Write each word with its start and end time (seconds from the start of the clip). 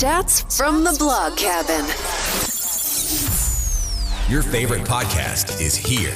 Chats 0.00 0.56
from 0.56 0.84
the 0.84 0.96
blog 0.98 1.36
cabin. 1.36 1.84
Your 4.32 4.42
favorite 4.42 4.84
podcast 4.84 5.60
is 5.60 5.76
here. 5.76 6.14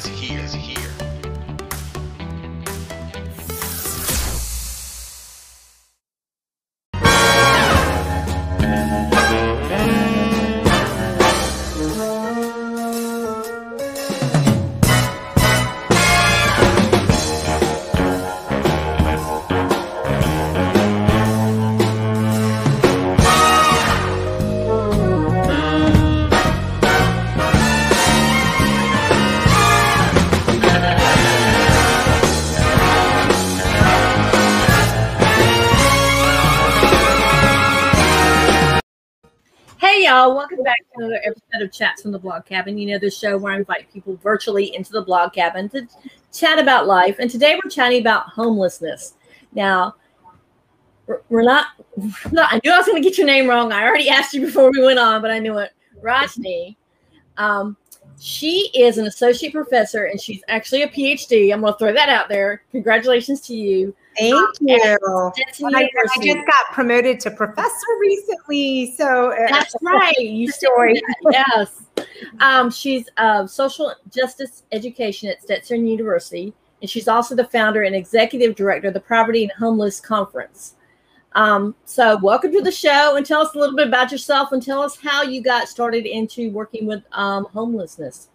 Chats 41.76 42.02
from 42.02 42.12
the 42.12 42.18
Blog 42.18 42.44
Cabin. 42.44 42.78
You 42.78 42.92
know, 42.92 42.98
the 42.98 43.10
show 43.10 43.36
where 43.38 43.52
I 43.52 43.56
invite 43.58 43.92
people 43.92 44.16
virtually 44.22 44.74
into 44.74 44.92
the 44.92 45.02
blog 45.02 45.32
cabin 45.32 45.68
to 45.70 45.86
chat 46.32 46.58
about 46.58 46.86
life. 46.86 47.16
And 47.18 47.30
today 47.30 47.58
we're 47.62 47.70
chatting 47.70 48.00
about 48.00 48.28
homelessness. 48.28 49.14
Now, 49.52 49.94
we're 51.06 51.22
we're 51.28 51.42
not, 51.42 51.66
not 52.32 52.52
I 52.52 52.60
knew 52.64 52.72
I 52.72 52.78
was 52.78 52.86
going 52.86 53.02
to 53.02 53.08
get 53.08 53.18
your 53.18 53.26
name 53.26 53.48
wrong. 53.48 53.72
I 53.72 53.84
already 53.84 54.08
asked 54.08 54.34
you 54.34 54.40
before 54.40 54.70
we 54.70 54.84
went 54.84 54.98
on, 54.98 55.22
but 55.22 55.30
I 55.30 55.38
knew 55.38 55.58
it. 55.58 55.72
Rajni. 56.02 56.76
Um, 57.36 57.76
she 58.18 58.70
is 58.74 58.98
an 58.98 59.06
associate 59.06 59.52
professor 59.52 60.04
and 60.04 60.20
she's 60.20 60.42
actually 60.48 60.82
a 60.82 60.88
PhD. 60.88 61.52
I'm 61.52 61.60
going 61.60 61.72
to 61.72 61.78
throw 61.78 61.92
that 61.92 62.08
out 62.08 62.28
there. 62.28 62.62
Congratulations 62.72 63.40
to 63.42 63.54
you. 63.54 63.94
Thank 64.18 64.56
you. 64.60 64.78
I, 65.04 65.88
I 65.88 66.22
just 66.22 66.46
got 66.46 66.72
promoted 66.72 67.20
to 67.20 67.30
professor 67.30 67.86
recently, 68.00 68.94
so 68.96 69.32
uh, 69.32 69.46
That's 69.48 69.74
right. 69.82 70.18
You 70.18 70.50
Story. 70.50 71.00
Yes. 71.30 71.82
Um, 72.40 72.70
she's 72.70 73.08
of 73.18 73.50
social 73.50 73.94
justice 74.14 74.64
education 74.72 75.28
at 75.28 75.42
Stetson 75.42 75.86
University, 75.86 76.52
and 76.80 76.90
she's 76.90 77.08
also 77.08 77.34
the 77.34 77.44
founder 77.44 77.82
and 77.82 77.94
executive 77.94 78.54
director 78.54 78.88
of 78.88 78.94
the 78.94 79.00
Poverty 79.00 79.42
and 79.42 79.52
Homeless 79.52 80.00
Conference. 80.00 80.74
Um, 81.32 81.74
so, 81.84 82.18
welcome 82.22 82.52
to 82.52 82.62
the 82.62 82.72
show, 82.72 83.16
and 83.16 83.26
tell 83.26 83.42
us 83.42 83.54
a 83.54 83.58
little 83.58 83.76
bit 83.76 83.88
about 83.88 84.10
yourself, 84.10 84.52
and 84.52 84.62
tell 84.62 84.82
us 84.82 84.96
how 84.96 85.22
you 85.22 85.42
got 85.42 85.68
started 85.68 86.06
into 86.06 86.50
working 86.50 86.86
with 86.86 87.02
um, 87.12 87.44
homelessness. 87.52 88.28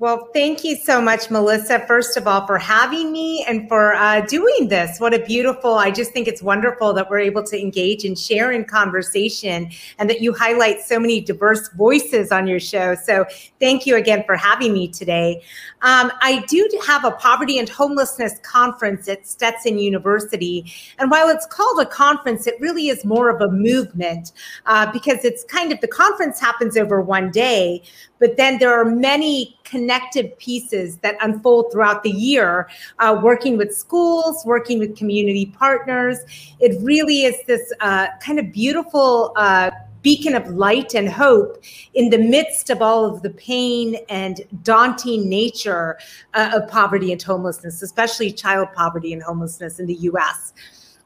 Well, 0.00 0.28
thank 0.32 0.62
you 0.62 0.76
so 0.76 1.00
much, 1.02 1.28
Melissa, 1.28 1.84
first 1.88 2.16
of 2.16 2.28
all, 2.28 2.46
for 2.46 2.56
having 2.56 3.10
me 3.10 3.44
and 3.48 3.68
for 3.68 3.94
uh, 3.94 4.20
doing 4.20 4.68
this. 4.68 5.00
What 5.00 5.12
a 5.12 5.18
beautiful, 5.18 5.74
I 5.74 5.90
just 5.90 6.12
think 6.12 6.28
it's 6.28 6.40
wonderful 6.40 6.92
that 6.92 7.10
we're 7.10 7.18
able 7.18 7.42
to 7.42 7.60
engage 7.60 8.04
and 8.04 8.16
share 8.16 8.52
in 8.52 8.64
conversation 8.64 9.72
and 9.98 10.08
that 10.08 10.20
you 10.20 10.32
highlight 10.32 10.82
so 10.82 11.00
many 11.00 11.20
diverse 11.20 11.68
voices 11.70 12.30
on 12.30 12.46
your 12.46 12.60
show. 12.60 12.94
So 12.94 13.26
thank 13.58 13.86
you 13.86 13.96
again 13.96 14.22
for 14.24 14.36
having 14.36 14.72
me 14.72 14.86
today. 14.86 15.42
Um, 15.82 16.12
I 16.22 16.44
do 16.46 16.68
have 16.86 17.04
a 17.04 17.10
poverty 17.10 17.58
and 17.58 17.68
homelessness 17.68 18.38
conference 18.44 19.08
at 19.08 19.26
Stetson 19.26 19.80
University. 19.80 20.72
And 21.00 21.10
while 21.10 21.28
it's 21.28 21.46
called 21.46 21.80
a 21.80 21.86
conference, 21.86 22.46
it 22.46 22.54
really 22.60 22.86
is 22.86 23.04
more 23.04 23.30
of 23.30 23.40
a 23.40 23.50
movement 23.50 24.30
uh, 24.66 24.92
because 24.92 25.24
it's 25.24 25.42
kind 25.42 25.72
of 25.72 25.80
the 25.80 25.88
conference 25.88 26.38
happens 26.38 26.76
over 26.76 27.02
one 27.02 27.32
day, 27.32 27.82
but 28.18 28.36
then 28.36 28.58
there 28.58 28.72
are 28.72 28.84
many 28.84 29.58
connected 29.64 30.36
pieces 30.38 30.98
that 30.98 31.16
unfold 31.20 31.72
throughout 31.72 32.02
the 32.02 32.10
year, 32.10 32.68
uh, 32.98 33.18
working 33.22 33.56
with 33.56 33.74
schools, 33.74 34.44
working 34.44 34.78
with 34.78 34.96
community 34.96 35.46
partners. 35.46 36.18
It 36.60 36.80
really 36.82 37.24
is 37.24 37.36
this 37.46 37.72
uh, 37.80 38.08
kind 38.20 38.38
of 38.38 38.52
beautiful. 38.52 39.32
Uh, 39.36 39.70
beacon 40.00 40.34
of 40.34 40.48
light 40.50 40.94
and 40.94 41.08
hope 41.08 41.62
in 41.94 42.08
the 42.08 42.16
midst 42.18 42.70
of 42.70 42.80
all 42.80 43.04
of 43.04 43.20
the 43.22 43.30
pain 43.30 43.96
and 44.08 44.40
daunting 44.62 45.28
nature 45.28 45.98
uh, 46.34 46.50
of 46.54 46.68
poverty 46.70 47.10
and 47.12 47.20
homelessness, 47.20 47.82
especially 47.82 48.32
child 48.32 48.68
poverty 48.74 49.12
and 49.12 49.22
homelessness 49.22 49.78
in 49.78 49.86
the 49.86 49.94
US. 49.94 50.52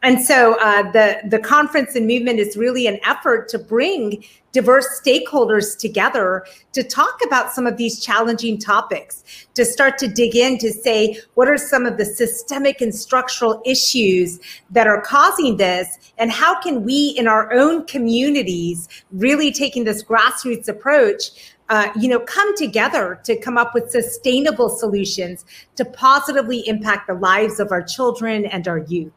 And 0.02 0.20
so 0.20 0.58
uh, 0.60 0.90
the, 0.90 1.20
the 1.24 1.38
conference 1.38 1.94
and 1.94 2.06
movement 2.06 2.40
is 2.40 2.56
really 2.56 2.88
an 2.88 2.98
effort 3.04 3.48
to 3.50 3.58
bring 3.58 4.24
diverse 4.50 5.00
stakeholders 5.00 5.78
together 5.78 6.44
to 6.72 6.82
talk 6.82 7.20
about 7.24 7.52
some 7.52 7.66
of 7.66 7.76
these 7.76 8.04
challenging 8.04 8.58
topics, 8.58 9.46
to 9.54 9.64
start 9.64 9.98
to 9.98 10.08
dig 10.08 10.34
in 10.34 10.58
to 10.58 10.70
say, 10.70 11.18
what 11.34 11.48
are 11.48 11.56
some 11.56 11.86
of 11.86 11.98
the 11.98 12.04
systemic 12.04 12.80
and 12.80 12.94
structural 12.94 13.62
issues 13.64 14.40
that 14.70 14.86
are 14.86 15.00
causing 15.00 15.56
this? 15.56 16.12
And 16.18 16.30
how 16.30 16.60
can 16.60 16.82
we 16.84 17.14
in 17.16 17.28
our 17.28 17.52
own 17.52 17.86
communities, 17.86 18.88
really 19.12 19.52
taking 19.52 19.84
this 19.84 20.02
grassroots 20.02 20.68
approach, 20.68 21.54
uh, 21.68 21.90
you 21.98 22.08
know, 22.08 22.20
come 22.20 22.54
together 22.56 23.20
to 23.24 23.36
come 23.36 23.56
up 23.56 23.72
with 23.72 23.90
sustainable 23.90 24.68
solutions 24.68 25.44
to 25.76 25.84
positively 25.84 26.66
impact 26.68 27.06
the 27.06 27.14
lives 27.14 27.60
of 27.60 27.70
our 27.70 27.82
children 27.82 28.44
and 28.44 28.68
our 28.68 28.78
youth. 28.78 29.12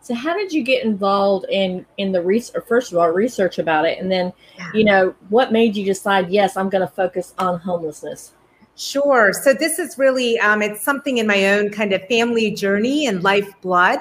So, 0.00 0.14
how 0.14 0.34
did 0.36 0.52
you 0.52 0.62
get 0.62 0.84
involved 0.84 1.46
in 1.50 1.86
in 1.98 2.12
the 2.12 2.22
research? 2.22 2.64
First 2.66 2.92
of 2.92 2.98
all, 2.98 3.08
research 3.08 3.58
about 3.58 3.86
it, 3.86 3.98
and 3.98 4.10
then, 4.10 4.32
Yeah. 4.58 4.70
you 4.74 4.84
know, 4.84 5.14
what 5.28 5.52
made 5.52 5.76
you 5.76 5.84
decide? 5.84 6.30
Yes, 6.30 6.56
I'm 6.56 6.68
going 6.68 6.86
to 6.86 6.92
focus 6.94 7.34
on 7.38 7.58
homelessness. 7.60 8.32
Sure. 8.80 9.34
So 9.34 9.52
this 9.52 9.78
is 9.78 9.98
really 9.98 10.40
um, 10.40 10.62
it's 10.62 10.80
something 10.80 11.18
in 11.18 11.26
my 11.26 11.50
own 11.50 11.68
kind 11.68 11.92
of 11.92 12.00
family 12.08 12.50
journey 12.50 13.08
and 13.08 13.22
life 13.22 13.52
blood, 13.60 13.98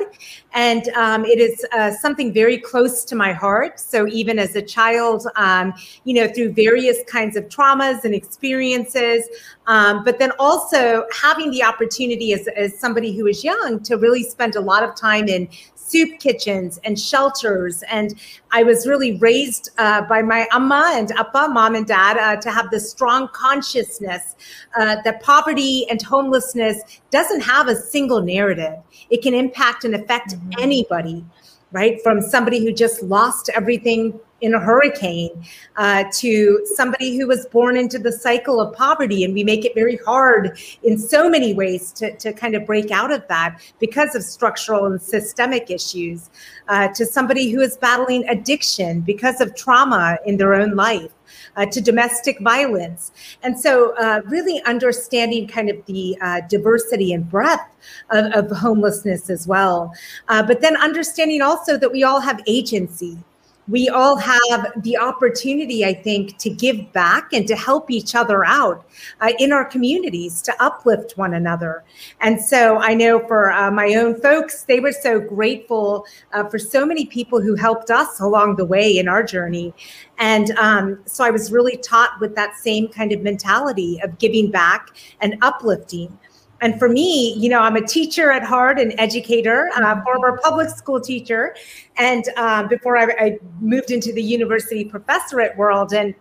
and 0.54 0.88
um, 0.96 1.26
it 1.26 1.38
is 1.38 1.66
uh, 1.74 1.92
something 1.92 2.32
very 2.32 2.58
close 2.58 3.04
to 3.04 3.14
my 3.14 3.34
heart. 3.34 3.78
So 3.78 4.08
even 4.08 4.40
as 4.40 4.56
a 4.56 4.62
child, 4.62 5.28
um, 5.36 5.74
you 6.06 6.14
know, 6.14 6.30
through 6.30 6.54
various 6.54 7.00
kinds 7.10 7.36
of 7.36 7.50
traumas 7.50 8.06
and 8.06 8.16
experiences, 8.16 9.28
um, 9.68 10.06
but 10.06 10.18
then 10.18 10.32
also 10.40 11.06
having 11.12 11.52
the 11.52 11.62
opportunity 11.62 12.32
as, 12.32 12.48
as 12.56 12.80
somebody 12.80 13.14
who 13.14 13.28
is 13.28 13.44
young 13.44 13.82
to 13.82 13.98
really 13.98 14.24
spend 14.24 14.56
a 14.56 14.62
lot 14.62 14.82
of 14.82 14.96
time 14.96 15.28
in 15.28 15.50
soup 15.90 16.20
kitchens 16.20 16.80
and 16.84 17.00
shelters. 17.00 17.84
And 17.90 18.16
I 18.52 18.64
was 18.64 18.88
really 18.88 19.18
raised 19.18 19.70
uh, 19.78 20.02
by 20.04 20.22
my 20.22 20.48
amma 20.52 20.94
and 20.96 21.12
appa, 21.12 21.50
mom 21.52 21.76
and 21.76 21.86
dad, 21.86 22.18
uh, 22.18 22.40
to 22.42 22.52
have 22.52 22.70
this 22.72 22.90
strong 22.90 23.28
consciousness 23.34 24.36
uh, 24.78 24.98
that 25.04 25.22
poverty 25.22 25.88
and 25.90 26.02
homelessness 26.02 27.02
doesn't 27.10 27.42
have 27.42 27.68
a 27.68 27.76
single 27.76 28.22
narrative. 28.22 28.78
It 29.10 29.22
can 29.22 29.34
impact 29.34 29.84
and 29.84 29.96
affect 29.96 30.36
anybody, 30.60 31.26
right? 31.72 32.02
From 32.04 32.22
somebody 32.22 32.64
who 32.64 32.72
just 32.72 33.04
lost 33.04 33.50
everything 33.56 34.20
in 34.42 34.54
a 34.54 34.60
hurricane 34.60 35.46
uh, 35.78 36.06
to 36.14 36.66
somebody 36.76 37.18
who 37.18 37.28
was 37.28 37.46
born 37.48 37.78
into 37.78 38.00
the 38.00 38.12
cycle 38.12 38.62
of 38.62 38.76
poverty. 38.76 39.24
And 39.24 39.34
we 39.34 39.44
make 39.44 39.66
it 39.66 39.76
very 39.76 39.98
hard 40.06 40.60
in 40.84 40.98
so 40.98 41.30
many 41.30 41.54
ways 41.54 41.92
to, 41.94 42.16
to 42.18 42.34
kind 42.34 42.56
of 42.56 42.66
break 42.66 42.92
out 42.92 43.12
of 43.12 43.28
that 43.28 43.60
because 43.80 44.16
of 44.16 44.24
structural 44.24 44.86
and 44.86 45.02
systemic 45.02 45.70
issues, 45.70 46.30
uh, 46.68 46.88
to 46.90 47.06
somebody 47.06 47.52
who 47.52 47.62
is 47.62 47.78
battling 47.78 48.28
addiction 48.30 49.02
because 49.02 49.42
of 49.42 49.56
trauma 49.56 50.18
in 50.26 50.38
their 50.38 50.54
own 50.54 50.76
life. 50.76 51.12
Uh, 51.56 51.66
to 51.66 51.80
domestic 51.80 52.40
violence. 52.40 53.12
And 53.44 53.60
so, 53.60 53.96
uh, 53.98 54.22
really 54.26 54.64
understanding 54.64 55.48
kind 55.48 55.70
of 55.70 55.86
the 55.86 56.18
uh, 56.22 56.42
diversity 56.48 57.14
and 57.14 57.30
breadth 57.30 57.70
of, 58.10 58.34
of 58.34 58.58
homelessness 58.58 59.30
as 59.30 59.48
well. 59.48 59.94
Uh, 60.28 60.42
but 60.42 60.62
then 60.62 60.76
understanding 60.78 61.44
also 61.44 61.78
that 61.78 61.92
we 61.92 62.04
all 62.04 62.20
have 62.20 62.42
agency 62.48 63.20
we 63.70 63.88
all 63.88 64.18
have 64.18 64.72
the 64.78 64.98
opportunity, 64.98 65.86
I 65.86 65.94
think, 65.94 66.38
to 66.40 66.50
give 66.50 66.92
back 66.92 67.32
and 67.34 67.48
to 67.48 67.56
help 67.56 67.92
each 67.92 68.16
other 68.16 68.44
out 68.44 68.86
uh, 69.22 69.32
in 69.38 69.52
our 69.52 69.64
communities, 69.64 70.42
to 70.44 70.64
uplift 70.64 71.18
one 71.18 71.36
another. 71.36 71.84
And 72.20 72.42
so 72.42 72.78
I 72.80 72.96
know 72.96 73.20
for 73.28 73.52
uh, 73.52 73.70
my 73.70 73.94
own 73.94 74.20
folks, 74.20 74.64
they 74.64 74.80
were 74.80 74.92
so 74.92 75.20
grateful 75.20 76.06
uh, 76.34 76.46
for 76.46 76.58
so 76.58 76.86
many 76.86 77.06
people 77.06 77.42
who 77.42 77.56
helped 77.56 77.92
us 77.92 78.20
along 78.20 78.56
the 78.56 78.66
way 78.66 78.98
in 78.98 79.08
our 79.08 79.24
journey. 79.24 79.74
And 80.18 80.52
um, 80.58 81.00
so 81.06 81.24
I 81.24 81.30
was 81.30 81.52
really 81.52 81.78
taught 81.78 82.20
with 82.20 82.36
that 82.36 82.58
same 82.58 82.88
kind 82.88 83.12
of 83.12 83.22
mentality 83.22 84.00
of 84.04 84.18
giving 84.18 84.50
back 84.50 84.90
and 85.22 85.38
uplifting. 85.42 86.18
And 86.62 86.78
for 86.78 86.90
me, 86.90 87.34
you 87.36 87.50
know, 87.50 87.60
I'm 87.60 87.76
a 87.76 87.86
teacher 87.86 88.32
at 88.32 88.44
heart, 88.44 88.80
an 88.80 88.98
educator, 89.00 89.70
uh, 89.76 90.02
former 90.04 90.38
public 90.44 90.70
school 90.70 91.00
teacher, 91.00 91.56
and 91.98 92.26
um, 92.38 92.68
before 92.68 92.98
I, 92.98 93.04
I, 93.20 93.40
moved 93.62 93.92
into 93.92 94.12
the 94.12 94.22
university 94.22 94.84
professorate 94.84 95.56
world, 95.58 95.94
and 95.94 96.14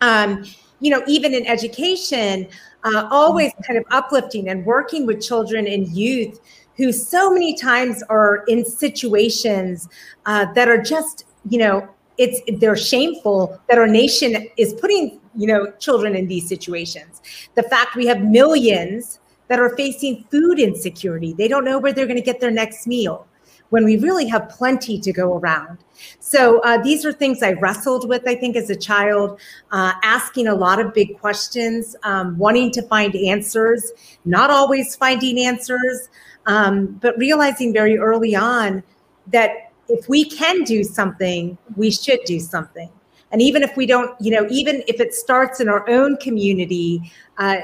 um, 0.00 0.44
you 0.80 0.90
know, 0.90 1.02
even 1.08 1.34
in 1.34 1.44
education, 1.46 2.48
uh, 2.84 3.08
always 3.10 3.52
kind 3.66 3.78
of 3.78 3.84
uplifting 3.90 4.48
and 4.48 4.64
working 4.64 5.06
with 5.06 5.20
children 5.20 5.66
and 5.66 5.88
youth 5.88 6.40
who 6.76 6.92
so 6.92 7.30
many 7.32 7.56
times 7.56 8.04
are 8.04 8.44
in 8.46 8.64
situations 8.64 9.88
uh, 10.26 10.46
that 10.52 10.68
are 10.68 10.80
just, 10.80 11.24
you 11.48 11.58
know, 11.58 11.88
it's 12.18 12.40
they're 12.60 12.76
shameful 12.76 13.60
that 13.68 13.78
our 13.78 13.86
nation 13.86 14.48
is 14.56 14.74
putting 14.74 15.20
you 15.36 15.46
know 15.46 15.70
children 15.78 16.16
in 16.16 16.26
these 16.26 16.48
situations. 16.48 17.22
The 17.54 17.62
fact 17.62 17.94
we 17.94 18.06
have 18.06 18.22
millions 18.22 19.20
that 19.48 19.58
are 19.58 19.76
facing 19.76 20.24
food 20.30 20.58
insecurity, 20.58 21.32
they 21.32 21.48
don't 21.48 21.64
know 21.64 21.78
where 21.78 21.92
they're 21.92 22.06
going 22.06 22.18
to 22.18 22.22
get 22.22 22.40
their 22.40 22.50
next 22.50 22.86
meal 22.86 23.26
when 23.70 23.84
we 23.84 23.98
really 23.98 24.26
have 24.26 24.48
plenty 24.48 24.98
to 24.98 25.12
go 25.12 25.36
around. 25.36 25.78
So 26.20 26.60
uh, 26.60 26.82
these 26.82 27.04
are 27.04 27.12
things 27.12 27.42
I 27.42 27.52
wrestled 27.52 28.08
with, 28.08 28.26
I 28.26 28.34
think, 28.34 28.56
as 28.56 28.70
a 28.70 28.76
child, 28.76 29.40
uh, 29.72 29.92
asking 30.02 30.46
a 30.46 30.54
lot 30.54 30.80
of 30.80 30.94
big 30.94 31.18
questions, 31.18 31.96
um, 32.02 32.38
wanting 32.38 32.70
to 32.72 32.82
find 32.82 33.14
answers, 33.14 33.92
not 34.24 34.50
always 34.50 34.96
finding 34.96 35.40
answers, 35.40 36.08
um, 36.46 36.98
but 37.02 37.16
realizing 37.18 37.72
very 37.72 37.98
early 37.98 38.34
on 38.34 38.82
that 39.26 39.72
if 39.88 40.08
we 40.08 40.24
can 40.24 40.64
do 40.64 40.84
something, 40.84 41.56
we 41.76 41.90
should 41.90 42.20
do 42.24 42.40
something. 42.40 42.90
And 43.30 43.42
even 43.42 43.62
if 43.62 43.76
we 43.76 43.84
don't, 43.84 44.18
you 44.20 44.30
know, 44.30 44.46
even 44.50 44.82
if 44.88 45.00
it 45.00 45.12
starts 45.12 45.60
in 45.60 45.68
our 45.68 45.88
own 45.88 46.16
community, 46.16 47.12
uh, 47.36 47.56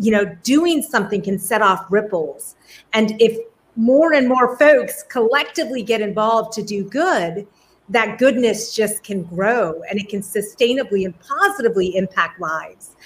you 0.00 0.10
know, 0.10 0.24
doing 0.42 0.82
something 0.82 1.20
can 1.20 1.38
set 1.38 1.60
off 1.60 1.84
ripples. 1.90 2.56
And 2.94 3.20
if 3.20 3.36
more 3.76 4.14
and 4.14 4.28
more 4.28 4.56
folks 4.56 5.02
collectively 5.04 5.82
get 5.82 6.00
involved 6.00 6.52
to 6.54 6.62
do 6.62 6.84
good, 6.84 7.46
that 7.90 8.18
goodness 8.18 8.74
just 8.74 9.02
can 9.02 9.24
grow 9.24 9.82
and 9.90 10.00
it 10.00 10.08
can 10.08 10.22
sustainably 10.22 11.04
and 11.04 11.14
positively 11.20 11.94
impact 11.96 12.40
lives. 12.40 12.96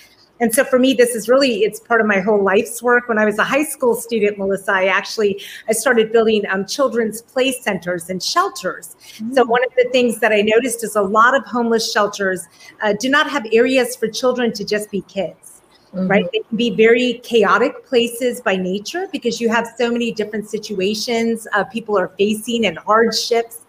And 0.40 0.54
so 0.54 0.64
for 0.64 0.78
me, 0.78 0.94
this 0.94 1.14
is 1.14 1.28
really, 1.28 1.62
it's 1.62 1.80
part 1.80 2.00
of 2.00 2.06
my 2.06 2.20
whole 2.20 2.42
life's 2.42 2.82
work. 2.82 3.08
When 3.08 3.18
I 3.18 3.24
was 3.24 3.38
a 3.38 3.44
high 3.44 3.64
school 3.64 3.94
student, 3.94 4.36
Melissa, 4.36 4.72
I 4.72 4.86
actually, 4.86 5.40
I 5.68 5.72
started 5.72 6.12
building 6.12 6.42
um, 6.50 6.66
children's 6.66 7.22
play 7.22 7.52
centers 7.52 8.10
and 8.10 8.22
shelters. 8.22 8.96
Mm-hmm. 9.14 9.34
So 9.34 9.44
mm. 9.44 9.48
one 9.48 9.64
of 9.64 9.72
the 9.76 9.88
things 9.90 10.18
that 10.20 10.32
I 10.32 10.42
noticed 10.42 10.82
is 10.84 10.96
a 10.96 11.02
lot 11.02 11.36
of 11.36 11.44
homeless 11.46 11.90
shelters 11.92 12.46
uh, 12.82 12.94
do 12.98 13.08
not 13.08 13.30
have 13.30 13.46
areas 13.52 13.94
for 13.96 14.08
children 14.08 14.52
to 14.54 14.64
just 14.64 14.90
be 14.90 15.02
kids. 15.02 15.53
Mm-hmm. 15.94 16.08
right? 16.08 16.26
They 16.32 16.40
can 16.40 16.56
be 16.56 16.70
very 16.70 17.20
chaotic 17.22 17.86
places 17.86 18.40
by 18.40 18.56
nature 18.56 19.06
because 19.12 19.40
you 19.40 19.48
have 19.48 19.68
so 19.78 19.92
many 19.92 20.10
different 20.10 20.50
situations 20.50 21.46
uh, 21.52 21.62
people 21.64 21.96
are 21.96 22.08
facing 22.18 22.66
and 22.66 22.76
hardships. 22.78 23.60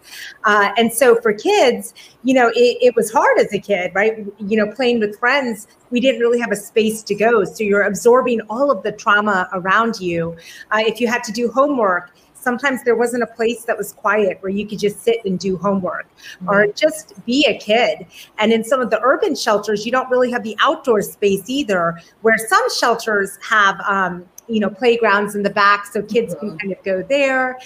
Uh, 0.44 0.72
and 0.77 0.92
so 0.92 1.22
for 1.22 1.33
kids, 1.33 1.94
you 2.24 2.33
know, 2.33 2.50
it, 2.50 2.77
it, 2.81 2.95
was 2.95 3.12
hard 3.12 3.39
as 3.39 3.54
a 3.54 3.60
kid, 3.60 3.92
right? 3.94 4.25
You 4.39 4.57
know, 4.57 4.72
playing 4.72 5.00
with 5.00 5.19
friends, 5.19 5.68
we 5.92 6.00
didn't 6.00 6.19
really 6.19 6.39
have 6.39 6.51
a 6.51 6.56
space 6.56 7.04
to 7.04 7.16
go. 7.16 7.44
So 7.44 7.63
you're 7.63 7.83
absorbing 7.83 8.42
all 8.50 8.71
of 8.71 8.81
the 8.81 8.92
trauma 8.92 9.48
around 9.54 10.00
you. 10.00 10.36
Uh, 10.71 10.80
if 10.80 11.00
you 11.00 11.07
had 11.07 11.24
to 11.25 11.31
do 11.31 11.51
homework, 11.51 12.12
sometimes 12.45 12.83
there 12.83 12.95
wasn't 12.95 13.24
a 13.24 13.31
place 13.39 13.65
that 13.65 13.77
was 13.77 13.92
quiet 13.92 14.38
where 14.42 14.53
you 14.57 14.65
could 14.68 14.80
just 14.80 14.97
sit 15.07 15.19
and 15.25 15.38
do 15.47 15.57
homework 15.57 16.07
mm-hmm. 16.15 16.50
or 16.50 16.68
just 16.83 17.06
be 17.25 17.45
a 17.53 17.57
kid. 17.57 18.06
And 18.38 18.53
in 18.53 18.63
some 18.63 18.80
of 18.86 18.89
the 18.94 19.01
urban 19.01 19.36
shelters, 19.36 19.86
you 19.86 19.92
don't 19.92 20.09
really 20.09 20.31
have 20.31 20.44
the 20.44 20.56
outdoor 20.62 21.01
space 21.01 21.50
either, 21.50 22.00
where 22.21 22.38
some 22.38 22.65
shelters 22.69 23.38
have, 23.50 23.75
um, 23.81 24.13
you 24.47 24.59
know, 24.59 24.69
playgrounds 24.69 25.36
in 25.36 25.42
the 25.44 25.50
back 25.50 25.88
so 25.88 26.01
kids 26.01 26.36
mm-hmm. 26.36 26.50
can 26.50 26.59
kind 26.59 26.71
of 26.71 26.83
go 26.83 27.03
there. 27.15 27.59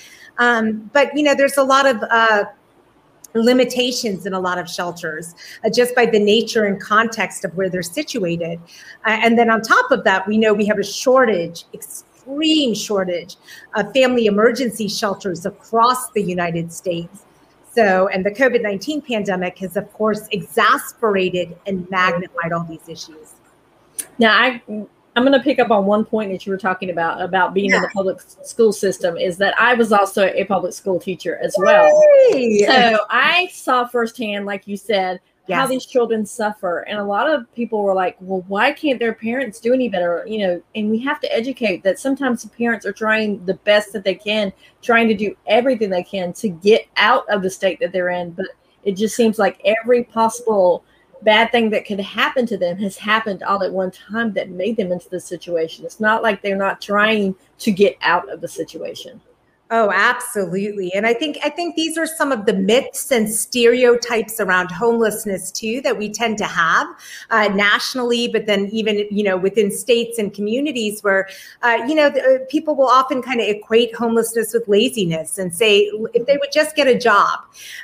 Um, 0.46 0.90
but, 0.94 1.16
you 1.16 1.24
know, 1.24 1.36
there's 1.36 1.58
a 1.58 1.64
lot 1.64 1.86
of, 1.86 1.98
uh, 2.10 2.46
limitations 3.36 4.26
in 4.26 4.34
a 4.34 4.40
lot 4.40 4.58
of 4.58 4.68
shelters 4.68 5.36
uh, 5.64 5.70
just 5.70 5.94
by 5.94 6.06
the 6.06 6.20
nature 6.20 6.66
and 6.66 6.82
context 6.82 7.46
of 7.46 7.56
where 7.56 7.70
they're 7.70 7.84
situated. 7.84 8.60
Uh, 9.06 9.24
and 9.24 9.38
then 9.38 9.52
on 9.52 9.62
top 9.62 9.92
of 9.92 10.04
that, 10.04 10.28
we 10.28 10.36
know 10.36 10.52
we 10.52 10.66
have 10.66 10.80
a 10.80 10.84
shortage, 10.84 11.66
extreme 12.30 12.74
shortage 12.74 13.36
of 13.76 13.92
family 13.94 14.26
emergency 14.26 14.88
shelters 14.88 15.46
across 15.46 16.12
the 16.12 16.22
United 16.22 16.72
States. 16.72 17.26
So, 17.72 18.08
and 18.08 18.26
the 18.26 18.32
COVID 18.32 18.62
19 18.62 19.02
pandemic 19.02 19.58
has, 19.60 19.78
of 19.78 19.92
course, 19.94 20.28
exasperated 20.32 21.56
and 21.66 21.90
magnified 21.90 22.52
all 22.52 22.64
these 22.64 22.88
issues. 22.90 23.34
Now, 24.18 24.34
I, 24.34 24.62
I'm 24.68 25.24
going 25.24 25.34
to 25.34 25.40
pick 25.40 25.60
up 25.60 25.70
on 25.70 25.86
one 25.86 26.04
point 26.04 26.32
that 26.32 26.46
you 26.46 26.52
were 26.52 26.58
talking 26.58 26.90
about 26.90 27.22
about 27.22 27.54
being 27.54 27.70
yeah. 27.70 27.78
in 27.78 27.82
the 27.84 27.90
public 27.90 28.22
school 28.22 28.74
system 28.74 29.18
is 29.18 29.38
that 29.38 29.54
I 29.60 29.76
was 29.76 29.92
also 29.92 30.28
a 30.28 30.46
public 30.46 30.74
school 30.74 31.00
teacher 31.00 31.38
as 31.38 31.56
well. 31.58 32.02
Yay! 32.32 32.66
So 32.66 33.00
I 33.10 33.48
saw 33.52 33.86
firsthand, 33.86 34.46
like 34.46 34.68
you 34.68 34.78
said, 34.78 35.20
yes. 35.50 35.60
how 35.60 35.68
these 35.68 35.86
children 35.86 36.26
suffer. 36.26 36.80
And 36.82 37.00
a 37.00 37.04
lot 37.04 37.30
of 37.30 37.54
people 37.56 37.84
were 37.84 37.94
like, 37.94 38.16
well, 38.20 38.44
why 38.48 38.72
can't 38.72 39.00
their 39.00 39.14
parents 39.14 39.60
do 39.60 39.74
any 39.74 39.90
better? 39.90 40.24
You 40.28 40.40
know, 40.40 40.64
and 40.76 40.90
we 40.90 41.00
have 41.00 41.20
to 41.22 41.36
educate 41.36 41.84
that 41.84 42.00
sometimes 42.00 42.44
the 42.44 42.50
parents 42.50 42.86
are 42.86 42.94
trying 42.94 43.44
the 43.46 43.56
best 43.56 43.94
that 43.94 44.04
they 44.04 44.16
can, 44.16 44.54
trying 44.82 45.08
to 45.08 45.16
do 45.16 45.36
everything 45.48 45.90
they 45.90 46.04
can 46.04 46.34
to 46.34 46.50
get 46.50 46.88
out 46.98 47.28
of 47.30 47.42
the 47.42 47.50
state 47.50 47.80
that 47.80 47.92
they're 47.92 48.10
in. 48.10 48.32
But 48.32 48.48
it 48.84 48.94
just 48.94 49.16
seems 49.16 49.40
like 49.40 49.60
every 49.66 50.04
possible 50.04 50.84
bad 51.22 51.52
thing 51.52 51.70
that 51.70 51.86
could 51.86 52.00
happen 52.00 52.46
to 52.46 52.58
them 52.58 52.78
has 52.78 52.98
happened 52.98 53.44
all 53.44 53.62
at 53.64 53.72
one 53.72 53.92
time 53.92 54.34
that 54.34 54.50
made 54.50 54.78
them 54.78 54.92
into 54.92 55.10
this 55.10 55.26
situation. 55.26 55.86
It's 55.86 56.00
not 56.00 56.24
like 56.24 56.42
they're 56.42 56.56
not 56.56 56.82
trying 56.82 57.36
to 57.60 57.72
get 57.72 57.98
out 58.02 58.30
of 58.32 58.42
the 58.42 58.48
situation. 58.48 59.20
Oh, 59.72 59.92
absolutely. 59.94 60.92
And 60.96 61.06
I 61.06 61.14
think 61.14 61.38
I 61.46 61.50
think 61.50 61.76
these 61.76 61.96
are 61.96 62.08
some 62.08 62.32
of 62.32 62.48
the 62.48 62.54
myths 62.54 63.12
and 63.12 63.32
stereotypes 63.32 64.40
around 64.40 64.72
homelessness 64.72 65.52
too 65.52 65.80
that 65.82 65.96
we 65.96 66.10
tend 66.10 66.40
to 66.40 66.46
have 66.46 66.88
uh, 67.30 67.50
nationally, 67.50 68.28
but 68.30 68.48
then 68.48 68.68
even 68.72 69.06
you 69.12 69.24
know 69.24 69.38
within 69.38 69.70
states 69.70 70.18
and 70.18 70.34
communities 70.34 71.04
where 71.04 71.30
uh, 71.62 71.78
you 71.88 71.94
know 71.94 72.10
the, 72.10 72.24
uh, 72.24 72.46
people 72.50 72.74
will 72.74 72.88
often 72.88 73.22
kind 73.22 73.40
of 73.42 73.48
equate 73.48 73.94
homelessness 73.94 74.56
with 74.56 74.68
laziness 74.68 75.38
and 75.38 75.54
say 75.54 75.82
if 76.16 76.26
they 76.26 76.38
would 76.38 76.52
just 76.52 76.76
get 76.76 76.88
a 76.88 76.98
job. 76.98 77.40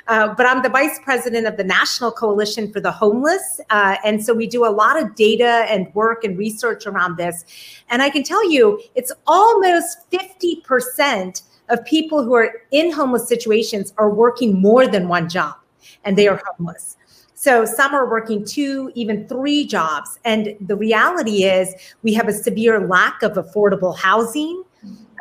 Uh, 0.08 0.34
but 0.34 0.44
I'm 0.44 0.64
the 0.64 0.68
vice 0.68 0.98
president 1.04 1.46
of 1.46 1.56
the 1.56 1.62
National 1.64 2.10
Coalition 2.10 2.72
for 2.72 2.80
the 2.80 2.90
Homeless, 2.90 3.60
uh, 3.70 3.94
and 4.04 4.24
so 4.24 4.34
we 4.34 4.48
do 4.48 4.66
a 4.66 4.72
lot 4.74 5.00
of 5.00 5.14
data 5.14 5.66
and 5.70 5.94
work 5.94 6.24
and 6.24 6.36
research 6.36 6.84
around 6.84 7.16
this. 7.16 7.44
And 7.90 8.02
I 8.02 8.10
can 8.10 8.24
tell 8.24 8.50
you, 8.50 8.82
it's 8.96 9.12
almost 9.28 9.98
fifty 10.10 10.62
percent 10.64 11.42
of 11.68 11.84
people 11.84 12.22
who 12.22 12.34
are 12.34 12.62
in 12.70 12.92
homeless 12.92 13.28
situations 13.28 13.92
are 13.98 14.10
working 14.10 14.60
more 14.60 14.86
than 14.86 15.08
one 15.08 15.28
job 15.28 15.56
and 16.04 16.16
they 16.16 16.28
are 16.28 16.40
homeless. 16.46 16.96
So 17.34 17.64
some 17.64 17.94
are 17.94 18.10
working 18.10 18.44
two, 18.44 18.90
even 18.94 19.28
three 19.28 19.66
jobs. 19.66 20.18
And 20.24 20.56
the 20.60 20.74
reality 20.74 21.44
is 21.44 21.74
we 22.02 22.14
have 22.14 22.28
a 22.28 22.32
severe 22.32 22.86
lack 22.86 23.22
of 23.22 23.32
affordable 23.32 23.96
housing, 23.96 24.64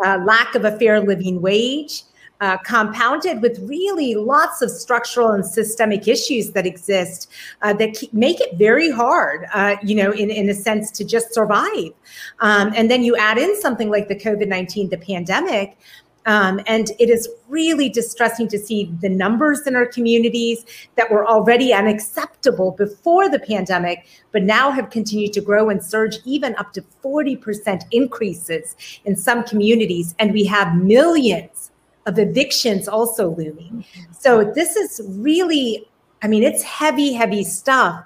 uh, 0.03 0.19
lack 0.25 0.55
of 0.55 0.63
a 0.65 0.77
fair 0.79 1.01
living 1.01 1.41
wage, 1.41 2.03
uh, 2.41 2.57
compounded 2.57 3.41
with 3.41 3.59
really 3.59 4.15
lots 4.15 4.61
of 4.61 4.69
structural 4.69 5.31
and 5.31 5.45
systemic 5.45 6.07
issues 6.07 6.51
that 6.51 6.65
exist 6.65 7.31
uh, 7.61 7.73
that 7.73 7.95
make 8.11 8.41
it 8.41 8.57
very 8.57 8.91
hard, 8.91 9.45
uh, 9.53 9.75
you 9.83 9.95
know, 9.95 10.11
in, 10.11 10.29
in 10.29 10.49
a 10.49 10.53
sense 10.53 10.91
to 10.91 11.03
just 11.03 11.33
survive. 11.33 11.91
Um, 12.39 12.73
and 12.75 12.91
then 12.91 13.03
you 13.03 13.15
add 13.15 13.37
in 13.37 13.59
something 13.61 13.89
like 13.89 14.07
the 14.07 14.15
COVID 14.15 14.47
19, 14.47 14.89
the 14.89 14.97
pandemic, 14.97 15.77
um, 16.25 16.59
and 16.65 16.91
it 16.99 17.09
is 17.09 17.29
really 17.47 17.89
distressing 17.89 18.47
to 18.47 18.57
see 18.57 18.91
the 19.01 19.09
numbers 19.09 19.67
in 19.67 19.75
our 19.75 19.85
communities 19.85 20.65
that 20.95 21.11
were 21.11 21.25
already 21.25 21.73
unacceptable 21.73 22.71
before 22.71 23.29
the 23.29 23.39
pandemic, 23.39 24.07
but 24.31 24.43
now 24.43 24.71
have 24.71 24.89
continued 24.89 25.33
to 25.33 25.41
grow 25.41 25.69
and 25.69 25.83
surge 25.83 26.17
even 26.25 26.55
up 26.55 26.73
to 26.73 26.81
40% 27.03 27.83
increases 27.91 28.75
in 29.05 29.15
some 29.15 29.43
communities. 29.43 30.15
And 30.17 30.33
we 30.33 30.45
have 30.45 30.75
millions 30.75 31.71
of 32.07 32.17
evictions 32.19 32.87
also 32.87 33.29
looming. 33.35 33.85
So 34.11 34.43
this 34.43 34.75
is 34.75 35.01
really, 35.05 35.87
I 36.21 36.27
mean, 36.27 36.43
it's 36.43 36.63
heavy, 36.63 37.13
heavy 37.13 37.43
stuff. 37.43 38.03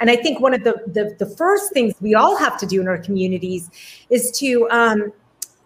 And 0.00 0.10
I 0.10 0.16
think 0.16 0.40
one 0.40 0.52
of 0.52 0.64
the, 0.64 0.82
the, 0.86 1.14
the 1.18 1.36
first 1.36 1.72
things 1.72 1.94
we 2.00 2.14
all 2.14 2.36
have 2.36 2.58
to 2.58 2.66
do 2.66 2.80
in 2.80 2.88
our 2.88 2.98
communities 2.98 3.70
is 4.10 4.30
to 4.32 4.68
um, 4.70 5.12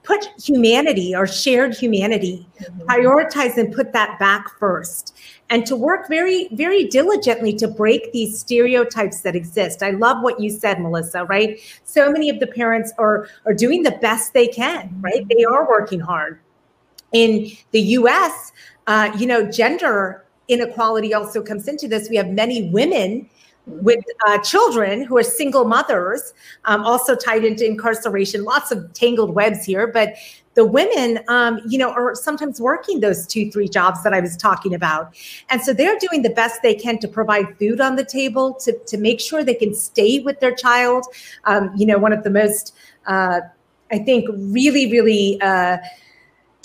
put 0.07 0.29
humanity 0.41 1.15
or 1.15 1.27
shared 1.27 1.75
humanity, 1.75 2.47
mm-hmm. 2.61 2.83
prioritize 2.83 3.57
and 3.59 3.75
put 3.75 3.93
that 3.93 4.19
back 4.19 4.49
first. 4.59 5.19
And 5.51 5.67
to 5.67 5.77
work 5.77 6.09
very, 6.09 6.49
very 6.53 6.85
diligently 6.85 7.53
to 7.55 7.69
break 7.69 8.13
these 8.13 8.39
stereotypes 8.39 9.21
that 9.23 9.35
exist. 9.35 9.83
I 9.83 9.91
love 9.91 10.23
what 10.23 10.41
you 10.41 10.51
said, 10.51 10.81
Melissa, 10.81 11.25
right? 11.25 11.61
So 11.85 12.11
many 12.11 12.31
of 12.31 12.41
the 12.41 12.47
parents 12.47 12.93
are, 12.99 13.29
are 13.45 13.55
doing 13.55 13.83
the 13.83 13.99
best 14.01 14.33
they 14.33 14.47
can, 14.47 14.97
right? 15.01 15.27
They 15.29 15.45
are 15.45 15.69
working 15.69 16.01
hard. 16.01 16.41
In 17.13 17.51
the 17.73 17.81
US, 17.81 18.53
uh, 18.87 19.11
you 19.19 19.27
know, 19.27 19.51
gender 19.51 20.25
inequality 20.49 21.15
also 21.15 21.43
comes 21.43 21.67
into 21.67 21.89
this. 21.89 22.09
We 22.09 22.17
have 22.17 22.29
many 22.29 22.71
women 22.71 23.29
with 23.67 24.05
uh, 24.27 24.39
children 24.39 25.03
who 25.03 25.19
are 25.19 25.25
single 25.25 25.65
mothers, 25.65 26.33
um, 26.67 26.85
also 26.85 27.17
tied 27.17 27.45
into 27.45 27.67
incarceration. 27.67 28.45
Lots 28.45 28.71
of 28.71 28.93
tangled 28.93 29.35
webs 29.35 29.65
here, 29.65 29.87
but 29.87 30.15
the 30.55 30.65
women, 30.65 31.21
um, 31.29 31.61
you 31.69 31.77
know, 31.77 31.91
are 31.91 32.15
sometimes 32.15 32.61
working 32.61 33.01
those 33.01 33.27
two, 33.27 33.51
three 33.51 33.69
jobs 33.69 34.03
that 34.05 34.15
I 34.15 34.21
was 34.21 34.37
talking 34.37 34.75
about, 34.75 35.15
and 35.51 35.61
so 35.61 35.75
they're 35.75 35.99
doing 35.99 36.23
the 36.23 36.31
best 36.31 36.63
they 36.63 36.75
can 36.75 36.99
to 37.01 37.09
provide 37.09 37.59
food 37.59 37.81
on 37.81 37.97
the 37.97 38.05
table 38.05 38.55
to 38.61 38.73
to 38.87 38.97
make 38.97 39.21
sure 39.21 39.45
they 39.45 39.55
can 39.55 39.75
stay 39.75 40.21
with 40.21 40.41
their 40.41 40.55
child. 40.55 41.05
Um, 41.45 41.73
you 41.77 41.87
know, 41.87 41.99
one 41.99 42.13
of 42.13 42.25
the 42.25 42.31
most, 42.31 42.75
uh, 43.07 43.41
I 43.91 43.99
think, 43.99 44.27
really, 44.33 44.91
really. 44.91 45.41
Uh, 45.41 45.79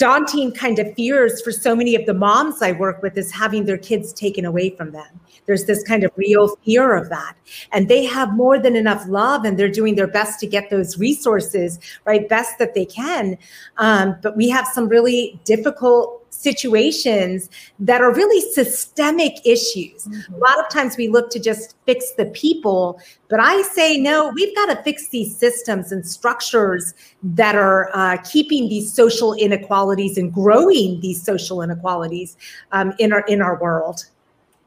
daunting 0.01 0.51
kind 0.51 0.79
of 0.79 0.91
fears 0.95 1.43
for 1.43 1.51
so 1.51 1.75
many 1.75 1.93
of 1.93 2.07
the 2.07 2.13
moms 2.15 2.59
I 2.59 2.71
work 2.71 3.03
with 3.03 3.15
is 3.19 3.31
having 3.31 3.65
their 3.65 3.77
kids 3.77 4.11
taken 4.11 4.45
away 4.45 4.71
from 4.71 4.93
them. 4.93 5.19
There's 5.45 5.65
this 5.65 5.83
kind 5.83 6.03
of 6.03 6.11
real 6.15 6.55
fear 6.65 6.95
of 6.95 7.09
that. 7.09 7.35
And 7.71 7.87
they 7.87 8.03
have 8.05 8.33
more 8.33 8.57
than 8.57 8.75
enough 8.75 9.05
love 9.07 9.45
and 9.45 9.59
they're 9.59 9.69
doing 9.69 9.93
their 9.93 10.07
best 10.07 10.39
to 10.39 10.47
get 10.47 10.71
those 10.71 10.97
resources, 10.97 11.77
right, 12.05 12.27
best 12.27 12.57
that 12.57 12.73
they 12.73 12.83
can. 12.83 13.37
Um, 13.77 14.15
but 14.23 14.35
we 14.35 14.49
have 14.49 14.65
some 14.73 14.89
really 14.89 15.39
difficult 15.43 16.20
situations 16.41 17.49
that 17.79 18.01
are 18.01 18.13
really 18.13 18.41
systemic 18.51 19.33
issues. 19.45 20.05
Mm-hmm. 20.05 20.33
A 20.33 20.37
lot 20.37 20.59
of 20.59 20.69
times 20.69 20.97
we 20.97 21.07
look 21.07 21.29
to 21.31 21.39
just 21.39 21.75
fix 21.85 22.11
the 22.17 22.25
people, 22.27 22.99
but 23.29 23.39
I 23.39 23.61
say, 23.61 23.97
no, 23.97 24.31
we've 24.33 24.55
got 24.55 24.67
to 24.75 24.81
fix 24.83 25.09
these 25.09 25.35
systems 25.35 25.91
and 25.91 26.05
structures 26.05 26.93
that 27.23 27.55
are 27.55 27.89
uh, 27.93 28.17
keeping 28.17 28.69
these 28.69 28.91
social 28.91 29.33
inequalities 29.33 30.17
and 30.17 30.33
growing 30.33 30.99
these 31.01 31.21
social 31.21 31.61
inequalities 31.61 32.37
um, 32.71 32.93
in 32.99 33.13
our 33.13 33.21
in 33.27 33.41
our 33.41 33.59
world. 33.59 34.05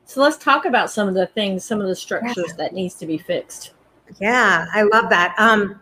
So 0.07 0.21
let's 0.21 0.37
talk 0.37 0.65
about 0.65 0.91
some 0.91 1.09
of 1.09 1.15
the 1.15 1.27
things, 1.27 1.65
some 1.65 1.81
of 1.81 1.89
the 1.89 1.97
structures 1.97 2.45
yeah. 2.49 2.55
that 2.59 2.75
needs 2.75 2.95
to 2.97 3.07
be 3.07 3.19
fixed. 3.19 3.73
Yeah, 4.21 4.67
I 4.73 4.83
love 4.83 5.09
that. 5.11 5.35
Um, 5.39 5.81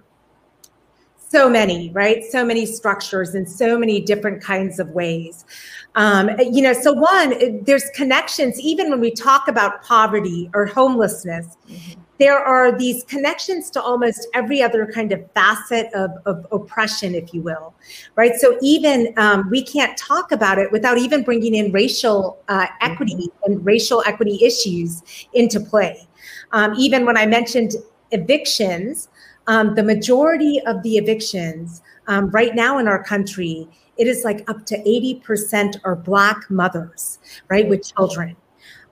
so 1.32 1.48
many, 1.48 1.90
right? 1.90 2.22
So 2.30 2.44
many 2.44 2.66
structures 2.66 3.34
in 3.34 3.46
so 3.46 3.78
many 3.78 4.02
different 4.02 4.42
kinds 4.42 4.78
of 4.78 4.90
ways. 4.90 5.46
Um, 5.94 6.30
you 6.38 6.62
know, 6.62 6.72
so 6.72 6.92
one, 6.92 7.64
there's 7.64 7.90
connections, 7.94 8.58
even 8.60 8.90
when 8.90 9.00
we 9.00 9.10
talk 9.10 9.48
about 9.48 9.82
poverty 9.82 10.50
or 10.54 10.64
homelessness, 10.64 11.56
mm-hmm. 11.68 12.00
there 12.18 12.38
are 12.38 12.76
these 12.76 13.04
connections 13.04 13.68
to 13.70 13.82
almost 13.82 14.26
every 14.32 14.62
other 14.62 14.86
kind 14.86 15.12
of 15.12 15.30
facet 15.32 15.92
of, 15.92 16.10
of 16.24 16.46
oppression, 16.50 17.14
if 17.14 17.34
you 17.34 17.42
will, 17.42 17.74
right? 18.16 18.34
So 18.36 18.58
even 18.62 19.12
um, 19.18 19.50
we 19.50 19.62
can't 19.62 19.96
talk 19.98 20.32
about 20.32 20.58
it 20.58 20.72
without 20.72 20.96
even 20.96 21.22
bringing 21.22 21.54
in 21.54 21.72
racial 21.72 22.38
uh, 22.48 22.66
equity 22.80 23.14
mm-hmm. 23.14 23.52
and 23.52 23.66
racial 23.66 24.02
equity 24.06 24.38
issues 24.42 25.02
into 25.34 25.60
play. 25.60 26.08
Um, 26.52 26.74
even 26.78 27.04
when 27.04 27.18
I 27.18 27.26
mentioned 27.26 27.72
evictions, 28.12 29.08
um, 29.46 29.74
the 29.74 29.82
majority 29.82 30.60
of 30.66 30.82
the 30.82 30.96
evictions 30.96 31.82
um, 32.06 32.30
right 32.30 32.54
now 32.54 32.78
in 32.78 32.88
our 32.88 33.02
country, 33.02 33.68
it 33.96 34.06
is 34.06 34.24
like 34.24 34.48
up 34.50 34.64
to 34.66 34.78
80% 34.82 35.80
are 35.84 35.96
Black 35.96 36.50
mothers, 36.50 37.18
right, 37.48 37.68
with 37.68 37.84
children. 37.84 38.36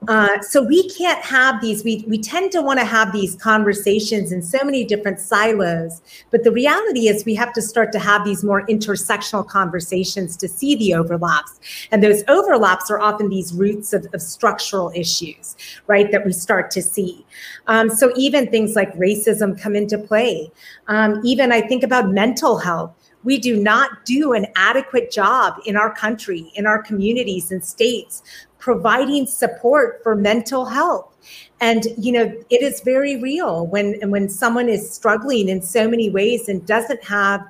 Uh, 0.07 0.41
so 0.41 0.63
we 0.63 0.89
can't 0.89 1.23
have 1.23 1.61
these, 1.61 1.83
we, 1.83 2.03
we 2.07 2.17
tend 2.17 2.51
to 2.51 2.61
want 2.61 2.79
to 2.79 2.85
have 2.85 3.11
these 3.11 3.35
conversations 3.35 4.31
in 4.31 4.41
so 4.41 4.57
many 4.63 4.83
different 4.83 5.19
silos. 5.19 6.01
But 6.31 6.43
the 6.43 6.51
reality 6.51 7.07
is 7.07 7.23
we 7.23 7.35
have 7.35 7.53
to 7.53 7.61
start 7.61 7.91
to 7.91 7.99
have 7.99 8.25
these 8.25 8.43
more 8.43 8.65
intersectional 8.65 9.47
conversations 9.47 10.35
to 10.37 10.47
see 10.47 10.75
the 10.75 10.95
overlaps. 10.95 11.59
And 11.91 12.03
those 12.03 12.23
overlaps 12.27 12.89
are 12.89 12.99
often 12.99 13.29
these 13.29 13.53
roots 13.53 13.93
of, 13.93 14.07
of 14.13 14.23
structural 14.23 14.91
issues, 14.95 15.55
right, 15.85 16.11
that 16.11 16.25
we 16.25 16.31
start 16.33 16.71
to 16.71 16.81
see. 16.81 17.23
Um, 17.67 17.89
so 17.91 18.11
even 18.15 18.49
things 18.49 18.75
like 18.75 18.91
racism 18.95 19.59
come 19.59 19.75
into 19.75 19.99
play. 19.99 20.51
Um, 20.87 21.21
even 21.23 21.51
I 21.51 21.61
think 21.61 21.83
about 21.83 22.09
mental 22.09 22.57
health 22.57 22.95
we 23.23 23.37
do 23.37 23.61
not 23.61 24.03
do 24.05 24.33
an 24.33 24.47
adequate 24.55 25.11
job 25.11 25.59
in 25.65 25.77
our 25.77 25.93
country, 25.93 26.51
in 26.55 26.65
our 26.65 26.81
communities 26.81 27.51
and 27.51 27.63
states 27.63 28.23
providing 28.61 29.25
support 29.25 30.01
for 30.03 30.15
mental 30.15 30.65
health. 30.65 31.13
And 31.59 31.85
you 31.97 32.13
know 32.13 32.33
it 32.49 32.61
is 32.61 32.79
very 32.81 33.17
real 33.17 33.67
when 33.67 33.99
when 34.09 34.29
someone 34.29 34.69
is 34.69 34.89
struggling 34.89 35.49
in 35.49 35.61
so 35.61 35.89
many 35.89 36.09
ways 36.09 36.47
and 36.47 36.65
doesn't 36.65 37.03
have 37.03 37.41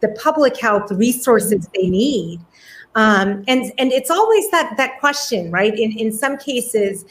the 0.00 0.08
public 0.20 0.56
health 0.56 0.90
resources 0.90 1.68
they 1.74 1.88
need. 1.88 2.40
Um, 2.96 3.44
and 3.46 3.72
and 3.78 3.92
it's 3.92 4.10
always 4.10 4.50
that 4.50 4.74
that 4.76 4.98
question 5.00 5.50
right? 5.52 5.78
In 5.78 5.92
in 5.92 6.12
some 6.12 6.36
cases 6.36 7.04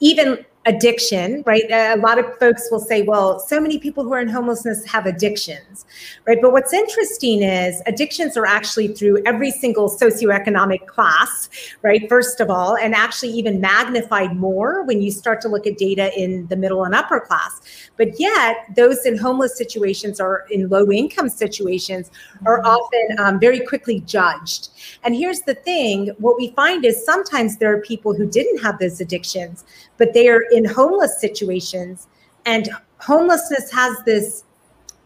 even 0.00 0.44
addiction, 0.68 1.42
right? 1.46 1.64
A 1.70 1.96
lot 1.96 2.18
of 2.18 2.26
folks 2.38 2.68
will 2.70 2.78
say, 2.78 3.00
well, 3.00 3.40
so 3.40 3.58
many 3.58 3.78
people 3.78 4.04
who 4.04 4.12
are 4.12 4.20
in 4.20 4.28
homelessness 4.28 4.84
have 4.84 5.06
addictions, 5.06 5.86
right? 6.26 6.38
But 6.40 6.52
what's 6.52 6.74
interesting 6.74 7.42
is 7.42 7.82
addictions 7.86 8.36
are 8.36 8.44
actually 8.44 8.88
through 8.88 9.22
every 9.24 9.50
single 9.50 9.88
socioeconomic 9.88 10.86
class, 10.86 11.48
right? 11.80 12.06
First 12.06 12.40
of 12.40 12.50
all, 12.50 12.76
and 12.76 12.94
actually 12.94 13.30
even 13.30 13.62
magnified 13.62 14.36
more 14.36 14.84
when 14.84 15.00
you 15.00 15.10
start 15.10 15.40
to 15.40 15.48
look 15.48 15.66
at 15.66 15.78
data 15.78 16.12
in 16.20 16.46
the 16.48 16.56
middle 16.56 16.84
and 16.84 16.94
upper 16.94 17.18
class. 17.18 17.62
But 17.96 18.20
yet, 18.20 18.66
those 18.76 19.06
in 19.06 19.16
homeless 19.16 19.56
situations 19.56 20.20
or 20.20 20.44
in 20.50 20.68
low 20.68 20.92
income 20.92 21.30
situations 21.30 22.10
are 22.44 22.62
often 22.66 23.18
um, 23.18 23.40
very 23.40 23.60
quickly 23.60 24.00
judged. 24.00 24.68
And 25.04 25.14
here's 25.14 25.42
the 25.42 25.54
thing 25.54 26.08
what 26.18 26.36
we 26.36 26.50
find 26.52 26.84
is 26.84 27.04
sometimes 27.04 27.58
there 27.58 27.74
are 27.74 27.80
people 27.80 28.14
who 28.14 28.26
didn't 28.28 28.62
have 28.62 28.78
those 28.78 29.00
addictions, 29.00 29.64
but 29.96 30.14
they 30.14 30.28
are 30.28 30.42
in 30.50 30.64
homeless 30.64 31.20
situations. 31.20 32.08
And 32.46 32.68
homelessness 32.98 33.70
has 33.72 33.96
this 34.04 34.44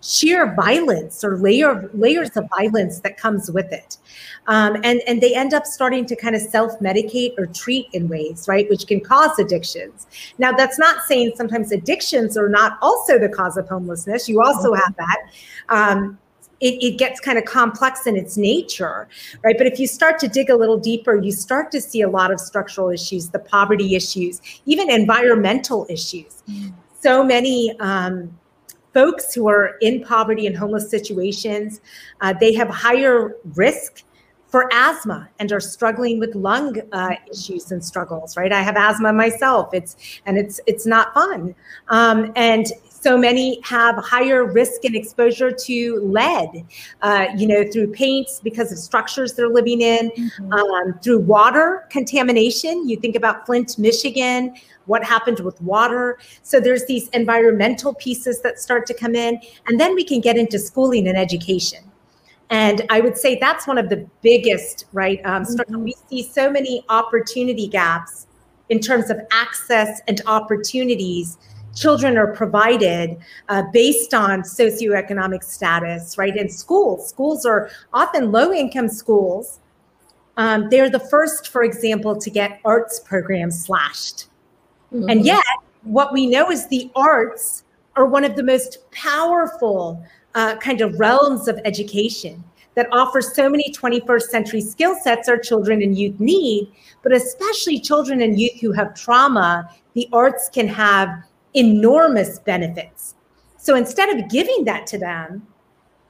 sheer 0.02 0.52
violence 0.54 1.22
or 1.22 1.36
layer 1.38 1.88
layers 1.94 2.36
of 2.36 2.44
violence 2.58 3.00
that 3.00 3.16
comes 3.16 3.50
with 3.50 3.72
it. 3.72 3.96
Um, 4.48 4.76
and 4.82 5.00
and 5.06 5.20
they 5.20 5.34
end 5.34 5.54
up 5.54 5.64
starting 5.64 6.04
to 6.06 6.16
kind 6.16 6.34
of 6.34 6.42
self-medicate 6.42 7.38
or 7.38 7.46
treat 7.46 7.86
in 7.92 8.08
ways 8.08 8.46
right 8.48 8.68
which 8.68 8.86
can 8.86 9.00
cause 9.00 9.38
addictions. 9.38 10.06
Now 10.38 10.52
that's 10.52 10.78
not 10.78 11.04
saying 11.04 11.32
sometimes 11.36 11.70
addictions 11.70 12.36
are 12.36 12.48
not 12.48 12.78
also 12.82 13.18
the 13.18 13.28
cause 13.28 13.56
of 13.56 13.68
homelessness. 13.68 14.28
You 14.28 14.42
also 14.42 14.74
have 14.74 14.94
that. 14.96 15.18
Um, 15.68 16.18
it, 16.62 16.82
it 16.82 16.98
gets 16.98 17.20
kind 17.20 17.36
of 17.36 17.44
complex 17.44 18.06
in 18.06 18.16
its 18.16 18.36
nature, 18.36 19.08
right? 19.42 19.58
But 19.58 19.66
if 19.66 19.78
you 19.78 19.86
start 19.86 20.18
to 20.20 20.28
dig 20.28 20.48
a 20.48 20.56
little 20.56 20.78
deeper, 20.78 21.16
you 21.16 21.32
start 21.32 21.72
to 21.72 21.80
see 21.80 22.00
a 22.00 22.08
lot 22.08 22.30
of 22.30 22.40
structural 22.40 22.88
issues, 22.88 23.28
the 23.28 23.40
poverty 23.40 23.96
issues, 23.96 24.40
even 24.64 24.88
environmental 24.88 25.86
issues. 25.90 26.42
Mm. 26.48 26.72
So 27.00 27.24
many 27.24 27.76
um, 27.80 28.38
folks 28.94 29.34
who 29.34 29.48
are 29.48 29.76
in 29.80 30.04
poverty 30.04 30.46
and 30.46 30.56
homeless 30.56 30.88
situations, 30.88 31.80
uh, 32.20 32.32
they 32.38 32.54
have 32.54 32.68
higher 32.68 33.36
risk 33.56 34.04
for 34.46 34.68
asthma 34.70 35.28
and 35.40 35.50
are 35.50 35.60
struggling 35.60 36.20
with 36.20 36.34
lung 36.34 36.78
uh, 36.92 37.16
issues 37.32 37.72
and 37.72 37.82
struggles 37.82 38.36
right 38.36 38.52
i 38.52 38.60
have 38.60 38.76
asthma 38.76 39.10
myself 39.10 39.70
it's 39.72 39.96
and 40.26 40.36
it's 40.36 40.60
it's 40.66 40.84
not 40.84 41.14
fun 41.14 41.54
um, 41.88 42.30
and 42.36 42.66
so 43.02 43.18
many 43.18 43.60
have 43.62 43.96
higher 43.96 44.44
risk 44.44 44.84
and 44.84 44.94
exposure 44.94 45.50
to 45.50 46.00
lead, 46.04 46.64
uh, 47.02 47.26
you 47.36 47.48
know, 47.48 47.64
through 47.70 47.88
paints 47.88 48.40
because 48.42 48.70
of 48.70 48.78
structures 48.78 49.34
they're 49.34 49.48
living 49.48 49.80
in, 49.80 50.10
mm-hmm. 50.10 50.52
um, 50.52 50.98
through 51.02 51.18
water 51.18 51.86
contamination. 51.90 52.88
You 52.88 52.96
think 52.96 53.16
about 53.16 53.44
Flint, 53.44 53.76
Michigan, 53.76 54.54
what 54.86 55.02
happened 55.02 55.40
with 55.40 55.60
water. 55.60 56.18
So 56.42 56.60
there's 56.60 56.86
these 56.86 57.08
environmental 57.08 57.92
pieces 57.94 58.40
that 58.42 58.60
start 58.60 58.86
to 58.86 58.94
come 58.94 59.16
in. 59.16 59.40
And 59.66 59.80
then 59.80 59.96
we 59.96 60.04
can 60.04 60.20
get 60.20 60.36
into 60.36 60.60
schooling 60.60 61.08
and 61.08 61.18
education. 61.18 61.80
And 62.50 62.82
I 62.90 63.00
would 63.00 63.16
say 63.16 63.36
that's 63.40 63.66
one 63.66 63.78
of 63.78 63.88
the 63.88 64.06
biggest, 64.22 64.84
right? 64.92 65.20
Um, 65.24 65.42
mm-hmm. 65.42 65.82
We 65.82 65.94
see 66.08 66.22
so 66.22 66.50
many 66.50 66.84
opportunity 66.88 67.66
gaps 67.66 68.28
in 68.68 68.78
terms 68.78 69.10
of 69.10 69.18
access 69.32 70.00
and 70.06 70.20
opportunities 70.26 71.38
children 71.74 72.16
are 72.16 72.32
provided 72.32 73.16
uh, 73.48 73.62
based 73.72 74.14
on 74.14 74.42
socioeconomic 74.42 75.42
status, 75.42 76.18
right? 76.18 76.36
In 76.36 76.48
schools, 76.48 77.08
schools 77.08 77.44
are 77.46 77.70
often 77.92 78.32
low 78.32 78.52
income 78.52 78.88
schools. 78.88 79.60
Um, 80.36 80.68
they're 80.70 80.90
the 80.90 81.00
first, 81.00 81.48
for 81.48 81.62
example, 81.62 82.16
to 82.16 82.30
get 82.30 82.60
arts 82.64 83.00
programs 83.00 83.64
slashed. 83.64 84.26
Mm-hmm. 84.92 85.10
And 85.10 85.24
yet, 85.24 85.42
what 85.82 86.12
we 86.12 86.26
know 86.26 86.50
is 86.50 86.68
the 86.68 86.90
arts 86.94 87.64
are 87.96 88.06
one 88.06 88.24
of 88.24 88.36
the 88.36 88.42
most 88.42 88.90
powerful 88.90 90.04
uh, 90.34 90.56
kind 90.56 90.80
of 90.80 90.98
realms 90.98 91.48
of 91.48 91.60
education 91.64 92.42
that 92.74 92.88
offer 92.90 93.20
so 93.20 93.50
many 93.50 93.70
21st 93.72 94.22
century 94.22 94.60
skill 94.60 94.94
sets 94.94 95.28
our 95.28 95.36
children 95.36 95.82
and 95.82 95.98
youth 95.98 96.18
need, 96.18 96.72
but 97.02 97.12
especially 97.12 97.78
children 97.78 98.22
and 98.22 98.40
youth 98.40 98.58
who 98.60 98.72
have 98.72 98.94
trauma, 98.94 99.68
the 99.94 100.08
arts 100.12 100.48
can 100.50 100.66
have 100.66 101.22
enormous 101.54 102.38
benefits. 102.38 103.14
So 103.58 103.74
instead 103.76 104.08
of 104.08 104.28
giving 104.28 104.64
that 104.64 104.86
to 104.88 104.98
them, 104.98 105.46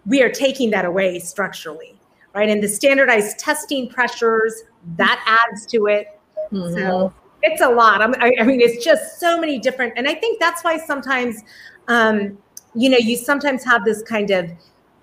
we 0.06 0.22
are 0.22 0.30
taking 0.30 0.70
that 0.70 0.84
away 0.84 1.18
structurally, 1.18 2.00
right? 2.34 2.48
And 2.48 2.62
the 2.62 2.68
standardized 2.68 3.38
testing 3.38 3.88
pressures 3.88 4.62
that 4.96 5.22
adds 5.26 5.66
to 5.66 5.86
it. 5.86 6.18
Mm-hmm. 6.50 6.74
So 6.74 7.14
it's 7.42 7.60
a 7.60 7.68
lot. 7.68 8.00
I, 8.02 8.32
I 8.40 8.42
mean, 8.44 8.60
it's 8.60 8.84
just 8.84 9.20
so 9.20 9.38
many 9.38 9.58
different, 9.58 9.94
and 9.96 10.08
I 10.08 10.14
think 10.14 10.40
that's 10.40 10.62
why 10.64 10.78
sometimes, 10.78 11.42
um, 11.88 12.38
you 12.74 12.88
know, 12.88 12.98
you 12.98 13.16
sometimes 13.16 13.64
have 13.64 13.84
this 13.84 14.02
kind 14.02 14.30
of 14.30 14.50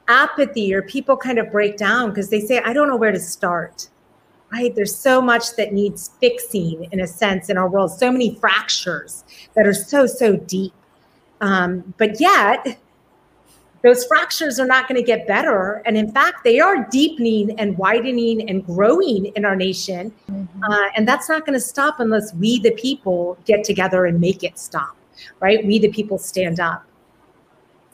apathy 0.08 0.74
or 0.74 0.82
people 0.82 1.16
kind 1.16 1.38
of 1.38 1.52
break 1.52 1.78
down 1.78 2.10
because 2.10 2.30
they 2.30 2.42
say, 2.42 2.60
I 2.60 2.74
don't 2.74 2.88
know 2.88 2.96
where 2.96 3.12
to 3.12 3.20
start 3.20 3.90
right? 4.52 4.74
There's 4.76 4.96
so 4.96 5.22
much 5.22 5.56
that 5.56 5.74
needs 5.74 6.12
fixing 6.20 6.88
in 6.92 7.00
a 7.00 7.08
sense 7.08 7.50
in 7.50 7.58
our 7.58 7.70
world, 7.70 7.92
so 7.92 8.12
many 8.12 8.36
fractures 8.36 9.24
that 9.56 9.68
are 9.68 9.74
so, 9.74 10.06
so 10.06 10.38
deep. 10.38 10.74
Um, 11.42 11.94
but 11.98 12.20
yet, 12.20 12.80
those 13.82 14.06
fractures 14.06 14.60
are 14.60 14.66
not 14.66 14.88
going 14.88 14.98
to 15.00 15.06
get 15.06 15.26
better. 15.26 15.82
And 15.86 15.96
in 15.96 16.12
fact, 16.12 16.44
they 16.44 16.60
are 16.60 16.86
deepening 16.90 17.58
and 17.60 17.78
widening 17.78 18.50
and 18.50 18.66
growing 18.66 19.28
in 19.28 19.46
our 19.46 19.56
nation. 19.56 20.12
Mm-hmm. 20.30 20.64
Uh, 20.64 20.90
and 20.96 21.08
that's 21.08 21.30
not 21.30 21.46
going 21.46 21.54
to 21.54 21.64
stop 21.64 22.00
unless 22.00 22.34
we, 22.34 22.60
the 22.60 22.72
people, 22.72 23.38
get 23.46 23.64
together 23.64 24.06
and 24.06 24.20
make 24.20 24.44
it 24.44 24.60
stop, 24.60 24.98
right? 25.40 25.66
We, 25.66 25.80
the 25.80 25.90
people, 25.90 26.18
stand 26.18 26.60
up. 26.60 26.86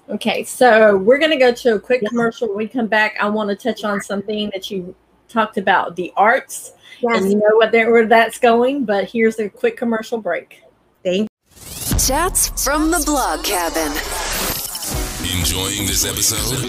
Okay, 0.08 0.44
so 0.44 0.98
we're 0.98 1.18
going 1.18 1.32
to 1.32 1.38
go 1.38 1.52
to 1.52 1.76
a 1.76 1.80
quick 1.80 2.02
yeah. 2.02 2.10
commercial. 2.10 2.48
When 2.48 2.58
we 2.58 2.68
come 2.68 2.88
back, 2.88 3.18
I 3.20 3.28
want 3.28 3.50
to 3.50 3.56
touch 3.56 3.84
on 3.84 4.02
something 4.02 4.52
that 4.54 4.70
you 4.70 4.96
talked 5.36 5.58
about 5.58 5.96
the 5.98 6.12
arts. 6.16 6.72
Yes. 7.02 7.22
And 7.22 7.32
you 7.32 7.38
know 7.38 7.58
what 7.58 7.74
where 7.74 8.08
that's 8.08 8.40
going, 8.40 8.86
but 8.86 9.10
here's 9.10 9.38
a 9.38 9.50
quick 9.50 9.78
commercial 9.78 10.18
break. 10.18 10.64
Thank 11.04 11.28
Chats 12.00 12.64
from 12.64 12.90
the 12.90 13.04
blog 13.06 13.44
cabin. 13.44 13.92
Enjoying 15.38 15.86
this 15.86 16.06
episode? 16.06 16.62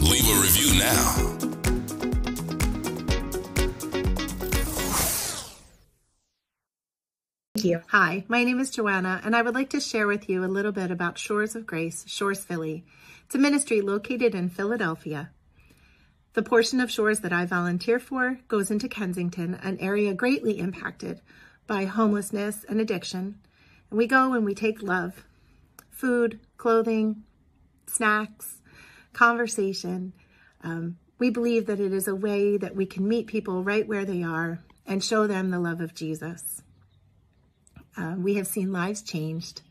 Leave 0.00 0.28
a 0.28 0.40
review 0.40 0.78
now. 0.78 1.34
Thank 7.54 7.64
you. 7.64 7.82
Hi, 7.88 8.24
my 8.28 8.44
name 8.44 8.60
is 8.60 8.70
Joanna, 8.70 9.20
and 9.24 9.34
I 9.34 9.42
would 9.42 9.54
like 9.54 9.70
to 9.70 9.80
share 9.80 10.06
with 10.06 10.28
you 10.28 10.44
a 10.44 10.46
little 10.46 10.72
bit 10.72 10.90
about 10.90 11.18
Shores 11.18 11.56
of 11.56 11.66
Grace, 11.66 12.04
Shores 12.06 12.44
Philly. 12.44 12.84
It's 13.26 13.34
a 13.34 13.38
ministry 13.38 13.80
located 13.80 14.34
in 14.34 14.48
Philadelphia. 14.48 15.30
The 16.34 16.42
portion 16.42 16.80
of 16.80 16.90
Shores 16.90 17.20
that 17.20 17.32
I 17.32 17.46
volunteer 17.46 18.00
for 18.00 18.40
goes 18.48 18.68
into 18.68 18.88
Kensington, 18.88 19.54
an 19.62 19.78
area 19.78 20.14
greatly 20.14 20.58
impacted 20.58 21.20
by 21.68 21.84
homelessness 21.84 22.64
and 22.68 22.80
addiction. 22.80 23.38
And 23.88 23.98
we 23.98 24.08
go 24.08 24.32
and 24.32 24.44
we 24.44 24.52
take 24.52 24.82
love, 24.82 25.24
food, 25.90 26.40
clothing, 26.56 27.22
snacks, 27.86 28.60
conversation. 29.12 30.12
Um, 30.64 30.98
we 31.20 31.30
believe 31.30 31.66
that 31.66 31.78
it 31.78 31.92
is 31.92 32.08
a 32.08 32.16
way 32.16 32.56
that 32.56 32.74
we 32.74 32.84
can 32.84 33.06
meet 33.06 33.28
people 33.28 33.62
right 33.62 33.86
where 33.86 34.04
they 34.04 34.24
are 34.24 34.58
and 34.86 35.04
show 35.04 35.28
them 35.28 35.50
the 35.50 35.60
love 35.60 35.80
of 35.80 35.94
Jesus. 35.94 36.62
Uh, 37.96 38.16
we 38.18 38.34
have 38.34 38.48
seen 38.48 38.72
lives 38.72 39.02
changed 39.02 39.62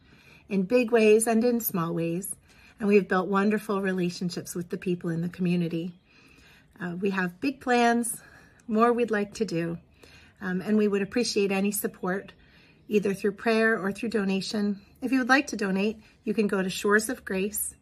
in 0.47 0.63
big 0.63 0.91
ways 0.91 1.27
and 1.27 1.43
in 1.43 1.59
small 1.59 1.93
ways, 1.93 2.37
and 2.79 2.87
we 2.87 2.95
have 2.95 3.09
built 3.09 3.27
wonderful 3.27 3.81
relationships 3.81 4.55
with 4.55 4.69
the 4.69 4.77
people 4.77 5.09
in 5.09 5.19
the 5.19 5.27
community. 5.27 5.93
Uh, 6.83 6.95
we 6.97 7.09
have 7.11 7.39
big 7.39 7.61
plans, 7.61 8.21
more 8.67 8.91
we'd 8.91 9.09
like 9.09 9.33
to 9.33 9.45
do, 9.45 9.77
um, 10.41 10.59
and 10.59 10.75
we 10.75 10.89
would 10.89 11.01
appreciate 11.01 11.49
any 11.49 11.71
support, 11.71 12.33
either 12.89 13.13
through 13.13 13.31
prayer 13.31 13.79
or 13.79 13.89
through 13.89 14.09
donation. 14.09 14.81
If 15.01 15.09
you 15.13 15.19
would 15.19 15.29
like 15.29 15.47
to 15.47 15.55
donate, 15.55 15.97
you 16.25 16.33
can 16.33 16.45
go 16.45 16.61
to 16.61 16.69
Shores 16.69 17.07
of 17.07 17.23
Grace 17.23 17.75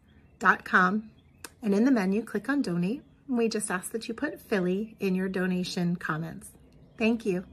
And 0.44 1.74
in 1.74 1.84
the 1.84 1.90
menu, 1.90 2.22
click 2.22 2.48
on 2.48 2.62
donate. 2.62 3.02
We 3.28 3.48
just 3.48 3.70
ask 3.72 3.90
that 3.90 4.06
you 4.06 4.14
put 4.14 4.40
Philly 4.40 4.96
in 5.00 5.16
your 5.16 5.28
donation 5.28 5.96
comments. 5.96 6.50
Thank 6.96 7.26
you. 7.26 7.44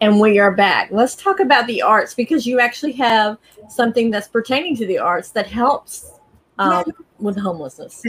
And 0.00 0.20
we 0.20 0.38
are 0.38 0.52
back. 0.52 0.90
Let's 0.92 1.16
talk 1.16 1.40
about 1.40 1.66
the 1.66 1.82
arts 1.82 2.14
because 2.14 2.46
you 2.46 2.60
actually 2.60 2.92
have 2.92 3.38
something 3.68 4.10
that's 4.10 4.28
pertaining 4.28 4.76
to 4.76 4.86
the 4.86 4.98
arts 4.98 5.30
that 5.30 5.46
helps 5.46 6.12
um, 6.58 6.84
with 7.24 7.36
homelessness. 7.36 8.02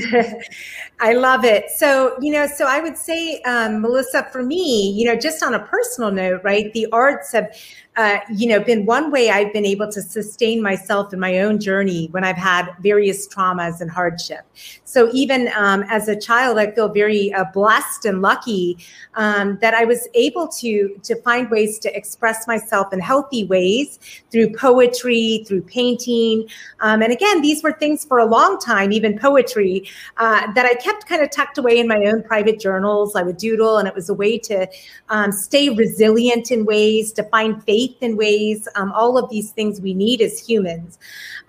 I 1.00 1.14
love 1.14 1.44
it. 1.44 1.70
So, 1.72 2.18
you 2.22 2.32
know, 2.32 2.48
so 2.48 2.66
I 2.68 2.80
would 2.80 2.98
say, 2.98 3.42
um, 3.42 3.82
Melissa, 3.82 4.28
for 4.32 4.44
me, 4.44 4.92
you 4.92 5.06
know, 5.06 5.16
just 5.16 5.42
on 5.42 5.54
a 5.54 5.60
personal 5.60 6.12
note, 6.12 6.42
right, 6.44 6.72
the 6.74 6.88
arts 6.92 7.32
have 7.32 7.52
uh, 7.98 8.20
you 8.30 8.48
know, 8.48 8.60
been 8.60 8.86
one 8.86 9.10
way 9.10 9.30
I've 9.30 9.54
been 9.54 9.66
able 9.66 9.90
to 9.92 10.02
sustain 10.02 10.62
myself 10.62 11.14
in 11.14 11.20
my 11.20 11.40
own 11.40 11.60
journey 11.60 12.08
when 12.12 12.26
I've 12.26 12.36
had 12.36 12.70
various 12.82 13.26
traumas 13.28 13.80
and 13.80 13.90
hardship. 13.90 14.42
So 14.84 15.10
even 15.14 15.50
um, 15.56 15.86
as 15.90 16.10
a 16.10 16.20
child, 16.20 16.58
I 16.58 16.72
feel 16.72 16.90
very 16.90 17.34
uh, 17.34 17.46
blessed 17.54 18.04
and 18.04 18.22
lucky 18.22 18.78
um, 19.14 19.58
that 19.62 19.74
I 19.74 19.86
was 19.86 20.10
able 20.14 20.48
to 20.60 21.00
to 21.04 21.16
find 21.22 21.50
ways 21.50 21.80
to 21.80 21.98
express 21.98 22.48
myself 22.48 22.92
in 22.92 23.00
healthy 23.00 23.46
ways 23.46 23.98
through 24.30 24.52
poetry, 24.54 25.46
through 25.48 25.62
painting, 25.62 26.50
um, 26.82 27.02
and 27.02 27.14
again, 27.14 27.42
these 27.42 27.64
were 27.64 27.72
things 27.72 28.04
for 28.04 28.20
a 28.20 28.26
long 28.26 28.60
time, 28.60 28.92
even 28.92 29.05
poetry, 29.14 29.88
uh, 30.18 30.52
that 30.54 30.66
I 30.66 30.74
kept 30.74 31.08
kind 31.08 31.22
of 31.22 31.30
tucked 31.30 31.58
away 31.58 31.80
in 31.80 31.88
my 31.88 32.04
own 32.08 32.24
private 32.24 32.60
journals. 32.60 33.16
I 33.16 33.22
would 33.22 33.38
doodle, 33.38 33.78
and 33.78 33.88
it 33.88 33.96
was 33.96 34.10
a 34.10 34.14
way 34.14 34.38
to 34.40 34.68
um, 35.10 35.32
stay 35.32 35.70
resilient 35.70 36.52
in 36.52 36.66
ways, 36.66 37.12
to 37.14 37.24
find 37.24 37.64
faith 37.64 37.76
faith 37.76 37.98
in 38.02 38.16
ways, 38.18 38.68
um, 38.76 38.92
all 38.94 39.18
of 39.18 39.30
these 39.30 39.52
things 39.52 39.82
we 39.82 39.94
need 39.94 40.22
as 40.22 40.40
humans. 40.40 40.98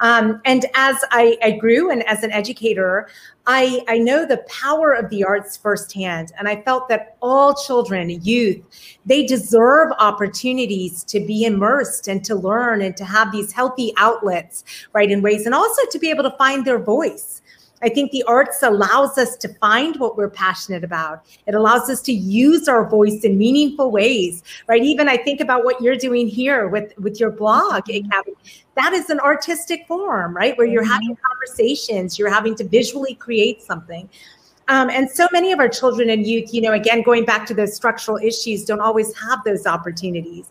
Um, 0.00 0.40
and 0.44 0.66
as 0.74 0.96
I, 1.10 1.38
I, 1.42 1.52
grew 1.52 1.90
and 1.90 2.06
as 2.06 2.22
an 2.22 2.32
educator, 2.32 3.08
I, 3.46 3.82
I 3.88 3.98
know 3.98 4.26
the 4.26 4.44
power 4.48 4.92
of 4.92 5.08
the 5.08 5.22
arts 5.24 5.56
firsthand. 5.56 6.32
And 6.38 6.48
I 6.48 6.62
felt 6.62 6.88
that 6.88 7.16
all 7.22 7.54
children, 7.54 8.10
youth, 8.10 8.60
they 9.04 9.24
deserve 9.24 9.92
opportunities 9.98 11.04
to 11.04 11.20
be 11.20 11.44
immersed 11.44 12.08
and 12.08 12.24
to 12.24 12.34
learn 12.34 12.82
and 12.82 12.96
to 12.96 13.04
have 13.04 13.30
these 13.30 13.52
healthy 13.52 13.92
outlets, 13.96 14.64
right, 14.92 15.10
in 15.10 15.22
ways, 15.22 15.46
and 15.46 15.54
also 15.54 15.82
to 15.90 15.98
be 15.98 16.10
able 16.10 16.24
to 16.24 16.36
find 16.36 16.64
their 16.64 16.78
voice. 16.78 17.42
I 17.82 17.88
think 17.88 18.10
the 18.10 18.22
arts 18.24 18.62
allows 18.62 19.18
us 19.18 19.36
to 19.36 19.48
find 19.48 19.96
what 19.96 20.16
we're 20.16 20.30
passionate 20.30 20.82
about. 20.82 21.24
It 21.46 21.54
allows 21.54 21.90
us 21.90 22.00
to 22.02 22.12
use 22.12 22.68
our 22.68 22.88
voice 22.88 23.22
in 23.22 23.36
meaningful 23.36 23.90
ways, 23.90 24.42
right? 24.66 24.82
Even 24.82 25.08
I 25.08 25.16
think 25.18 25.40
about 25.40 25.64
what 25.64 25.80
you're 25.80 25.96
doing 25.96 26.26
here 26.26 26.68
with, 26.68 26.96
with 26.98 27.20
your 27.20 27.30
blog, 27.30 27.84
mm-hmm. 27.84 28.30
that 28.74 28.92
is 28.92 29.10
an 29.10 29.20
artistic 29.20 29.86
form, 29.86 30.34
right? 30.34 30.56
Where 30.56 30.66
you're 30.66 30.82
mm-hmm. 30.82 30.92
having 30.92 31.16
conversations, 31.16 32.18
you're 32.18 32.32
having 32.32 32.54
to 32.56 32.64
visually 32.64 33.14
create 33.14 33.62
something. 33.62 34.08
Um, 34.68 34.90
and 34.90 35.08
so 35.08 35.28
many 35.32 35.52
of 35.52 35.60
our 35.60 35.68
children 35.68 36.10
and 36.10 36.26
youth, 36.26 36.52
you 36.52 36.60
know, 36.60 36.72
again, 36.72 37.02
going 37.02 37.24
back 37.24 37.46
to 37.46 37.54
those 37.54 37.74
structural 37.74 38.16
issues, 38.16 38.64
don't 38.64 38.80
always 38.80 39.16
have 39.18 39.44
those 39.44 39.66
opportunities. 39.66 40.50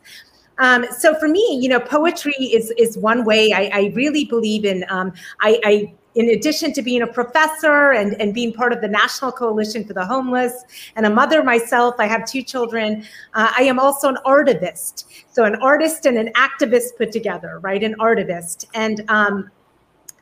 Um, 0.58 0.86
so 0.98 1.20
for 1.20 1.28
me, 1.28 1.60
you 1.62 1.68
know, 1.68 1.82
poetry 1.82 2.34
is 2.40 2.72
is 2.78 2.98
one 2.98 3.26
way. 3.26 3.52
I, 3.52 3.70
I 3.74 3.92
really 3.94 4.24
believe 4.24 4.64
in. 4.64 4.86
Um, 4.88 5.12
I, 5.42 5.60
I 5.66 5.94
in 6.16 6.30
addition 6.30 6.74
to 6.74 6.82
being 6.82 7.02
a 7.02 7.08
professor 7.08 7.92
and, 7.92 8.20
and 8.22 8.34
being 8.34 8.54
part 8.54 8.72
of 8.74 8.82
the 8.82 8.88
National 8.88 9.32
Coalition 9.32 9.84
for 9.84 9.94
the 9.94 10.06
Homeless 10.06 10.64
and 10.96 11.06
a 11.06 11.10
mother 11.10 11.44
myself, 11.44 11.96
I 12.00 12.08
have 12.08 12.26
two 12.26 12.42
children. 12.42 13.06
Uh, 13.34 13.52
I 13.58 13.64
am 13.64 13.80
also 13.80 14.10
an 14.10 14.18
artivist. 14.26 15.06
So, 15.32 15.44
an 15.44 15.56
artist 15.56 16.06
and 16.06 16.18
an 16.18 16.32
activist 16.36 16.98
put 16.98 17.12
together, 17.12 17.60
right? 17.60 17.84
An 17.84 17.96
artivist. 18.00 18.66
And 18.74 19.04
um, 19.10 19.52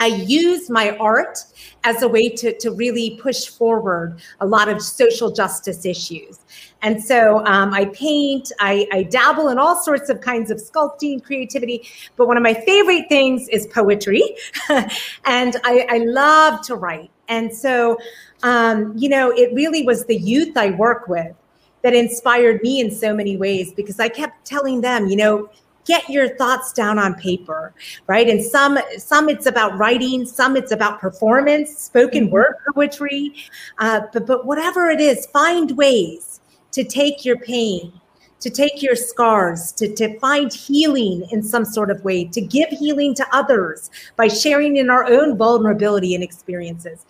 I 0.04 0.08
use 0.08 0.70
my 0.70 0.98
art 0.98 1.40
as 1.86 2.02
a 2.02 2.10
way 2.10 2.28
to, 2.28 2.58
to 2.58 2.72
really 2.72 3.18
push 3.22 3.48
forward 3.48 4.20
a 4.42 4.46
lot 4.46 4.68
of 4.68 4.82
social 4.82 5.32
justice 5.32 5.86
issues. 5.86 6.40
And 6.82 7.02
so 7.02 7.38
um, 7.46 7.74
I 7.74 7.86
paint, 7.86 8.52
I, 8.60 8.86
I, 8.92 9.04
dabble 9.04 9.48
in 9.48 9.58
all 9.58 9.82
sorts 9.82 10.10
of 10.10 10.20
kinds 10.20 10.52
of 10.52 10.58
sculpting, 10.58 11.24
creativity. 11.24 11.88
But 12.18 12.28
one 12.28 12.36
of 12.36 12.44
my 12.44 12.54
favorite 12.54 13.08
things 13.08 13.48
is 13.48 13.66
poetry. 13.68 14.24
and 14.70 15.56
I, 15.64 15.88
I, 15.90 16.00
love 16.00 16.62
to 16.64 16.76
write. 16.76 17.10
And 17.30 17.56
so, 17.56 17.98
um, 18.44 18.94
you 18.98 19.08
know, 19.08 19.32
it 19.32 19.54
really 19.54 19.86
was 19.86 20.04
the 20.04 20.18
youth 20.18 20.58
I 20.58 20.72
work 20.72 21.08
with 21.08 21.34
that 21.82 21.94
inspired 21.94 22.62
me 22.62 22.82
in 22.82 22.92
so 22.92 23.16
many 23.16 23.38
ways 23.38 23.72
because 23.72 24.02
I 24.02 24.10
kept 24.10 24.46
telling 24.46 24.82
them, 24.82 25.08
you 25.08 25.16
know, 25.16 25.50
get 25.86 26.08
your 26.10 26.36
thoughts 26.38 26.72
down 26.74 26.98
on 26.98 27.14
paper 27.16 27.74
right 28.08 28.30
and 28.30 28.44
some 28.44 28.78
some 28.98 29.30
it's 29.30 29.46
about 29.46 29.78
writing 29.78 30.26
some 30.26 30.56
it's 30.56 30.72
about 30.72 31.00
performance 31.00 31.78
spoken 31.78 32.26
mm-hmm. 32.26 32.34
word 32.34 32.56
poetry 32.74 33.34
uh, 33.80 34.02
but 34.12 34.26
but 34.26 34.46
whatever 34.46 34.90
it 34.90 35.02
is 35.02 35.26
find 35.28 35.78
ways 35.78 36.40
to 36.72 36.84
take 36.84 37.26
your 37.26 37.38
pain 37.38 37.92
to 38.40 38.50
take 38.50 38.82
your 38.82 38.96
scars 38.96 39.72
to, 39.72 39.94
to 39.96 40.20
find 40.20 40.52
healing 40.54 41.26
in 41.32 41.42
some 41.42 41.64
sort 41.64 41.90
of 41.90 42.04
way 42.04 42.26
to 42.26 42.42
give 42.42 42.68
healing 42.70 43.14
to 43.16 43.26
others 43.32 43.90
by 44.18 44.28
sharing 44.28 44.78
in 44.78 44.90
our 44.90 45.06
own 45.06 45.38
vulnerability 45.38 46.14
and 46.14 46.24
experiences 46.24 47.06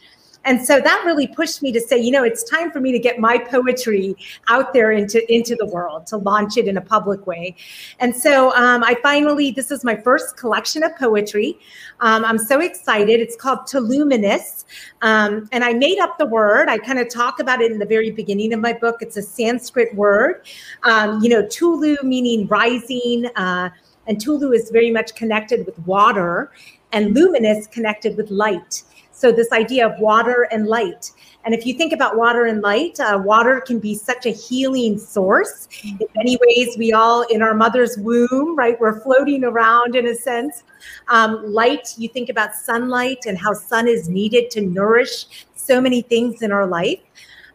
and 0.45 0.65
so 0.65 0.79
that 0.79 1.03
really 1.05 1.27
pushed 1.27 1.61
me 1.61 1.71
to 1.71 1.79
say, 1.79 1.97
you 1.97 2.11
know, 2.11 2.23
it's 2.23 2.43
time 2.43 2.71
for 2.71 2.79
me 2.79 2.91
to 2.91 2.99
get 2.99 3.19
my 3.19 3.37
poetry 3.37 4.15
out 4.49 4.73
there 4.73 4.91
into, 4.91 5.19
into 5.33 5.55
the 5.55 5.65
world, 5.65 6.05
to 6.07 6.17
launch 6.17 6.57
it 6.57 6.67
in 6.67 6.77
a 6.77 6.81
public 6.81 7.25
way. 7.25 7.55
And 7.99 8.15
so 8.15 8.53
um, 8.55 8.83
I 8.83 8.95
finally, 9.01 9.51
this 9.51 9.71
is 9.71 9.83
my 9.83 9.95
first 9.95 10.37
collection 10.37 10.83
of 10.83 10.95
poetry. 10.97 11.57
Um, 12.01 12.25
I'm 12.25 12.37
so 12.37 12.59
excited. 12.59 13.19
It's 13.19 13.35
called 13.35 13.59
Tuluminous. 13.67 14.65
Um, 15.01 15.47
and 15.51 15.63
I 15.63 15.73
made 15.73 15.99
up 15.99 16.17
the 16.17 16.25
word. 16.25 16.67
I 16.67 16.77
kind 16.77 16.99
of 16.99 17.09
talk 17.09 17.39
about 17.39 17.61
it 17.61 17.71
in 17.71 17.79
the 17.79 17.85
very 17.85 18.11
beginning 18.11 18.53
of 18.53 18.59
my 18.59 18.73
book. 18.73 18.97
It's 19.01 19.17
a 19.17 19.21
Sanskrit 19.21 19.95
word, 19.95 20.45
um, 20.83 21.21
you 21.21 21.29
know, 21.29 21.47
Tulu 21.47 21.97
meaning 22.03 22.47
rising. 22.47 23.27
Uh, 23.35 23.69
and 24.07 24.19
Tulu 24.19 24.51
is 24.51 24.69
very 24.69 24.91
much 24.91 25.15
connected 25.15 25.65
with 25.65 25.79
water, 25.79 26.51
and 26.91 27.15
luminous 27.15 27.67
connected 27.67 28.17
with 28.17 28.29
light. 28.29 28.83
So, 29.23 29.31
this 29.31 29.53
idea 29.53 29.87
of 29.87 29.97
water 30.01 30.49
and 30.51 30.67
light. 30.67 31.11
And 31.45 31.53
if 31.53 31.65
you 31.65 31.75
think 31.75 31.93
about 31.93 32.17
water 32.17 32.43
and 32.43 32.61
light, 32.61 32.99
uh, 32.99 33.21
water 33.23 33.61
can 33.61 33.79
be 33.79 33.95
such 33.95 34.25
a 34.25 34.31
healing 34.31 34.97
source. 34.97 35.69
In 35.81 35.97
many 36.17 36.37
ways, 36.45 36.75
we 36.77 36.91
all, 36.91 37.21
in 37.29 37.41
our 37.41 37.53
mother's 37.53 37.97
womb, 37.97 38.53
right, 38.57 38.77
we're 38.81 38.99
floating 38.99 39.45
around 39.45 39.95
in 39.95 40.07
a 40.07 40.13
sense. 40.13 40.63
Um, 41.07 41.41
light, 41.45 41.93
you 41.97 42.09
think 42.09 42.27
about 42.27 42.53
sunlight 42.53 43.19
and 43.25 43.37
how 43.37 43.53
sun 43.53 43.87
is 43.87 44.09
needed 44.09 44.51
to 44.51 44.61
nourish 44.61 45.47
so 45.55 45.79
many 45.79 46.01
things 46.01 46.41
in 46.41 46.51
our 46.51 46.67
life. 46.67 46.99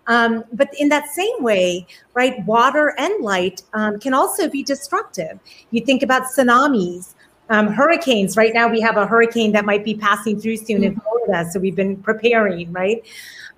Um, 0.07 0.45
but 0.55 0.71
in 0.79 0.89
that 0.89 1.11
same 1.11 1.43
way, 1.43 1.87
right, 2.15 2.43
water 2.47 2.95
and 2.97 3.23
light 3.23 3.61
um, 3.75 4.01
can 4.01 4.15
also 4.15 4.49
be 4.49 4.63
destructive. 4.63 5.39
You 5.71 5.85
think 5.85 6.03
about 6.03 6.23
tsunamis, 6.23 7.15
um, 7.51 7.69
hurricanes. 7.69 8.37
Right 8.37 8.53
now, 8.55 8.69
we 8.69 8.81
have 8.81 8.97
a 8.97 9.07
hurricane 9.07 9.53
that 9.53 9.65
might 9.65 9.85
be 9.85 9.95
passing 9.95 10.41
through 10.41 10.57
soon 10.59 10.85
in 10.85 11.01
Florida, 11.01 11.51
so 11.51 11.61
we've 11.61 11.77
been 11.77 11.97
preparing, 11.97 12.73
right? 12.73 13.05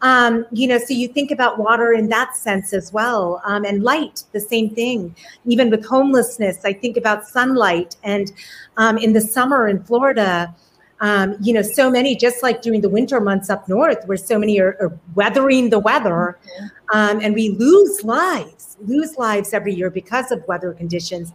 Um, 0.03 0.47
you 0.51 0.67
know, 0.67 0.79
so 0.79 0.95
you 0.95 1.09
think 1.09 1.31
about 1.31 1.59
water 1.59 1.93
in 1.93 2.09
that 2.09 2.35
sense 2.35 2.73
as 2.73 2.93
well, 2.93 3.43
um, 3.45 3.65
and 3.65 3.83
light, 3.83 4.25
the 4.33 4.41
same 4.41 4.71
thing. 4.71 5.15
Even 5.45 5.69
with 5.71 5.85
homelessness, 5.85 6.65
I 6.65 6.73
think 6.73 6.97
about 6.97 7.27
sunlight, 7.27 7.97
and 8.03 8.33
um, 8.77 8.97
in 8.97 9.13
the 9.13 9.21
summer 9.21 9.69
in 9.69 9.83
Florida, 9.83 10.55
um, 11.01 11.37
you 11.41 11.53
know, 11.53 11.63
so 11.63 11.91
many, 11.91 12.15
just 12.15 12.43
like 12.43 12.61
during 12.61 12.83
the 12.83 12.89
winter 12.89 13.21
months 13.21 13.49
up 13.51 13.69
north, 13.69 14.07
where 14.07 14.19
so 14.19 14.39
many 14.39 14.61
are, 14.61 14.77
are 14.81 14.99
weathering 15.15 15.71
the 15.71 15.79
weather, 15.79 16.39
um, 16.93 17.21
and 17.21 17.35
we 17.35 17.51
lose 17.51 18.05
lives, 18.05 18.77
lose 18.83 19.17
lives 19.19 19.53
every 19.53 19.75
year 19.75 19.91
because 19.91 20.31
of 20.31 20.47
weather 20.47 20.73
conditions. 20.73 21.33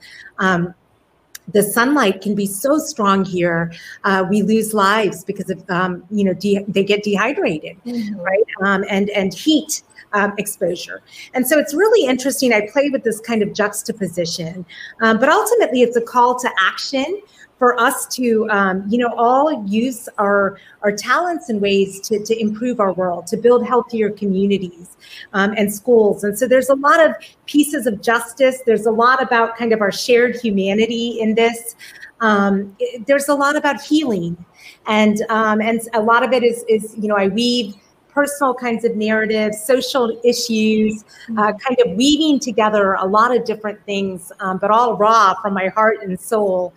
The 1.54 1.64
sunlight 1.64 2.22
can 2.22 2.36
be 2.36 2.46
so 2.46 2.78
strong 2.80 3.24
here, 3.24 3.72
uh, 4.04 4.26
we 4.30 4.42
lose 4.42 4.74
lives 4.74 5.24
because 5.24 5.50
of, 5.50 5.70
um, 5.70 6.04
you 6.10 6.24
know, 6.24 6.34
de- 6.34 6.66
they 6.68 6.84
get 6.84 7.04
dehydrated, 7.04 7.78
mm-hmm. 7.86 8.20
right? 8.20 8.44
Um, 8.64 8.84
and 8.90 9.10
and 9.12 9.34
heat. 9.34 9.84
Um, 10.14 10.34
exposure. 10.38 11.02
And 11.34 11.46
so 11.46 11.60
it's 11.60 11.74
really 11.74 12.08
interesting. 12.08 12.54
I 12.54 12.70
play 12.72 12.90
with 12.90 13.04
this 13.04 13.20
kind 13.20 13.42
of 13.42 13.54
juxtaposition, 13.54 14.66
um, 15.02 15.20
but 15.20 15.28
ultimately 15.28 15.82
it's 15.82 15.98
a 15.98 16.02
call 16.02 16.40
to 16.40 16.50
action 16.58 17.20
for 17.58 17.80
us 17.80 18.06
to 18.08 18.48
um, 18.50 18.84
you 18.90 18.98
know 18.98 19.14
all 19.18 19.66
use 19.66 20.10
our 20.18 20.58
our 20.82 20.92
talents 20.92 21.50
and 21.50 21.62
ways 21.62 22.00
to, 22.02 22.24
to 22.24 22.40
improve 22.40 22.80
our 22.80 22.94
world 22.94 23.28
to 23.28 23.38
build 23.38 23.66
healthier 23.66 24.10
communities 24.10 24.98
um, 25.34 25.54
and 25.58 25.74
schools. 25.74 26.24
And 26.24 26.38
so 26.38 26.48
there's 26.48 26.70
a 26.70 26.76
lot 26.76 27.04
of 27.04 27.16
pieces 27.46 27.88
of 27.88 28.02
justice. 28.02 28.62
There's 28.66 28.86
a 28.86 28.92
lot 28.92 29.22
about 29.22 29.58
kind 29.58 29.74
of 29.74 29.82
our 29.82 29.92
shared 29.92 30.36
humanity 30.36 31.20
in 31.20 31.36
this. 31.36 31.76
Um, 32.22 32.76
it, 32.80 33.06
there's 33.08 33.30
a 33.30 33.36
lot 33.36 33.56
about 33.56 33.82
healing. 33.82 34.44
And 34.88 35.22
um, 35.30 35.62
and 35.62 35.82
a 35.94 36.02
lot 36.02 36.24
of 36.24 36.34
it 36.34 36.44
is 36.44 36.64
is 36.68 36.96
you 36.98 37.08
know 37.08 37.16
i 37.16 37.28
weave 37.28 37.76
personal 38.16 38.54
kinds 38.54 38.86
of 38.86 38.96
narratives, 38.96 39.62
social 39.62 40.20
issues, 40.24 41.04
uh, 41.38 41.52
kind 41.52 41.78
of 41.86 41.98
weaving 41.98 42.40
together 42.40 42.94
a 42.94 43.06
lot 43.06 43.36
of 43.36 43.44
different 43.44 43.78
things, 43.86 44.32
um, 44.40 44.58
but 44.58 44.72
all 44.72 44.96
raw 44.96 45.34
from 45.42 45.54
my 45.54 45.68
heart 45.68 45.98
and 46.02 46.18
soul. 46.18 46.74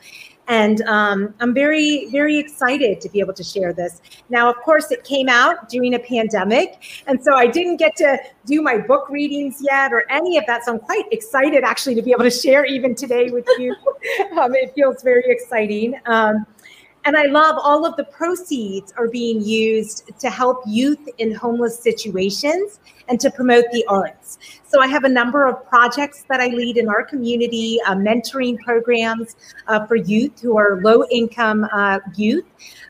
And 0.49 0.81
um, 0.83 1.35
I'm 1.41 1.53
very, 1.53 2.07
very 2.11 2.39
excited 2.39 3.03
to 3.03 3.09
be 3.11 3.21
able 3.21 3.35
to 3.35 3.45
share 3.45 3.75
this. 3.75 4.01
Now, 4.31 4.51
of 4.51 4.57
course, 4.57 4.91
it 4.91 5.05
came 5.05 5.29
out 5.29 5.69
during 5.69 5.95
a 5.95 5.99
pandemic. 5.99 7.03
And 7.07 7.23
so 7.23 7.35
I 7.35 7.47
didn't 7.47 7.77
get 7.77 7.97
to 7.97 8.19
do 8.47 8.63
my 8.63 8.79
book 8.79 9.11
readings 9.11 9.59
yet 9.61 9.93
or 9.93 10.11
any 10.11 10.39
of 10.39 10.45
that. 10.47 10.65
So 10.65 10.73
I'm 10.73 10.79
quite 10.79 11.05
excited 11.13 11.65
actually 11.65 11.97
to 11.97 12.03
be 12.03 12.13
able 12.13 12.25
to 12.25 12.31
share 12.31 12.65
even 12.65 12.95
today 12.95 13.29
with 13.31 13.47
you. 13.59 13.77
um, 14.41 14.55
it 14.55 14.73
feels 14.75 15.03
very 15.03 15.25
exciting. 15.27 16.01
Um, 16.07 16.47
and 17.05 17.17
I 17.17 17.25
love 17.25 17.57
all 17.63 17.85
of 17.85 17.97
the 17.97 18.05
proceeds 18.05 18.93
are 18.97 19.09
being 19.09 19.43
used 19.43 20.11
to 20.19 20.31
help 20.31 20.63
youth 20.67 21.09
in 21.19 21.35
homeless 21.35 21.79
situations 21.79 22.81
and 23.09 23.21
to 23.21 23.31
promote 23.31 23.65
the 23.73 23.85
arts. 23.87 24.39
So 24.67 24.81
I 24.81 24.87
have 24.87 25.05
a 25.05 25.09
number 25.09 25.47
of 25.47 25.67
projects 25.67 26.25
that 26.29 26.41
I 26.41 26.49
lead 26.49 26.77
in 26.77 26.89
our 26.89 27.05
community, 27.05 27.79
uh, 27.87 27.95
mentoring 27.95 28.59
programs 28.61 29.37
uh, 29.67 29.87
for 29.87 29.97
youth 29.97 30.41
who 30.41 30.57
are 30.59 30.81
low 30.83 31.05
income 31.11 31.67
uh, 31.73 32.01
youth 32.17 32.45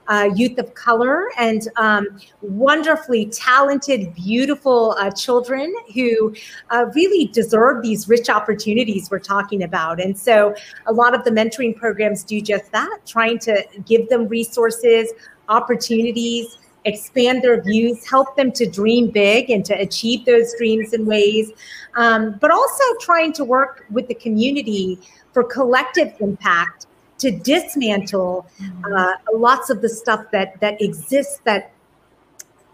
uh, 0.08 0.30
youth 0.34 0.58
of 0.58 0.74
color 0.74 1.28
and 1.38 1.68
um, 1.76 2.06
wonderfully 2.40 3.26
talented, 3.26 4.14
beautiful 4.14 4.92
uh, 4.98 5.10
children 5.10 5.72
who 5.94 6.34
uh, 6.70 6.86
really 6.94 7.26
deserve 7.26 7.82
these 7.82 8.08
rich 8.08 8.28
opportunities 8.28 9.10
we're 9.10 9.18
talking 9.18 9.62
about. 9.62 10.00
And 10.00 10.18
so 10.18 10.54
a 10.86 10.92
lot 10.92 11.14
of 11.14 11.24
the 11.24 11.30
mentoring 11.30 11.76
programs 11.76 12.24
do 12.24 12.40
just 12.40 12.72
that, 12.72 13.00
trying 13.06 13.38
to 13.40 13.64
give 13.86 14.08
them 14.08 14.26
resources, 14.28 15.12
opportunities 15.48 16.57
expand 16.84 17.42
their 17.42 17.62
views, 17.62 18.08
help 18.08 18.36
them 18.36 18.52
to 18.52 18.66
dream 18.66 19.10
big 19.10 19.50
and 19.50 19.64
to 19.64 19.74
achieve 19.74 20.24
those 20.24 20.54
dreams 20.56 20.92
in 20.92 21.06
ways, 21.06 21.50
um, 21.96 22.38
but 22.40 22.50
also 22.50 22.84
trying 23.00 23.32
to 23.34 23.44
work 23.44 23.84
with 23.90 24.08
the 24.08 24.14
community 24.14 24.98
for 25.32 25.44
collective 25.44 26.14
impact 26.20 26.86
to 27.18 27.30
dismantle 27.30 28.46
mm-hmm. 28.60 28.94
uh, 28.94 29.12
lots 29.32 29.70
of 29.70 29.82
the 29.82 29.88
stuff 29.88 30.24
that 30.30 30.58
that 30.60 30.80
exists 30.80 31.40
that 31.44 31.72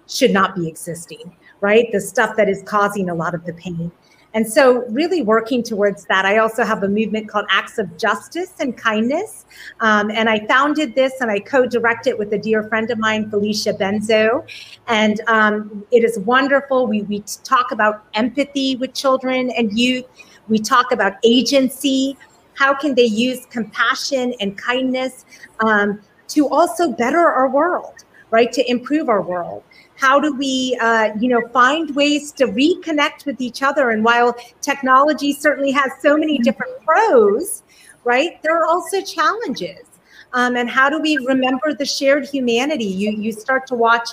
should 0.07 0.31
not 0.31 0.55
be 0.55 0.69
existing 0.69 1.35
right 1.61 1.91
the 1.93 2.01
stuff 2.01 2.37
that 2.37 2.49
is 2.49 2.63
causing 2.65 3.09
a 3.09 3.15
lot 3.15 3.35
of 3.35 3.45
the 3.47 3.53
pain 3.55 3.91
and 4.35 4.47
so 4.47 4.85
really 4.89 5.23
working 5.23 5.63
towards 5.63 6.05
that 6.07 6.27
i 6.27 6.39
also 6.39 6.65
have 6.65 6.83
a 6.83 6.89
movement 6.89 7.29
called 7.29 7.47
acts 7.51 7.79
of 7.79 7.97
justice 7.97 8.53
and 8.61 8.77
kindness. 8.77 9.47
Um, 9.81 10.11
and 10.11 10.29
i 10.29 10.45
founded 10.47 10.95
this 10.95 11.21
and 11.21 11.31
i 11.31 11.39
co-direct 11.39 12.07
it 12.07 12.19
with 12.19 12.33
a 12.33 12.39
dear 12.39 12.63
friend 12.65 12.91
of 12.91 12.99
mine 12.99 13.31
felicia 13.31 13.73
benzo. 13.73 14.47
And 14.87 15.21
um, 15.27 15.87
it 15.91 16.05
is 16.05 16.19
wonderful. 16.21 16.87
We, 16.87 17.03
we 17.03 17.21
talk 17.45 17.73
about 17.73 18.05
empathy 18.15 18.77
with 18.77 18.95
children 18.95 19.51
and 19.51 19.77
youth. 19.79 20.05
We 20.49 20.59
talk 20.59 20.93
about 20.93 21.15
agency. 21.25 22.17
How 22.55 22.75
can 22.75 22.95
they 22.95 23.05
use 23.05 23.47
compassion 23.47 24.35
and 24.41 24.57
kindness 24.59 25.25
um, 25.61 26.01
to 26.29 26.49
also 26.49 26.93
better 26.93 27.21
our 27.21 27.49
world, 27.49 28.05
right? 28.31 28.53
To 28.53 28.71
improve 28.71 29.09
our 29.09 29.23
world. 29.23 29.63
How 29.97 30.19
do 30.21 30.35
we, 30.35 30.77
uh, 30.81 31.11
you 31.19 31.29
know, 31.29 31.47
find 31.49 31.95
ways 31.95 32.33
to 32.33 32.47
reconnect 32.47 33.27
with 33.27 33.41
each 33.41 33.63
other? 33.63 33.91
And 33.91 34.05
while 34.05 34.37
technology 34.61 35.33
certainly 35.33 35.71
has 35.73 35.91
so 36.01 36.17
many 36.17 36.39
different 36.39 36.73
pros, 36.85 37.63
right, 38.05 38.43
there 38.43 38.57
are 38.61 38.67
also 38.67 39.01
challenges. 39.01 39.87
Um, 40.33 40.57
and 40.57 40.69
how 40.69 40.91
do 40.91 41.01
we 41.01 41.17
remember 41.19 41.75
the 41.75 41.85
shared 41.85 42.27
humanity? 42.27 42.85
You 42.85 43.13
you 43.13 43.31
start 43.31 43.69
to 43.69 43.77
watch 43.77 44.09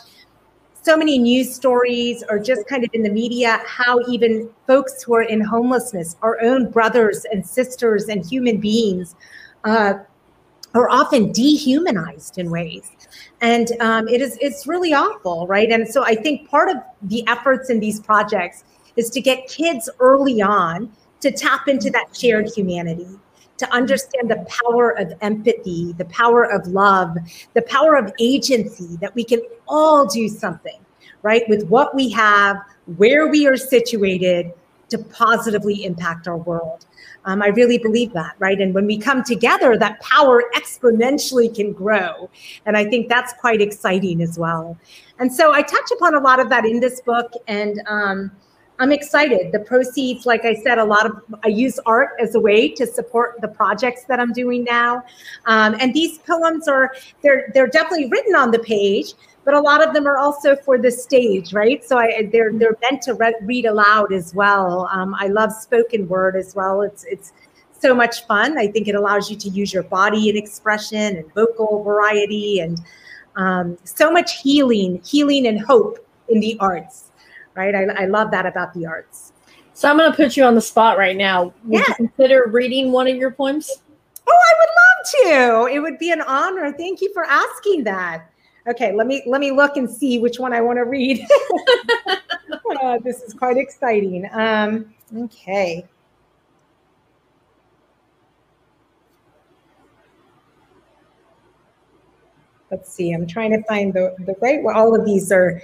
so 0.84 0.98
many 0.98 1.18
news 1.18 1.54
stories 1.54 2.24
or 2.30 2.40
just 2.40 2.68
kind 2.68 2.84
of 2.84 2.90
in 2.94 3.04
the 3.04 3.10
media 3.10 3.60
how 3.66 4.00
even 4.08 4.50
folks 4.66 5.04
who 5.04 5.14
are 5.14 5.24
in 5.24 5.42
homelessness, 5.42 6.16
our 6.22 6.42
own 6.42 6.70
brothers 6.72 7.26
and 7.32 7.46
sisters 7.46 8.06
and 8.06 8.26
human 8.26 8.58
beings, 8.58 9.16
uh, 9.64 9.96
are 10.74 10.90
often 10.90 11.32
dehumanized 11.32 12.38
in 12.38 12.50
ways. 12.50 12.92
And 13.42 13.70
um, 13.82 14.08
it 14.08 14.22
is 14.22 14.38
it's 14.42 14.68
really 14.68 14.94
awful, 14.94 15.48
right? 15.48 15.70
And 15.70 15.88
so 15.88 16.04
I 16.04 16.16
think 16.16 16.50
part 16.50 16.70
of 16.70 16.78
the 17.02 17.28
efforts 17.28 17.70
in 17.70 17.80
these 17.80 18.00
projects 18.00 18.64
is 18.96 19.10
to 19.12 19.22
get 19.22 19.48
kids 19.48 19.90
early 20.00 20.42
on 20.42 20.92
to 21.22 21.32
tap 21.32 21.68
into 21.68 21.90
that 21.92 22.16
shared 22.16 22.50
humanity 22.56 23.08
to 23.62 23.72
understand 23.72 24.28
the 24.28 24.44
power 24.64 24.98
of 24.98 25.14
empathy, 25.22 25.94
the 26.00 26.06
power 26.06 26.52
of 26.52 26.66
love, 26.66 27.16
the 27.54 27.62
power 27.62 27.96
of 27.96 28.12
agency, 28.20 28.98
that 29.02 29.14
we 29.14 29.24
can 29.24 29.40
all 29.68 30.08
do 30.08 30.28
something, 30.28 30.80
right, 31.22 31.44
with 31.48 31.68
what 31.68 31.94
we 31.94 32.10
have, 32.10 32.58
where 32.98 33.28
we 33.28 33.46
are 33.46 33.56
situated 33.56 34.52
to 34.90 34.98
positively 34.98 35.86
impact 35.86 36.28
our 36.28 36.38
world. 36.38 36.88
Um, 37.26 37.42
I 37.42 37.48
really 37.48 37.78
believe 37.78 38.14
that, 38.14 38.36
right? 38.40 38.60
And 38.60 38.74
when 38.74 38.86
we 38.86 38.98
come 38.98 39.24
together, 39.24 39.78
that 39.78 40.00
power 40.02 40.44
exponentially 40.56 41.54
can 41.54 41.72
grow. 41.72 42.30
And 42.66 42.76
I 42.76 42.86
think 42.86 43.10
that's 43.10 43.34
quite 43.34 43.62
exciting 43.62 44.22
as 44.22 44.40
well. 44.40 44.78
And 45.20 45.32
so 45.32 45.54
I 45.54 45.62
touch 45.62 45.92
upon 45.92 46.16
a 46.16 46.20
lot 46.20 46.40
of 46.40 46.50
that 46.50 46.66
in 46.66 46.80
this 46.80 47.00
book. 47.02 47.32
And 47.48 47.82
um, 47.88 48.32
I'm 48.82 48.92
excited. 48.92 49.52
The 49.52 49.60
proceeds, 49.60 50.26
like 50.26 50.44
I 50.44 50.56
said, 50.56 50.80
a 50.80 50.84
lot 50.84 51.06
of 51.06 51.24
I 51.44 51.50
use 51.50 51.80
art 51.86 52.10
as 52.20 52.34
a 52.34 52.40
way 52.40 52.68
to 52.70 52.88
support 52.88 53.40
the 53.40 53.48
projects 53.48 54.06
that 54.06 54.20
I'm 54.20 54.34
doing 54.34 54.64
now. 54.64 55.04
Um, 55.46 55.76
and 55.80 55.94
these 55.94 56.18
poems 56.18 56.68
are 56.68 56.92
they're 57.22 57.52
they're 57.54 57.68
definitely 57.68 58.10
written 58.10 58.34
on 58.34 58.50
the 58.50 58.58
page, 58.58 59.14
but 59.44 59.54
a 59.54 59.60
lot 59.60 59.86
of 59.86 59.94
them 59.94 60.08
are 60.08 60.18
also 60.18 60.56
for 60.56 60.78
the 60.78 60.92
stage, 60.92 61.54
right? 61.54 61.84
So 61.84 61.98
I, 61.98 62.30
they're 62.32 62.52
they're 62.54 62.78
meant 62.82 63.02
to 63.04 63.14
re- 63.16 63.36
read 63.42 63.66
aloud 63.66 64.14
as 64.14 64.34
well. 64.34 64.88
Um, 64.92 65.16
I 65.16 65.28
love 65.28 65.52
spoken 65.52 66.08
word 66.08 66.36
as 66.36 66.56
well. 66.56 66.82
It's 66.82 67.04
it's 67.06 67.34
so 67.78 67.96
much 67.96 68.26
fun. 68.28 68.58
I 68.58 68.68
think 68.68 68.88
it 68.88 68.96
allows 68.96 69.30
you 69.32 69.36
to 69.38 69.50
use 69.50 69.74
your 69.74 69.84
body 69.84 70.30
and 70.30 70.38
expression 70.38 71.18
and 71.18 71.34
vocal 71.34 71.84
variety 71.84 72.60
and 72.60 72.80
um, 73.36 73.78
so 73.84 74.12
much 74.12 74.40
healing, 74.42 75.02
healing 75.04 75.48
and 75.48 75.60
hope 75.60 75.98
in 76.30 76.40
the 76.40 76.58
arts 76.60 77.12
right? 77.56 77.76
I, 77.76 78.04
I 78.04 78.06
love 78.06 78.32
that 78.32 78.46
about 78.46 78.74
the 78.74 78.86
arts. 78.86 79.34
So 79.74 79.90
I'm 79.90 79.98
going 79.98 80.12
to 80.12 80.16
put 80.16 80.38
you 80.38 80.44
on 80.44 80.56
the 80.56 80.62
spot 80.62 80.98
right 80.98 81.18
now. 81.18 81.46
Would 81.66 81.80
yeah. 81.80 81.84
you 81.88 81.96
consider 81.96 82.46
reading 82.48 82.92
one 82.92 83.08
of 83.08 83.16
your 83.16 83.32
poems? 83.32 83.70
Oh, 84.28 84.40
I 84.50 84.54
would 84.60 84.70
love 84.82 85.70
to. 85.70 85.76
It 85.76 85.80
would 85.80 85.98
be 85.98 86.12
an 86.12 86.22
honor. 86.22 86.72
Thank 86.74 87.02
you 87.02 87.12
for 87.14 87.26
asking 87.26 87.84
that. 87.86 88.30
Okay, 88.68 88.94
let 88.94 89.08
me 89.08 89.24
let 89.26 89.42
me 89.42 89.52
look 89.52 89.76
and 89.76 89.90
see 89.90 90.20
which 90.20 90.40
one 90.40 90.54
I 90.54 90.62
want 90.62 90.78
to 90.78 90.84
read. 90.84 91.26
uh, 92.82 93.00
this 93.00 93.22
is 93.22 93.34
quite 93.34 93.58
exciting. 93.58 94.30
Um, 94.32 94.94
okay. 95.16 95.86
Let's 102.70 102.94
see. 102.94 103.12
I'm 103.12 103.26
trying 103.26 103.52
to 103.52 103.64
find 103.64 103.94
the 103.94 104.16
the 104.20 104.36
right. 104.42 104.64
Well, 104.64 104.78
all 104.78 104.98
of 104.98 105.06
these 105.06 105.32
are. 105.32 105.62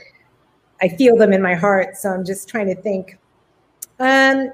I 0.79 0.89
feel 0.89 1.17
them 1.17 1.33
in 1.33 1.41
my 1.41 1.55
heart, 1.55 1.97
so 1.97 2.09
I'm 2.09 2.23
just 2.23 2.47
trying 2.47 2.67
to 2.67 2.75
think. 2.75 3.17
Um, 3.99 4.51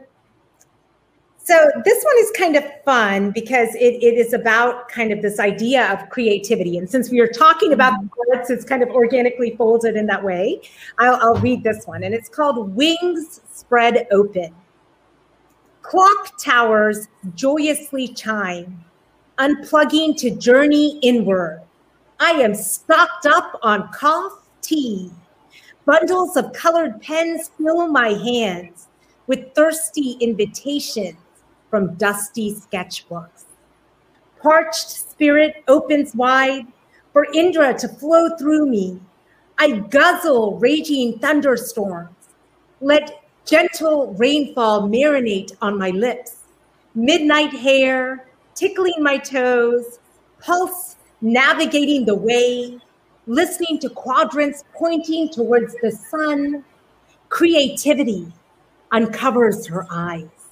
so 1.46 1.70
this 1.84 2.02
one 2.06 2.16
is 2.20 2.32
kind 2.32 2.56
of 2.56 2.64
fun 2.86 3.32
because 3.32 3.76
it, 3.76 4.02
it 4.02 4.18
is 4.18 4.32
about 4.32 4.88
kind 4.88 5.12
of 5.12 5.22
this 5.22 5.42
idea 5.42 5.92
of 5.92 6.10
creativity. 6.10 6.78
And 6.78 6.90
since 6.90 7.10
we 7.12 7.20
are 7.20 7.28
talking 7.28 7.74
about 7.74 7.94
mm-hmm. 7.94 8.38
arts, 8.38 8.50
it's 8.50 8.64
kind 8.64 8.82
of 8.82 8.88
organically 8.90 9.54
folded 9.58 9.98
in 9.98 10.06
that 10.06 10.24
way. 10.24 10.62
I'll, 11.00 11.16
I'll 11.16 11.42
read 11.42 11.62
this 11.62 11.86
one. 11.86 12.04
And 12.04 12.16
it's 12.16 12.30
called 12.30 12.74
Wings 12.74 13.42
Spread 13.52 14.08
Open. 14.14 14.56
Clock 15.82 16.42
towers 16.42 17.10
joyously 17.36 18.08
chime, 18.08 18.86
unplugging 19.38 20.16
to 20.20 20.30
journey 20.30 20.98
inward. 21.00 21.62
I 22.22 22.32
am 22.32 22.56
stocked 22.56 23.26
up 23.26 23.60
on 23.64 23.92
cough 23.92 24.48
tea. 24.62 25.12
Bundles 25.86 26.38
of 26.38 26.54
colored 26.54 27.02
pens 27.02 27.52
fill 27.58 27.90
my 27.90 28.12
hands 28.12 28.88
with 29.28 29.54
thirsty 29.56 30.16
invitations 30.22 31.18
from 31.74 31.96
dusty 31.96 32.54
sketchbooks. 32.54 33.46
Parched 34.40 34.92
spirit 34.92 35.64
opens 35.68 36.14
wide 36.14 36.68
for 37.12 37.26
Indra 37.34 37.74
to 37.80 37.88
flow 37.88 38.38
through 38.38 38.68
me. 38.68 39.02
I 39.58 39.80
guzzle 39.80 40.60
raging 40.60 41.18
thunderstorms. 41.18 42.14
Let 42.80 43.24
gentle 43.44 44.14
rainfall 44.20 44.88
marinate 44.88 45.54
on 45.64 45.80
my 45.80 45.90
lips. 45.90 46.44
Midnight 46.94 47.54
hair 47.54 48.28
tickling 48.54 49.02
my 49.02 49.18
toes, 49.18 49.98
pulse 50.40 50.98
navigating 51.22 52.06
the 52.06 52.14
way, 52.14 52.78
listening 53.26 53.80
to 53.80 53.90
quadrants 53.90 54.64
pointing 54.76 55.28
towards 55.28 55.74
the 55.82 55.90
sun. 55.90 56.64
Creativity 57.30 58.32
uncovers 58.92 59.66
her 59.66 59.88
eyes 59.90 60.43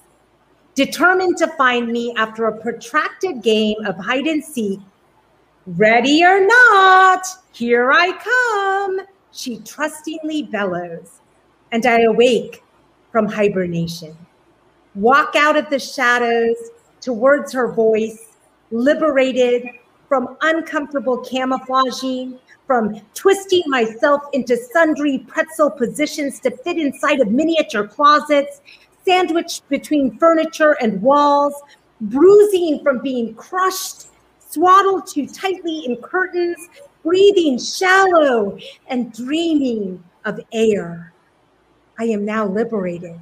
determined 0.74 1.36
to 1.38 1.48
find 1.56 1.88
me 1.88 2.14
after 2.16 2.46
a 2.46 2.56
protracted 2.60 3.42
game 3.42 3.76
of 3.86 3.96
hide 3.96 4.26
and 4.26 4.44
seek. 4.44 4.80
Ready 5.66 6.24
or 6.24 6.44
not, 6.44 7.26
here 7.52 7.92
I 7.92 8.12
come, 8.12 9.00
she 9.30 9.58
trustingly 9.58 10.44
bellows, 10.44 11.20
and 11.70 11.86
I 11.86 12.00
awake 12.02 12.62
from 13.12 13.26
hibernation. 13.26 14.16
Walk 14.94 15.36
out 15.36 15.56
of 15.56 15.70
the 15.70 15.78
shadows 15.78 16.56
towards 17.00 17.52
her 17.52 17.70
voice, 17.72 18.36
liberated 18.70 19.68
from 20.08 20.36
uncomfortable 20.42 21.18
camouflaging, 21.18 22.38
from 22.66 23.00
twisting 23.14 23.62
myself 23.66 24.22
into 24.32 24.56
sundry 24.56 25.18
pretzel 25.18 25.70
positions 25.70 26.40
to 26.40 26.50
fit 26.50 26.78
inside 26.78 27.20
of 27.20 27.30
miniature 27.30 27.86
closets, 27.86 28.60
sandwiched 29.04 29.68
between 29.68 30.18
furniture 30.18 30.76
and 30.80 31.00
walls, 31.02 31.54
bruising 32.00 32.82
from 32.82 32.98
being 32.98 33.34
crushed, 33.34 34.08
swaddled 34.48 35.06
too 35.06 35.26
tightly 35.26 35.84
in 35.86 35.96
curtains, 35.96 36.68
breathing 37.02 37.58
shallow 37.58 38.58
and 38.88 39.12
dreaming 39.12 40.02
of 40.24 40.40
air. 40.52 41.12
I 41.98 42.04
am 42.04 42.24
now 42.24 42.46
liberated. 42.46 43.20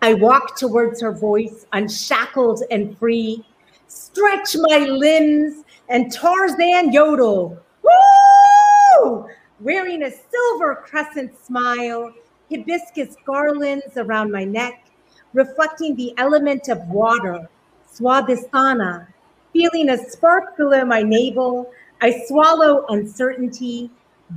I 0.00 0.14
walk 0.14 0.56
towards 0.56 1.00
her 1.00 1.12
voice, 1.12 1.66
unshackled 1.72 2.62
and 2.70 2.98
free, 2.98 3.44
stretch 3.86 4.56
my 4.58 4.78
limbs 4.78 5.64
and 5.88 6.12
Tarzan 6.12 6.92
yodel. 6.92 7.56
Woo! 7.82 9.28
Wearing 9.60 10.02
a 10.02 10.10
silver 10.10 10.74
crescent 10.84 11.38
smile, 11.44 12.12
hibiscus 12.52 13.16
garlands 13.24 13.96
around 13.96 14.30
my 14.30 14.44
neck, 14.44 14.84
reflecting 15.32 15.96
the 15.96 16.12
element 16.18 16.68
of 16.68 16.86
water, 16.88 17.48
Swadhisthana. 17.90 19.06
Feeling 19.52 19.90
a 19.90 19.98
spark 20.10 20.56
below 20.56 20.84
my 20.84 21.02
navel, 21.02 21.70
I 22.00 22.22
swallow 22.26 22.86
uncertainty, 22.88 23.90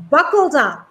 buckled 0.09 0.55
up, 0.55 0.89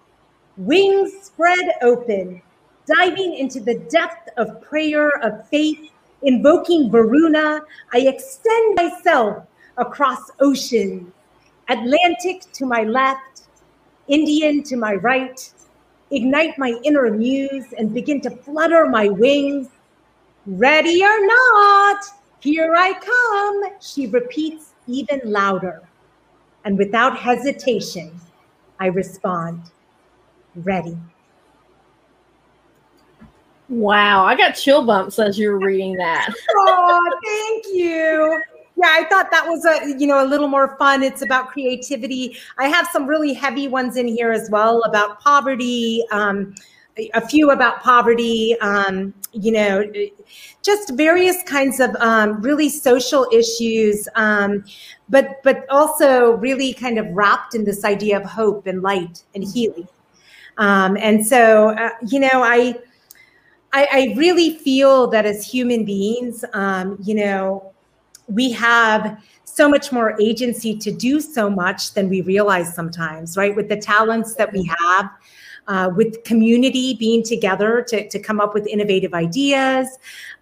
wings 0.57 1.13
spread 1.21 1.73
open, 1.81 2.41
diving 2.85 3.35
into 3.35 3.59
the 3.59 3.79
depth 3.89 4.29
of 4.37 4.61
prayer 4.61 5.09
of 5.23 5.47
faith, 5.49 5.91
invoking 6.21 6.89
Varuna, 6.91 7.61
I 7.93 7.99
extend 7.99 8.75
myself 8.75 9.45
across 9.77 10.31
oceans, 10.39 11.11
Atlantic 11.69 12.41
to 12.53 12.65
my 12.65 12.83
left, 12.83 13.43
Indian 14.07 14.63
to 14.63 14.75
my 14.75 14.95
right, 14.95 15.51
ignite 16.15 16.57
my 16.57 16.79
inner 16.83 17.11
muse, 17.11 17.73
and 17.77 17.93
begin 17.93 18.21
to 18.21 18.29
flutter 18.29 18.87
my 18.87 19.09
wings. 19.09 19.67
Ready 20.47 21.03
or 21.03 21.25
not, 21.25 22.03
here 22.39 22.73
I 22.75 22.93
come, 22.93 23.73
she 23.81 24.07
repeats 24.07 24.73
even 24.87 25.19
louder. 25.23 25.81
And 26.63 26.77
without 26.77 27.17
hesitation, 27.17 28.19
I 28.79 28.87
respond, 28.87 29.61
ready. 30.55 30.97
Wow, 33.67 34.25
I 34.25 34.35
got 34.35 34.51
chill 34.51 34.85
bumps 34.85 35.17
as 35.17 35.39
you 35.39 35.49
were 35.49 35.59
reading 35.59 35.95
that. 35.97 36.33
oh, 36.55 37.19
thank 37.23 37.65
you 37.75 38.54
yeah 38.75 38.89
i 38.99 39.03
thought 39.09 39.31
that 39.31 39.45
was 39.47 39.65
a 39.65 39.97
you 39.99 40.07
know 40.07 40.23
a 40.23 40.27
little 40.27 40.47
more 40.47 40.77
fun. 40.77 41.03
It's 41.03 41.21
about 41.21 41.47
creativity. 41.49 42.37
I 42.57 42.67
have 42.67 42.87
some 42.91 43.07
really 43.07 43.33
heavy 43.33 43.67
ones 43.67 43.95
in 43.97 44.07
here 44.07 44.31
as 44.31 44.49
well 44.51 44.81
about 44.83 45.19
poverty 45.19 46.03
um, 46.11 46.55
a 47.13 47.27
few 47.27 47.51
about 47.51 47.81
poverty 47.81 48.55
um, 48.61 49.13
you 49.33 49.51
know 49.51 49.83
just 50.61 50.91
various 50.93 51.43
kinds 51.43 51.79
of 51.79 51.95
um, 51.99 52.41
really 52.41 52.69
social 52.69 53.27
issues 53.33 54.07
um, 54.15 54.63
but 55.09 55.41
but 55.43 55.65
also 55.69 56.31
really 56.37 56.73
kind 56.73 56.97
of 56.97 57.05
wrapped 57.11 57.53
in 57.55 57.63
this 57.65 57.83
idea 57.83 58.17
of 58.17 58.23
hope 58.25 58.67
and 58.67 58.81
light 58.81 59.23
and 59.35 59.43
healing. 59.43 59.87
Um, 60.57 60.97
and 60.97 61.25
so 61.25 61.69
uh, 61.71 61.89
you 62.07 62.19
know 62.19 62.43
I, 62.43 62.79
I 63.73 63.87
I 63.91 64.13
really 64.17 64.57
feel 64.57 65.07
that 65.07 65.25
as 65.25 65.45
human 65.45 65.85
beings, 65.85 66.43
um, 66.53 66.97
you 67.03 67.15
know, 67.15 67.73
we 68.27 68.51
have 68.51 69.23
so 69.43 69.69
much 69.69 69.91
more 69.91 70.19
agency 70.19 70.75
to 70.77 70.91
do 70.91 71.21
so 71.21 71.49
much 71.49 71.93
than 71.93 72.09
we 72.09 72.21
realize 72.21 72.73
sometimes, 72.73 73.37
right? 73.37 73.55
With 73.55 73.69
the 73.69 73.77
talents 73.77 74.35
that 74.35 74.51
we 74.51 74.69
have, 74.79 75.09
uh, 75.67 75.91
with 75.95 76.23
community 76.23 76.95
being 76.95 77.23
together 77.23 77.83
to, 77.87 78.07
to 78.09 78.19
come 78.19 78.39
up 78.39 78.53
with 78.53 78.67
innovative 78.67 79.13
ideas, 79.13 79.87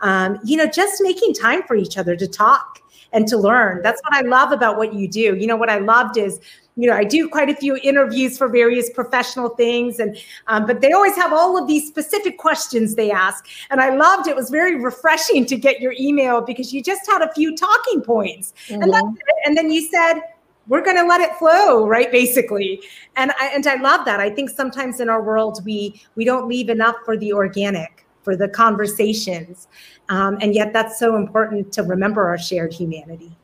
um, 0.02 0.39
you 0.43 0.58
know, 0.58 0.65
just 0.65 1.02
making 1.02 1.34
time 1.34 1.63
for 1.63 1.76
each 1.76 1.98
other 1.98 2.15
to 2.15 2.28
talk 2.28 2.80
and 3.12 3.28
to 3.28 3.38
learn. 3.38 3.82
That's 3.84 4.02
what 4.04 4.13
I 4.13 4.28
love 4.28 4.52
about 4.52 4.78
what 4.78 4.93
you 4.93 5.08
do. 5.08 5.36
You 5.36 5.48
know, 5.48 5.56
what 5.56 5.69
I 5.69 5.78
loved 5.78 6.17
is 6.17 6.39
you 6.75 6.88
know, 6.88 6.95
I 6.95 7.03
do 7.03 7.29
quite 7.29 7.49
a 7.49 7.55
few 7.55 7.77
interviews 7.77 8.38
for 8.38 8.47
various 8.47 8.89
professional 8.89 9.49
things, 9.49 9.99
and 9.99 10.17
um, 10.47 10.65
but 10.65 10.81
they 10.81 10.91
always 10.91 11.15
have 11.15 11.31
all 11.31 11.62
of 11.62 11.67
these 11.67 11.88
specific 11.88 12.38
questions 12.38 12.95
they 12.95 13.12
ask, 13.12 13.47
and 13.69 13.79
I 13.79 13.95
loved 13.95 14.27
it. 14.27 14.31
it 14.31 14.36
was 14.36 14.49
very 14.49 14.81
refreshing 14.81 15.45
to 15.45 15.55
get 15.55 15.79
your 15.79 15.93
email 15.99 16.41
because 16.41 16.73
you 16.73 16.81
just 16.81 17.05
had 17.09 17.21
a 17.21 17.31
few 17.33 17.55
talking 17.55 18.01
points, 18.01 18.53
mm-hmm. 18.67 18.81
and 18.81 18.93
that's 18.93 19.05
it. 19.05 19.36
And 19.45 19.55
then 19.55 19.69
you 19.69 19.88
said 19.88 20.21
we're 20.67 20.83
going 20.83 20.95
to 20.95 21.03
let 21.03 21.21
it 21.21 21.36
flow, 21.36 21.86
right? 21.88 22.12
Basically, 22.12 22.81
and 23.15 23.31
I, 23.39 23.47
and 23.53 23.67
I 23.67 23.75
love 23.75 24.05
that. 24.05 24.19
I 24.19 24.29
think 24.29 24.49
sometimes 24.49 24.99
in 24.99 25.09
our 25.09 25.21
world 25.21 25.63
we 25.65 26.01
we 26.15 26.25
don't 26.25 26.47
leave 26.47 26.69
enough 26.69 26.95
for 27.05 27.17
the 27.17 27.33
organic, 27.33 28.07
for 28.23 28.36
the 28.36 28.47
conversations, 28.47 29.67
um, 30.09 30.39
and 30.41 30.55
yet 30.55 30.73
that's 30.73 30.97
so 30.97 31.17
important 31.17 31.71
to 31.73 31.83
remember 31.83 32.27
our 32.27 32.39
shared 32.39 32.73
humanity. 32.73 33.38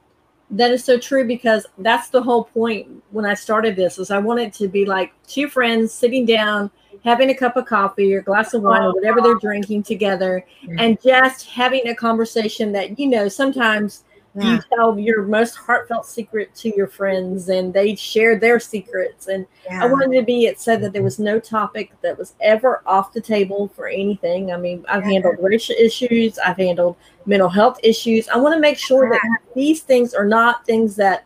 That 0.51 0.71
is 0.71 0.83
so 0.83 0.97
true 0.97 1.27
because 1.27 1.65
that's 1.77 2.09
the 2.09 2.21
whole 2.21 2.45
point 2.45 3.03
when 3.11 3.25
I 3.25 3.35
started 3.35 3.75
this 3.75 3.99
is 3.99 4.09
I 4.09 4.17
wanted 4.17 4.51
to 4.53 4.67
be 4.67 4.85
like 4.85 5.13
two 5.27 5.47
friends 5.47 5.93
sitting 5.93 6.25
down, 6.25 6.71
having 7.03 7.29
a 7.29 7.35
cup 7.35 7.55
of 7.55 7.65
coffee 7.65 8.13
or 8.13 8.21
glass 8.21 8.53
of 8.53 8.63
wine 8.63 8.81
or 8.81 8.93
whatever 8.93 9.21
they're 9.21 9.35
drinking 9.35 9.83
together 9.83 10.45
and 10.77 10.97
just 11.01 11.47
having 11.47 11.87
a 11.87 11.95
conversation 11.95 12.71
that 12.71 12.97
you 12.99 13.07
know 13.07 13.27
sometimes 13.27 14.03
yeah. 14.35 14.55
you 14.55 14.61
tell 14.73 14.97
your 14.99 15.23
most 15.23 15.55
heartfelt 15.55 16.05
secret 16.05 16.53
to 16.55 16.75
your 16.75 16.87
friends 16.87 17.49
and 17.49 17.73
they 17.73 17.95
share 17.95 18.37
their 18.37 18.59
secrets 18.59 19.27
and 19.27 19.45
yeah. 19.65 19.83
i 19.83 19.87
wanted 19.87 20.15
to 20.15 20.23
be 20.23 20.45
it 20.45 20.59
said 20.59 20.81
that 20.81 20.93
there 20.93 21.03
was 21.03 21.19
no 21.19 21.39
topic 21.39 21.91
that 22.01 22.17
was 22.17 22.33
ever 22.41 22.81
off 22.85 23.11
the 23.13 23.21
table 23.21 23.67
for 23.69 23.87
anything 23.87 24.51
i 24.51 24.57
mean 24.57 24.85
i've 24.87 25.03
yeah. 25.03 25.11
handled 25.11 25.35
racial 25.39 25.75
issues 25.79 26.37
i've 26.39 26.57
handled 26.57 26.95
mental 27.25 27.49
health 27.49 27.79
issues 27.83 28.27
i 28.29 28.37
want 28.37 28.53
to 28.53 28.59
make 28.59 28.77
sure 28.77 29.09
that 29.09 29.39
these 29.55 29.81
things 29.81 30.13
are 30.13 30.25
not 30.25 30.65
things 30.65 30.95
that 30.95 31.25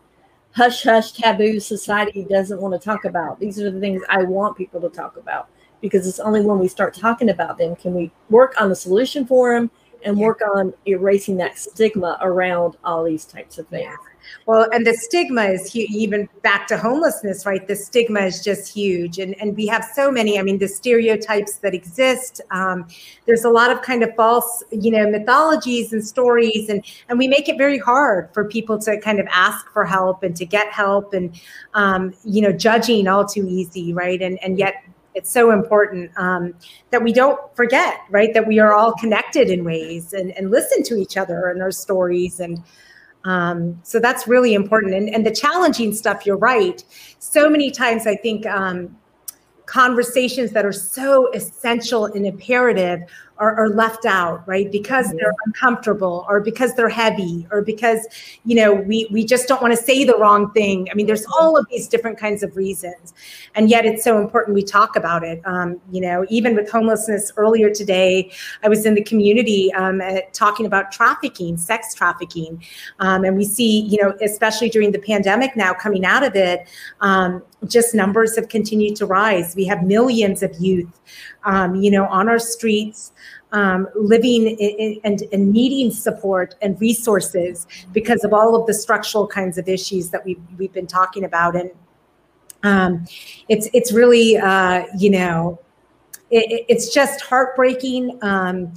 hush 0.55 0.83
hush 0.83 1.11
taboo 1.11 1.59
society 1.59 2.25
doesn't 2.29 2.61
want 2.61 2.79
to 2.79 2.83
talk 2.83 3.05
about. 3.05 3.39
These 3.39 3.59
are 3.59 3.71
the 3.71 3.79
things 3.79 4.01
I 4.09 4.23
want 4.23 4.57
people 4.57 4.79
to 4.81 4.89
talk 4.89 5.17
about 5.17 5.49
because 5.81 6.07
it's 6.07 6.19
only 6.19 6.41
when 6.41 6.59
we 6.59 6.67
start 6.67 6.93
talking 6.93 7.29
about 7.29 7.57
them 7.57 7.75
can 7.75 7.93
we 7.93 8.11
work 8.29 8.53
on 8.61 8.69
the 8.69 8.75
solution 8.75 9.25
for 9.25 9.53
them 9.53 9.69
and 10.05 10.17
work 10.17 10.41
on 10.55 10.73
erasing 10.87 11.37
that 11.37 11.57
stigma 11.57 12.17
around 12.21 12.77
all 12.83 13.03
these 13.03 13.25
types 13.25 13.57
of 13.57 13.67
things. 13.67 13.83
Yeah. 13.85 13.95
Well, 14.45 14.69
and 14.71 14.85
the 14.85 14.93
stigma 14.93 15.43
is 15.43 15.71
huge, 15.71 15.89
even 15.91 16.29
back 16.43 16.67
to 16.67 16.77
homelessness, 16.77 17.45
right? 17.45 17.65
The 17.67 17.75
stigma 17.75 18.21
is 18.21 18.43
just 18.43 18.73
huge. 18.73 19.19
And, 19.19 19.35
and 19.41 19.55
we 19.55 19.67
have 19.67 19.85
so 19.93 20.11
many, 20.11 20.39
I 20.39 20.43
mean, 20.43 20.57
the 20.57 20.67
stereotypes 20.67 21.57
that 21.57 21.73
exist. 21.73 22.41
Um, 22.51 22.87
there's 23.25 23.43
a 23.43 23.49
lot 23.49 23.71
of 23.71 23.81
kind 23.81 24.03
of 24.03 24.15
false, 24.15 24.63
you 24.71 24.91
know, 24.91 25.09
mythologies 25.09 25.93
and 25.93 26.05
stories. 26.05 26.69
And, 26.69 26.85
and 27.09 27.19
we 27.19 27.27
make 27.27 27.49
it 27.49 27.57
very 27.57 27.77
hard 27.77 28.29
for 28.33 28.45
people 28.45 28.79
to 28.79 28.99
kind 28.99 29.19
of 29.19 29.27
ask 29.31 29.69
for 29.71 29.85
help 29.85 30.23
and 30.23 30.35
to 30.37 30.45
get 30.45 30.67
help 30.71 31.13
and, 31.13 31.39
um, 31.73 32.13
you 32.23 32.41
know, 32.41 32.51
judging 32.51 33.07
all 33.07 33.25
too 33.25 33.45
easy, 33.47 33.93
right? 33.93 34.21
And, 34.21 34.41
and 34.43 34.57
yet 34.57 34.75
it's 35.15 35.31
so 35.31 35.51
important 35.51 36.11
um, 36.17 36.53
that 36.89 37.03
we 37.03 37.13
don't 37.13 37.39
forget, 37.55 37.99
right, 38.09 38.33
that 38.33 38.47
we 38.47 38.59
are 38.59 38.73
all 38.73 38.93
connected 38.93 39.49
in 39.49 39.63
ways 39.63 40.13
and, 40.13 40.31
and 40.37 40.51
listen 40.51 40.83
to 40.83 40.95
each 40.95 41.17
other 41.17 41.49
and 41.49 41.61
our 41.61 41.71
stories. 41.71 42.39
And 42.39 42.63
um, 43.25 43.79
so 43.83 43.99
that's 43.99 44.27
really 44.27 44.53
important. 44.53 44.93
And, 44.93 45.09
and 45.09 45.25
the 45.25 45.31
challenging 45.31 45.93
stuff, 45.93 46.25
you're 46.25 46.37
right. 46.37 46.83
So 47.19 47.49
many 47.49 47.71
times 47.71 48.07
I 48.07 48.15
think 48.15 48.45
um, 48.45 48.97
conversations 49.65 50.51
that 50.51 50.65
are 50.65 50.73
so 50.73 51.31
essential 51.33 52.05
and 52.05 52.25
imperative 52.25 53.01
are, 53.43 53.55
are 53.57 53.69
left 53.69 54.05
out, 54.05 54.47
right? 54.47 54.71
Because 54.71 55.11
they're 55.11 55.33
uncomfortable 55.45 56.25
or 56.29 56.39
because 56.39 56.73
they're 56.75 56.87
heavy 56.87 57.45
or 57.51 57.61
because, 57.61 58.07
you 58.45 58.55
know, 58.55 58.73
we, 58.73 59.07
we 59.11 59.25
just 59.25 59.49
don't 59.49 59.61
want 59.61 59.77
to 59.77 59.83
say 59.83 60.05
the 60.05 60.17
wrong 60.17 60.51
thing. 60.53 60.87
I 60.89 60.93
mean, 60.93 61.07
there's 61.07 61.25
all 61.37 61.57
of 61.57 61.67
these 61.69 61.89
different 61.89 62.17
kinds 62.17 62.41
of 62.41 62.55
reasons. 62.55 63.13
And 63.55 63.69
yet 63.69 63.85
it's 63.85 64.03
so 64.03 64.21
important 64.21 64.55
we 64.55 64.63
talk 64.63 64.95
about 64.95 65.23
it. 65.23 65.41
Um, 65.45 65.81
you 65.91 65.99
know, 65.99 66.25
even 66.29 66.55
with 66.55 66.71
homelessness 66.71 67.33
earlier 67.35 67.69
today, 67.69 68.31
I 68.63 68.69
was 68.69 68.85
in 68.85 68.95
the 68.95 69.03
community 69.03 69.73
um, 69.73 70.01
talking 70.31 70.65
about 70.65 70.91
trafficking, 70.91 71.57
sex 71.57 71.93
trafficking. 71.93 72.63
Um, 72.99 73.25
and 73.25 73.35
we 73.35 73.43
see, 73.43 73.81
you 73.81 74.01
know, 74.01 74.13
especially 74.21 74.69
during 74.69 74.91
the 74.93 74.99
pandemic 74.99 75.57
now 75.57 75.73
coming 75.73 76.05
out 76.05 76.23
of 76.23 76.35
it, 76.35 76.67
um, 77.01 77.43
just 77.67 77.95
numbers 77.95 78.35
have 78.35 78.47
continued 78.47 78.95
to 78.97 79.05
rise. 79.05 79.55
We 79.55 79.65
have 79.65 79.83
millions 79.83 80.43
of 80.43 80.53
youth, 80.59 80.99
um, 81.45 81.75
you 81.75 81.91
know, 81.91 82.05
on 82.07 82.29
our 82.29 82.39
streets, 82.39 83.11
um, 83.53 83.87
living 83.95 84.47
in, 84.47 84.99
and, 85.03 85.23
and 85.31 85.51
needing 85.53 85.91
support 85.91 86.55
and 86.61 86.79
resources 86.81 87.65
because 87.93 88.23
of 88.23 88.33
all 88.33 88.55
of 88.55 88.67
the 88.67 88.73
structural 88.73 89.27
kinds 89.27 89.57
of 89.57 89.69
issues 89.69 90.09
that 90.09 90.25
we've, 90.25 90.41
we've 90.57 90.73
been 90.73 90.87
talking 90.87 91.23
about. 91.23 91.55
And 91.55 91.71
um, 92.63 93.05
it's, 93.47 93.69
it's 93.73 93.93
really, 93.93 94.37
uh, 94.37 94.83
you 94.97 95.09
know, 95.09 95.59
it, 96.29 96.65
it's 96.67 96.93
just 96.93 97.21
heartbreaking. 97.21 98.19
Um, 98.21 98.73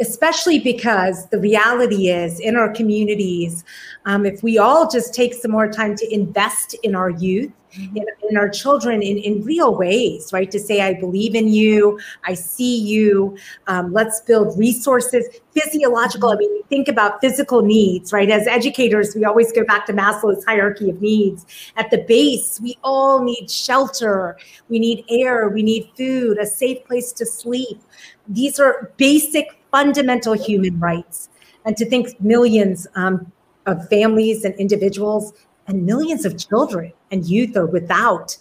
especially 0.00 0.58
because 0.58 1.28
the 1.28 1.38
reality 1.38 2.08
is 2.08 2.40
in 2.40 2.56
our 2.56 2.72
communities, 2.72 3.64
um, 4.06 4.24
if 4.24 4.42
we 4.42 4.56
all 4.56 4.88
just 4.88 5.12
take 5.12 5.34
some 5.34 5.50
more 5.50 5.70
time 5.70 5.94
to 5.94 6.10
invest 6.10 6.74
in 6.82 6.94
our 6.94 7.10
youth, 7.10 7.52
in, 7.76 8.04
in, 8.28 8.36
our 8.36 8.48
children 8.48 9.02
in, 9.02 9.18
in 9.18 9.42
real 9.42 9.74
ways, 9.74 10.32
right? 10.32 10.50
To 10.50 10.58
say, 10.58 10.80
I 10.80 10.94
believe 10.94 11.34
in 11.34 11.48
you, 11.48 11.98
I 12.24 12.34
see 12.34 12.78
you, 12.78 13.36
um, 13.66 13.92
let's 13.92 14.20
build 14.20 14.58
resources, 14.58 15.26
physiological. 15.52 16.30
I 16.30 16.36
mean, 16.36 16.62
think 16.64 16.88
about 16.88 17.20
physical 17.20 17.62
needs, 17.62 18.12
right? 18.12 18.30
As 18.30 18.46
educators, 18.46 19.14
we 19.14 19.24
always 19.24 19.52
go 19.52 19.64
back 19.64 19.86
to 19.86 19.92
Maslow's 19.92 20.44
hierarchy 20.44 20.90
of 20.90 21.00
needs. 21.00 21.46
At 21.76 21.90
the 21.90 21.98
base, 21.98 22.60
we 22.60 22.78
all 22.82 23.22
need 23.22 23.50
shelter, 23.50 24.36
we 24.68 24.78
need 24.78 25.04
air, 25.10 25.48
we 25.48 25.62
need 25.62 25.90
food, 25.96 26.38
a 26.38 26.46
safe 26.46 26.84
place 26.84 27.12
to 27.12 27.26
sleep. 27.26 27.80
These 28.28 28.58
are 28.58 28.92
basic, 28.96 29.58
fundamental 29.70 30.32
human 30.32 30.78
rights. 30.78 31.28
And 31.64 31.76
to 31.76 31.84
think 31.84 32.20
millions 32.20 32.86
um, 32.94 33.30
of 33.66 33.88
families 33.88 34.44
and 34.44 34.54
individuals 34.54 35.32
and 35.66 35.84
millions 35.84 36.24
of 36.24 36.38
children 36.38 36.92
and 37.10 37.24
youth 37.26 37.56
are 37.56 37.66
without. 37.66 38.36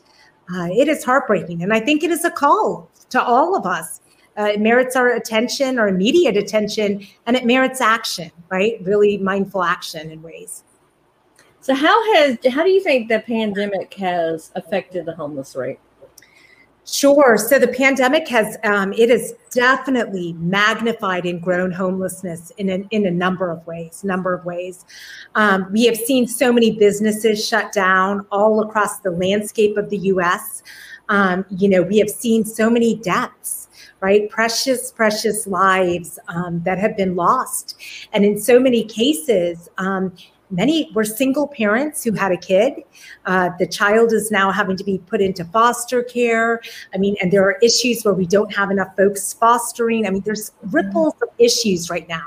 Uh, 0.53 0.67
it 0.71 0.87
is 0.87 1.03
heartbreaking. 1.03 1.63
And 1.63 1.73
I 1.73 1.79
think 1.79 2.03
it 2.03 2.11
is 2.11 2.23
a 2.23 2.31
call 2.31 2.89
to 3.09 3.21
all 3.21 3.55
of 3.55 3.65
us. 3.65 4.01
Uh, 4.37 4.43
it 4.43 4.59
merits 4.59 4.95
our 4.95 5.13
attention, 5.13 5.79
our 5.79 5.87
immediate 5.87 6.35
attention, 6.35 7.05
and 7.25 7.37
it 7.37 7.45
merits 7.45 7.79
action, 7.79 8.31
right? 8.49 8.77
Really 8.81 9.17
mindful 9.17 9.63
action 9.63 10.11
in 10.11 10.21
ways. 10.21 10.63
So, 11.61 11.73
how 11.73 12.13
has 12.13 12.37
how 12.51 12.63
do 12.63 12.69
you 12.69 12.83
think 12.83 13.07
the 13.07 13.21
pandemic 13.21 13.93
has 13.95 14.51
affected 14.55 15.05
the 15.05 15.15
homeless 15.15 15.55
rate? 15.55 15.79
Sure. 16.87 17.35
So 17.35 17.57
the 17.57 17.67
pandemic 17.67 18.27
has 18.27 18.57
um, 18.63 18.93
it 18.93 19.09
has 19.09 19.33
definitely 19.49 20.33
magnified 20.33 21.25
and 21.25 21.41
grown 21.41 21.71
homelessness 21.71 22.51
in 22.57 22.69
a, 22.69 22.87
in 22.91 23.07
a 23.07 23.11
number 23.11 23.49
of 23.49 23.65
ways. 23.65 24.03
Number 24.03 24.33
of 24.35 24.45
ways. 24.45 24.85
Um, 25.33 25.67
we 25.71 25.85
have 25.85 25.97
seen 25.97 26.27
so 26.27 26.53
many 26.53 26.77
businesses 26.77 27.45
shut 27.45 27.71
down 27.71 28.27
all 28.31 28.61
across 28.61 28.99
the 28.99 29.09
landscape 29.09 29.77
of 29.77 29.89
the 29.89 29.97
U.S. 29.97 30.61
Um, 31.09 31.43
you 31.49 31.69
know, 31.69 31.81
we 31.81 31.97
have 31.97 32.09
seen 32.09 32.45
so 32.45 32.69
many 32.69 32.97
deaths 32.97 33.63
right? 34.01 34.29
Precious, 34.29 34.91
precious 34.91 35.47
lives 35.47 36.19
um, 36.27 36.61
that 36.63 36.77
have 36.77 36.95
been 36.95 37.15
lost. 37.15 37.75
And 38.13 38.23
in 38.23 38.37
so 38.37 38.59
many 38.59 38.83
cases, 38.83 39.67
um, 39.79 40.13
many 40.49 40.91
were 40.93 41.03
single 41.03 41.47
parents 41.47 42.03
who 42.03 42.11
had 42.11 42.31
a 42.31 42.37
kid. 42.37 42.73
Uh, 43.25 43.49
the 43.59 43.67
child 43.67 44.13
is 44.13 44.31
now 44.31 44.51
having 44.51 44.77
to 44.77 44.83
be 44.83 44.99
put 44.99 45.21
into 45.21 45.45
foster 45.45 46.03
care. 46.03 46.61
I 46.93 46.97
mean, 46.97 47.15
and 47.21 47.31
there 47.31 47.43
are 47.43 47.57
issues 47.61 48.03
where 48.03 48.13
we 48.13 48.25
don't 48.25 48.53
have 48.53 48.71
enough 48.71 48.95
folks 48.95 49.33
fostering. 49.33 50.05
I 50.05 50.11
mean, 50.11 50.23
there's 50.25 50.51
ripples 50.71 51.13
of 51.21 51.29
issues 51.37 51.89
right 51.89 52.07
now. 52.07 52.25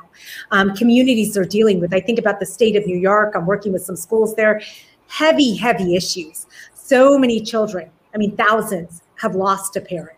Um, 0.50 0.74
communities 0.74 1.37
are 1.37 1.44
dealing 1.44 1.81
with. 1.81 1.94
I 1.94 2.00
think 2.00 2.18
about 2.18 2.40
the 2.40 2.46
state 2.46 2.76
of 2.76 2.87
New 2.87 2.98
York. 2.98 3.35
I'm 3.35 3.46
working 3.46 3.72
with 3.72 3.83
some 3.83 3.96
schools 3.96 4.35
there. 4.35 4.61
Heavy, 5.09 5.54
heavy 5.54 5.94
issues. 5.94 6.46
So 6.74 7.18
many 7.18 7.40
children. 7.40 7.90
I 8.14 8.18
mean, 8.18 8.37
thousands 8.37 9.02
have 9.16 9.35
lost 9.35 9.76
a 9.76 9.81
parent. 9.81 10.14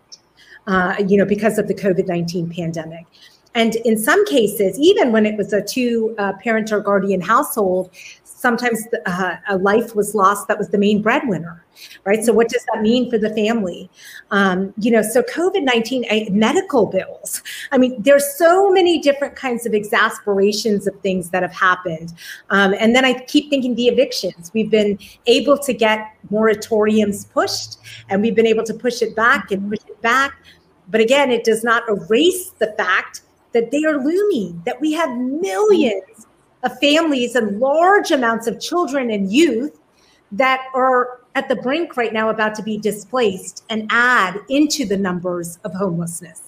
Uh, 0.67 0.95
you 1.07 1.17
know, 1.17 1.25
because 1.25 1.57
of 1.57 1.67
the 1.67 1.73
COVID 1.73 2.07
19 2.07 2.49
pandemic. 2.49 3.05
And 3.53 3.75
in 3.77 3.97
some 3.97 4.25
cases, 4.25 4.79
even 4.79 5.11
when 5.11 5.25
it 5.25 5.37
was 5.37 5.51
a 5.53 5.61
two 5.61 6.15
uh, 6.17 6.33
parent 6.41 6.71
or 6.71 6.79
guardian 6.79 7.21
household, 7.21 7.91
sometimes 8.41 8.83
uh, 9.05 9.35
a 9.49 9.57
life 9.57 9.95
was 9.95 10.15
lost 10.15 10.47
that 10.47 10.57
was 10.57 10.69
the 10.69 10.77
main 10.77 11.01
breadwinner, 11.01 11.63
right? 12.05 12.23
So, 12.23 12.33
what 12.33 12.49
does 12.49 12.65
that 12.73 12.81
mean 12.81 13.09
for 13.09 13.17
the 13.17 13.29
family? 13.35 13.89
Um, 14.31 14.73
you 14.77 14.89
know, 14.89 15.01
so 15.03 15.21
COVID 15.21 15.63
19, 15.63 16.05
medical 16.31 16.87
bills. 16.87 17.43
I 17.71 17.77
mean, 17.77 18.01
there's 18.01 18.25
so 18.35 18.71
many 18.71 18.99
different 18.99 19.35
kinds 19.35 19.65
of 19.65 19.73
exasperations 19.73 20.87
of 20.87 20.99
things 21.01 21.29
that 21.29 21.43
have 21.43 21.53
happened. 21.53 22.13
Um, 22.49 22.73
and 22.79 22.95
then 22.95 23.05
I 23.05 23.13
keep 23.25 23.49
thinking 23.49 23.75
the 23.75 23.87
evictions. 23.87 24.51
We've 24.53 24.71
been 24.71 24.97
able 25.27 25.57
to 25.59 25.73
get 25.73 26.15
moratoriums 26.31 27.29
pushed, 27.31 27.77
and 28.09 28.21
we've 28.21 28.35
been 28.35 28.47
able 28.47 28.63
to 28.63 28.73
push 28.73 29.01
it 29.01 29.15
back 29.15 29.51
and 29.51 29.69
push 29.69 29.85
it 29.87 30.01
back. 30.01 30.33
But 30.89 30.99
again, 30.99 31.31
it 31.31 31.43
does 31.43 31.63
not 31.63 31.83
erase 31.87 32.51
the 32.59 32.73
fact 32.77 33.21
that 33.53 33.71
they 33.71 33.83
are 33.83 33.97
looming, 33.97 34.61
that 34.65 34.79
we 34.79 34.93
have 34.93 35.15
millions 35.17 36.27
of 36.63 36.77
families 36.79 37.35
and 37.35 37.59
large 37.59 38.11
amounts 38.11 38.47
of 38.47 38.59
children 38.59 39.11
and 39.11 39.31
youth 39.31 39.79
that 40.31 40.65
are 40.73 41.21
at 41.35 41.47
the 41.49 41.55
brink 41.57 41.97
right 41.97 42.13
now 42.13 42.29
about 42.29 42.55
to 42.55 42.63
be 42.63 42.77
displaced 42.77 43.63
and 43.69 43.87
add 43.89 44.37
into 44.49 44.85
the 44.85 44.97
numbers 44.97 45.59
of 45.63 45.73
homelessness. 45.73 46.43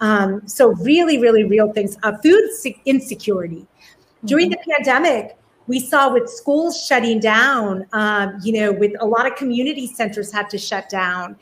Um, 0.00 0.46
so 0.46 0.74
really, 0.74 1.18
really 1.18 1.44
real 1.44 1.72
things. 1.72 1.96
Uh, 2.02 2.16
food 2.22 2.42
insecurity. 2.84 3.66
During 4.24 4.50
the 4.50 4.58
pandemic, 4.68 5.38
we 5.66 5.80
saw 5.80 6.12
with 6.12 6.28
schools 6.28 6.84
shutting 6.86 7.20
down, 7.20 7.86
um, 7.92 8.38
you 8.42 8.52
know, 8.52 8.72
with 8.72 8.92
a 9.00 9.06
lot 9.06 9.26
of 9.26 9.36
community 9.36 9.86
centers 9.86 10.32
had 10.32 10.50
to 10.50 10.58
shut 10.58 10.88
down. 10.88 11.36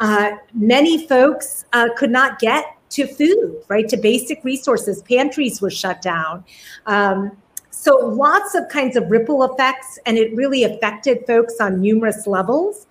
Uh, 0.00 0.32
many 0.54 1.06
folks 1.06 1.64
uh, 1.72 1.88
could 1.96 2.10
not 2.10 2.38
get 2.38 2.64
to 2.90 3.06
food, 3.06 3.62
right? 3.68 3.88
To 3.88 3.96
basic 3.96 4.42
resources. 4.44 5.02
Pantries 5.02 5.60
were 5.60 5.70
shut 5.70 6.02
down. 6.02 6.44
Um, 6.86 7.36
so 7.70 7.96
lots 7.96 8.54
of 8.54 8.68
kinds 8.68 8.96
of 8.96 9.08
ripple 9.10 9.44
effects, 9.44 9.98
and 10.04 10.18
it 10.18 10.34
really 10.34 10.64
affected 10.64 11.24
folks 11.26 11.60
on 11.60 11.80
numerous 11.80 12.26
levels. 12.26 12.86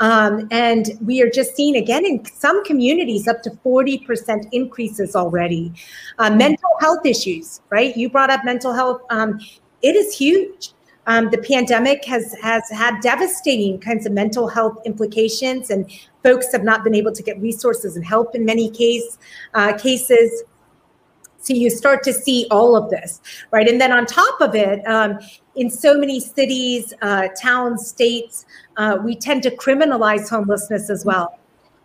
Um, 0.00 0.48
and 0.50 0.92
we 1.04 1.20
are 1.20 1.28
just 1.28 1.54
seeing 1.54 1.76
again 1.76 2.06
in 2.06 2.24
some 2.24 2.64
communities 2.64 3.28
up 3.28 3.42
to 3.42 3.50
40% 3.50 4.48
increases 4.50 5.14
already. 5.14 5.74
Uh, 6.18 6.30
mental 6.30 6.70
health 6.80 7.04
issues, 7.04 7.60
right? 7.68 7.94
You 7.94 8.08
brought 8.08 8.30
up 8.30 8.42
mental 8.44 8.72
health. 8.72 9.02
Um, 9.10 9.38
it 9.82 9.94
is 9.94 10.16
huge. 10.16 10.72
Um, 11.06 11.30
the 11.30 11.38
pandemic 11.38 12.04
has 12.04 12.34
has 12.42 12.68
had 12.70 13.00
devastating 13.00 13.80
kinds 13.80 14.06
of 14.06 14.12
mental 14.12 14.48
health 14.48 14.78
implications, 14.84 15.70
and 15.70 15.90
folks 16.22 16.52
have 16.52 16.62
not 16.62 16.84
been 16.84 16.94
able 16.94 17.12
to 17.12 17.22
get 17.22 17.40
resources 17.40 17.96
and 17.96 18.04
help 18.04 18.34
in 18.34 18.44
many 18.44 18.70
case 18.70 19.18
uh, 19.54 19.76
cases. 19.76 20.44
So 21.42 21.54
you 21.54 21.70
start 21.70 22.02
to 22.02 22.12
see 22.12 22.46
all 22.50 22.76
of 22.76 22.90
this, 22.90 23.20
right? 23.50 23.66
And 23.66 23.80
then 23.80 23.92
on 23.92 24.04
top 24.04 24.42
of 24.42 24.54
it, 24.54 24.86
um, 24.86 25.18
in 25.56 25.70
so 25.70 25.98
many 25.98 26.20
cities, 26.20 26.92
uh, 27.00 27.28
towns, 27.40 27.88
states, 27.88 28.44
uh, 28.76 28.98
we 29.02 29.16
tend 29.16 29.42
to 29.44 29.50
criminalize 29.50 30.28
homelessness 30.28 30.90
as 30.90 31.06
well. 31.06 31.38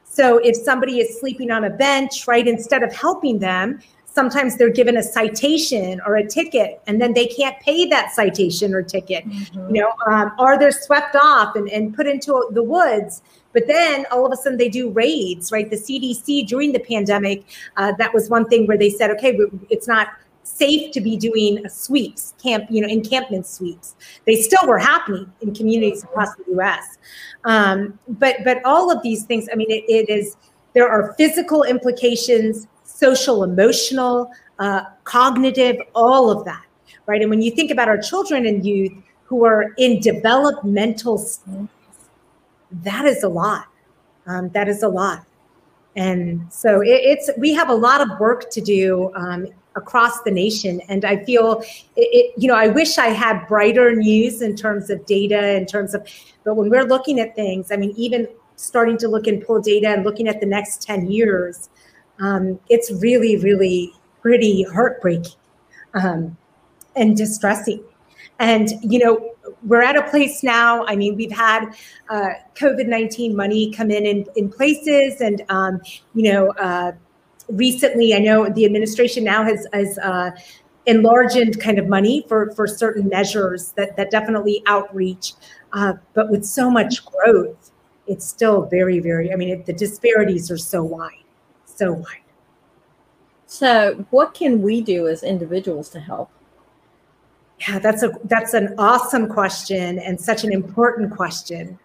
So 0.04 0.38
if 0.40 0.58
somebody 0.58 1.00
is 1.00 1.20
sleeping 1.20 1.52
on 1.52 1.64
a 1.64 1.70
bench, 1.70 2.28
right, 2.28 2.46
instead 2.46 2.84
of 2.84 2.94
helping 2.94 3.40
them, 3.40 3.80
sometimes 4.16 4.56
they're 4.56 4.70
given 4.70 4.96
a 4.96 5.04
citation 5.04 6.02
or 6.06 6.16
a 6.16 6.26
ticket 6.26 6.82
and 6.88 7.02
then 7.02 7.14
they 7.14 7.28
can't 7.28 7.60
pay 7.60 7.86
that 7.86 8.12
citation 8.16 8.74
or 8.74 8.82
ticket 8.82 9.28
mm-hmm. 9.28 9.76
you 9.76 9.82
know 9.82 9.92
um, 10.08 10.32
or 10.40 10.58
they're 10.58 10.72
swept 10.72 11.16
off 11.16 11.56
and, 11.56 11.70
and 11.70 11.94
put 11.94 12.08
into 12.08 12.50
the 12.52 12.64
woods. 12.64 13.22
But 13.52 13.68
then 13.68 14.06
all 14.12 14.26
of 14.26 14.32
a 14.34 14.36
sudden 14.36 14.58
they 14.58 14.70
do 14.70 14.90
raids 14.90 15.52
right? 15.52 15.70
The 15.70 15.76
cdc 15.76 16.48
during 16.48 16.72
the 16.72 16.80
pandemic 16.80 17.44
uh, 17.76 17.92
that 18.00 18.14
was 18.14 18.30
one 18.30 18.46
thing 18.46 18.66
where 18.68 18.78
they 18.78 18.90
said 18.90 19.12
okay 19.12 19.38
it's 19.70 19.88
not 19.88 20.08
safe 20.44 20.92
to 20.94 21.02
be 21.02 21.18
doing 21.18 21.68
sweeps 21.68 22.36
camp 22.42 22.66
you 22.70 22.82
know 22.82 22.88
encampment 22.88 23.46
sweeps. 23.46 23.96
They 24.26 24.36
still 24.42 24.66
were 24.66 24.80
happening 24.80 25.32
in 25.42 25.54
communities 25.54 26.04
across 26.04 26.30
the 26.36 26.44
us 26.54 26.98
um, 27.44 28.00
but 28.08 28.38
but 28.46 28.64
all 28.64 28.92
of 28.92 29.04
these 29.04 29.24
things 29.26 29.50
i 29.52 29.56
mean 29.56 29.70
it, 29.70 29.84
it 29.90 30.10
is 30.10 30.38
there 30.74 30.90
are 30.90 31.14
physical 31.18 31.64
implications 31.64 32.68
social, 32.96 33.44
emotional, 33.44 34.32
uh, 34.60 34.82
cognitive, 35.04 35.78
all 35.94 36.32
of 36.32 36.46
that, 36.46 36.66
right? 37.08 37.22
And 37.22 37.30
when 37.30 37.42
you 37.42 37.52
think 37.52 37.70
about 37.70 37.90
our 37.90 38.02
children 38.02 38.46
and 38.46 38.66
youth 38.66 38.94
who 39.26 39.44
are 39.44 39.74
in 39.78 40.00
developmental 40.00 41.18
stages, 41.18 41.68
that 42.84 43.06
is 43.06 43.24
a 43.24 43.30
lot. 43.30 43.68
Um, 44.28 44.50
that 44.50 44.68
is 44.68 44.82
a 44.82 44.88
lot. 44.88 45.26
And 45.96 46.52
so 46.52 46.82
it, 46.82 46.88
it's 46.88 47.30
we 47.38 47.54
have 47.54 47.70
a 47.70 47.74
lot 47.74 48.02
of 48.02 48.20
work 48.20 48.50
to 48.52 48.62
do 48.62 49.12
um, 49.16 49.48
across 49.76 50.22
the 50.24 50.32
nation. 50.32 50.82
And 50.88 51.04
I 51.06 51.24
feel 51.26 51.62
it, 51.96 52.10
it, 52.12 52.34
you 52.38 52.48
know, 52.48 52.56
I 52.56 52.68
wish 52.68 52.98
I 52.98 53.08
had 53.08 53.46
brighter 53.48 53.94
news 53.96 54.42
in 54.42 54.56
terms 54.56 54.90
of 54.90 55.06
data, 55.06 55.56
in 55.56 55.66
terms 55.66 55.94
of, 55.94 56.08
but 56.44 56.56
when 56.56 56.70
we're 56.70 56.86
looking 56.86 57.20
at 57.20 57.36
things, 57.36 57.72
I 57.72 57.78
mean, 57.78 57.94
even 57.98 58.28
starting 58.56 58.98
to 59.00 59.08
look 59.08 59.28
and 59.28 59.46
pull 59.46 59.62
data 59.62 59.90
and 59.90 60.04
looking 60.06 60.28
at 60.28 60.40
the 60.40 60.46
next 60.46 60.82
10 60.82 61.12
years, 61.12 61.70
um, 62.20 62.60
it's 62.70 62.92
really, 62.92 63.38
really 63.38 63.94
pretty 64.22 64.64
heartbreaking 64.64 65.34
um, 65.94 66.38
and 66.96 67.16
distressing. 67.16 67.84
And, 68.40 68.70
you 68.82 69.00
know, 69.00 69.32
we're 69.64 69.82
at 69.82 69.96
a 69.96 70.04
place 70.10 70.44
now. 70.44 70.86
I 70.86 70.96
mean, 70.96 71.16
we've 71.16 71.32
had 71.32 71.74
uh, 72.10 72.30
COVID 72.56 72.88
19 72.88 73.36
money 73.36 73.72
come 73.72 73.92
in, 73.92 74.06
in 74.06 74.26
in, 74.36 74.50
places. 74.50 75.22
And, 75.22 75.44
um, 75.50 75.82
you 76.14 76.32
know, 76.32 76.50
uh, 76.60 76.94
recently, 77.50 78.14
I 78.14 78.20
know 78.20 78.50
the 78.50 78.66
administration 78.66 79.24
now 79.24 79.44
has, 79.44 79.68
has 79.74 79.98
uh, 80.00 80.32
enlarged 80.86 81.60
kind 81.60 81.80
of 81.80 81.88
money 81.88 82.26
for, 82.28 82.52
for 82.52 82.68
certain 82.68 83.08
measures 83.08 83.72
that, 83.74 83.96
that 83.98 84.12
definitely 84.12 84.62
outreach. 84.66 85.34
Uh, 85.74 85.94
but 86.14 86.30
with 86.30 86.46
so 86.46 86.70
much 86.70 87.06
growth, 87.06 87.72
it's 88.08 88.26
still 88.26 88.66
very, 88.66 89.00
very, 89.00 89.32
I 89.32 89.36
mean, 89.36 89.50
it, 89.50 89.66
the 89.66 89.74
disparities 89.74 90.52
are 90.52 90.58
so 90.58 90.84
wide 90.84 91.25
so 91.76 91.94
wide. 91.94 92.22
So, 93.46 94.06
what 94.10 94.34
can 94.34 94.62
we 94.62 94.82
do 94.82 95.08
as 95.08 95.24
individuals 95.24 95.90
to 95.90 96.00
help? 96.00 96.32
Yeah, 97.68 97.80
that's 97.80 98.04
a 98.04 98.12
that's 98.26 98.54
an 98.54 98.74
awesome 98.78 99.28
question 99.30 100.00
and 100.00 100.20
such 100.20 100.44
an 100.44 100.52
important 100.52 101.12
question. 101.12 101.80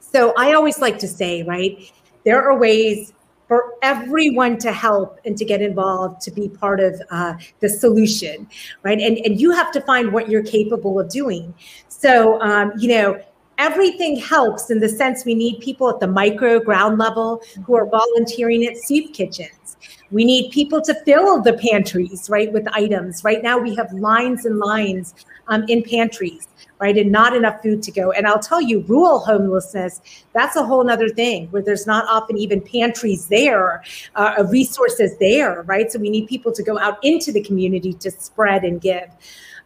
So, 0.00 0.32
I 0.36 0.54
always 0.54 0.78
like 0.78 0.98
to 1.00 1.08
say, 1.08 1.42
right, 1.42 1.92
there 2.24 2.42
are 2.42 2.58
ways 2.58 3.12
for 3.46 3.74
everyone 3.82 4.58
to 4.58 4.72
help 4.72 5.20
and 5.24 5.36
to 5.36 5.44
get 5.44 5.62
involved 5.62 6.20
to 6.22 6.30
be 6.30 6.48
part 6.48 6.80
of 6.80 7.00
uh, 7.10 7.34
the 7.60 7.68
solution 7.68 8.48
right 8.82 8.98
and 8.98 9.18
and 9.18 9.40
you 9.40 9.52
have 9.52 9.70
to 9.70 9.80
find 9.82 10.12
what 10.12 10.28
you're 10.28 10.42
capable 10.42 10.98
of 10.98 11.08
doing 11.08 11.54
so 11.88 12.40
um, 12.42 12.72
you 12.76 12.88
know 12.88 13.20
everything 13.58 14.16
helps 14.16 14.70
in 14.70 14.80
the 14.80 14.88
sense 14.88 15.24
we 15.24 15.34
need 15.34 15.60
people 15.60 15.88
at 15.88 16.00
the 16.00 16.06
micro 16.06 16.60
ground 16.60 16.98
level 16.98 17.42
who 17.64 17.74
are 17.74 17.86
volunteering 17.86 18.64
at 18.66 18.76
soup 18.76 19.12
kitchens. 19.12 19.76
We 20.10 20.24
need 20.24 20.52
people 20.52 20.80
to 20.82 20.94
fill 21.04 21.42
the 21.42 21.54
pantries, 21.54 22.30
right, 22.30 22.52
with 22.52 22.66
items. 22.72 23.24
Right 23.24 23.42
now, 23.42 23.58
we 23.58 23.74
have 23.74 23.92
lines 23.92 24.44
and 24.44 24.58
lines 24.58 25.14
um, 25.48 25.64
in 25.68 25.82
pantries, 25.82 26.46
right, 26.78 26.96
and 26.96 27.10
not 27.10 27.34
enough 27.34 27.60
food 27.60 27.82
to 27.84 27.90
go. 27.90 28.12
And 28.12 28.26
I'll 28.26 28.38
tell 28.38 28.60
you, 28.60 28.80
rural 28.82 29.18
homelessness, 29.18 30.00
that's 30.32 30.54
a 30.54 30.64
whole 30.64 30.88
other 30.88 31.08
thing 31.08 31.48
where 31.48 31.62
there's 31.62 31.86
not 31.86 32.06
often 32.08 32.38
even 32.38 32.60
pantries 32.60 33.26
there, 33.26 33.82
uh, 34.14 34.44
resources 34.48 35.16
there, 35.18 35.62
right? 35.62 35.90
So 35.90 35.98
we 35.98 36.10
need 36.10 36.28
people 36.28 36.52
to 36.52 36.62
go 36.62 36.78
out 36.78 36.98
into 37.02 37.32
the 37.32 37.42
community 37.42 37.92
to 37.94 38.10
spread 38.10 38.64
and 38.64 38.80
give. 38.80 39.08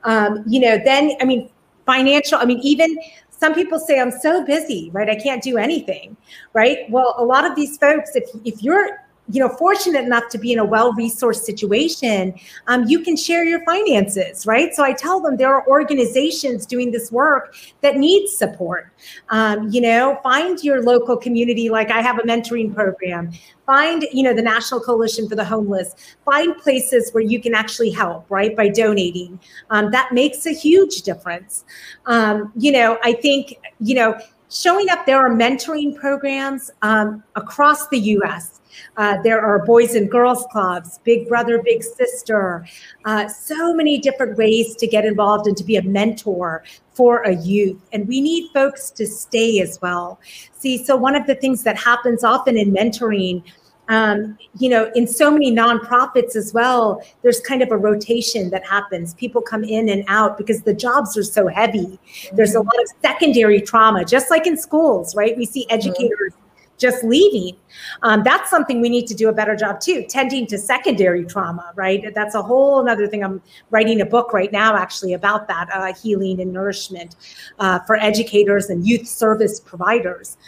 Um, 0.05 0.43
you 0.47 0.61
know, 0.61 0.79
then, 0.83 1.13
I 1.21 1.25
mean, 1.25 1.51
financial, 1.85 2.39
I 2.39 2.47
mean, 2.47 2.61
even 2.61 2.97
some 3.41 3.55
people 3.55 3.79
say 3.79 3.99
i'm 3.99 4.13
so 4.13 4.45
busy 4.45 4.91
right? 4.93 5.09
I 5.11 5.17
can't 5.17 5.43
do 5.43 5.57
anything 5.57 6.17
right? 6.53 6.79
Well 6.91 7.15
a 7.19 7.25
lot 7.25 7.45
of 7.45 7.57
these 7.57 7.77
folks 7.79 8.15
if 8.15 8.29
if 8.45 8.63
you're 8.63 9.03
you 9.33 9.41
know 9.41 9.49
fortunate 9.49 10.05
enough 10.05 10.29
to 10.31 10.39
be 10.39 10.53
in 10.53 10.59
a 10.59 10.65
well-resourced 10.65 11.43
situation 11.43 12.35
um, 12.67 12.85
you 12.87 13.01
can 13.01 13.17
share 13.17 13.45
your 13.45 13.65
finances 13.65 14.47
right? 14.47 14.75
So 14.75 14.85
i 14.85 14.93
tell 14.93 15.21
them 15.21 15.37
there 15.37 15.55
are 15.55 15.67
organizations 15.69 16.67
doing 16.67 16.91
this 16.91 17.11
work 17.13 17.55
that 17.81 17.97
need 17.97 18.29
support. 18.29 18.93
Um, 19.29 19.69
you 19.71 19.81
know 19.81 20.19
find 20.23 20.63
your 20.63 20.83
local 20.83 21.17
community 21.17 21.71
like 21.71 21.91
i 21.91 22.01
have 22.01 22.19
a 22.19 22.23
mentoring 22.23 22.75
program. 22.75 23.33
Find 23.67 24.05
you 24.13 24.23
know 24.23 24.35
the 24.35 24.43
national 24.43 24.81
coalition 24.81 25.29
for 25.29 25.37
the 25.37 25.45
homeless. 25.45 25.95
Find 26.25 26.57
places 26.57 27.11
where 27.13 27.23
you 27.23 27.41
can 27.41 27.55
actually 27.55 27.91
help 27.91 28.27
right 28.29 28.57
by 28.57 28.69
donating. 28.69 29.39
Um, 29.71 29.91
that 29.93 30.13
makes 30.13 30.45
a 30.47 30.53
huge 30.53 31.03
difference. 31.03 31.65
Um, 32.07 32.53
you 32.57 32.73
know 32.73 32.99
i 33.03 33.13
think 33.13 33.55
you 33.81 33.95
know 33.95 34.19
showing 34.51 34.89
up 34.91 35.07
there 35.07 35.19
are 35.19 35.31
mentoring 35.31 35.97
programs 35.97 36.71
um, 36.83 37.23
across 37.37 37.89
the 37.89 37.99
us 37.99 38.60
uh, 38.97 39.21
there 39.23 39.41
are 39.41 39.65
boys 39.65 39.95
and 39.95 40.11
girls 40.11 40.47
clubs, 40.51 40.99
big 41.05 41.29
brother, 41.29 41.63
big 41.63 41.83
sister, 41.83 42.67
uh, 43.05 43.29
so 43.29 43.75
many 43.75 43.99
different 43.99 44.37
ways 44.37 44.77
to 44.77 44.87
get 44.87 45.05
involved 45.05 45.47
and 45.47 45.57
to 45.57 45.65
be 45.65 45.77
a 45.77 45.83
mentor 45.83 46.65
for 46.95 47.23
a 47.23 47.35
youth. 47.37 47.81
And 47.93 48.07
we 48.07 48.21
need 48.21 48.51
folks 48.53 48.91
to 48.93 49.07
stay 49.07 49.61
as 49.61 49.79
well. 49.81 50.21
See, 50.59 50.85
so 50.85 50.97
one 50.97 51.15
of 51.15 51.27
the 51.27 51.35
things 51.35 51.63
that 51.65 51.79
happens 51.79 52.25
often 52.25 52.57
in 52.57 52.73
mentoring 52.73 53.43
um, 53.91 54.39
you 54.61 54.69
know, 54.69 54.89
in 54.95 55.09
so 55.09 55.33
many 55.33 55.51
nonprofits 55.51 56.37
as 56.37 56.55
well, 56.55 57.03
there's 57.23 57.41
kind 57.41 57.61
of 57.61 57.73
a 57.73 57.77
rotation 57.77 58.49
that 58.51 58.65
happens. 58.65 59.15
People 59.15 59.43
come 59.43 59.65
in 59.65 59.89
and 59.89 60.05
out 60.07 60.39
because 60.39 60.63
the 60.63 60.73
jobs 60.73 61.19
are 61.19 61.25
so 61.25 61.49
heavy. 61.49 61.99
There's 62.33 62.55
a 62.55 62.61
lot 62.61 62.81
of 62.81 62.89
secondary 63.03 63.61
trauma, 63.61 64.05
just 64.05 64.31
like 64.31 64.47
in 64.47 64.57
schools, 64.57 65.17
right? 65.17 65.37
We 65.37 65.45
see 65.45 65.67
educators 65.71 66.35
just 66.81 67.05
leaving. 67.05 67.57
Um, 68.03 68.23
that's 68.25 68.51
something 68.51 68.81
we 68.81 68.89
need 68.89 69.07
to 69.07 69.15
do 69.15 69.29
a 69.29 69.33
better 69.33 69.55
job 69.55 69.81
too, 69.81 70.03
tending 70.09 70.47
to 70.49 70.59
secondary 70.59 71.25
trauma, 71.25 71.73
right? 71.77 72.13
That's 72.15 72.35
a 72.35 72.43
whole 72.43 72.81
another 72.81 73.07
thing. 73.07 73.23
I'm 73.23 73.41
writing 73.71 74.01
a 74.01 74.07
book 74.07 74.33
right 74.33 74.51
now 74.51 74.75
actually 74.75 75.13
about 75.13 75.47
that 75.49 75.69
uh, 75.73 75.93
healing 75.93 76.41
and 76.41 76.53
nourishment 76.53 77.17
uh, 77.59 77.81
for 77.81 77.97
educators 77.97 78.71
and 78.71 78.87
youth 78.87 79.07
service 79.07 79.61
providers. 79.61 80.39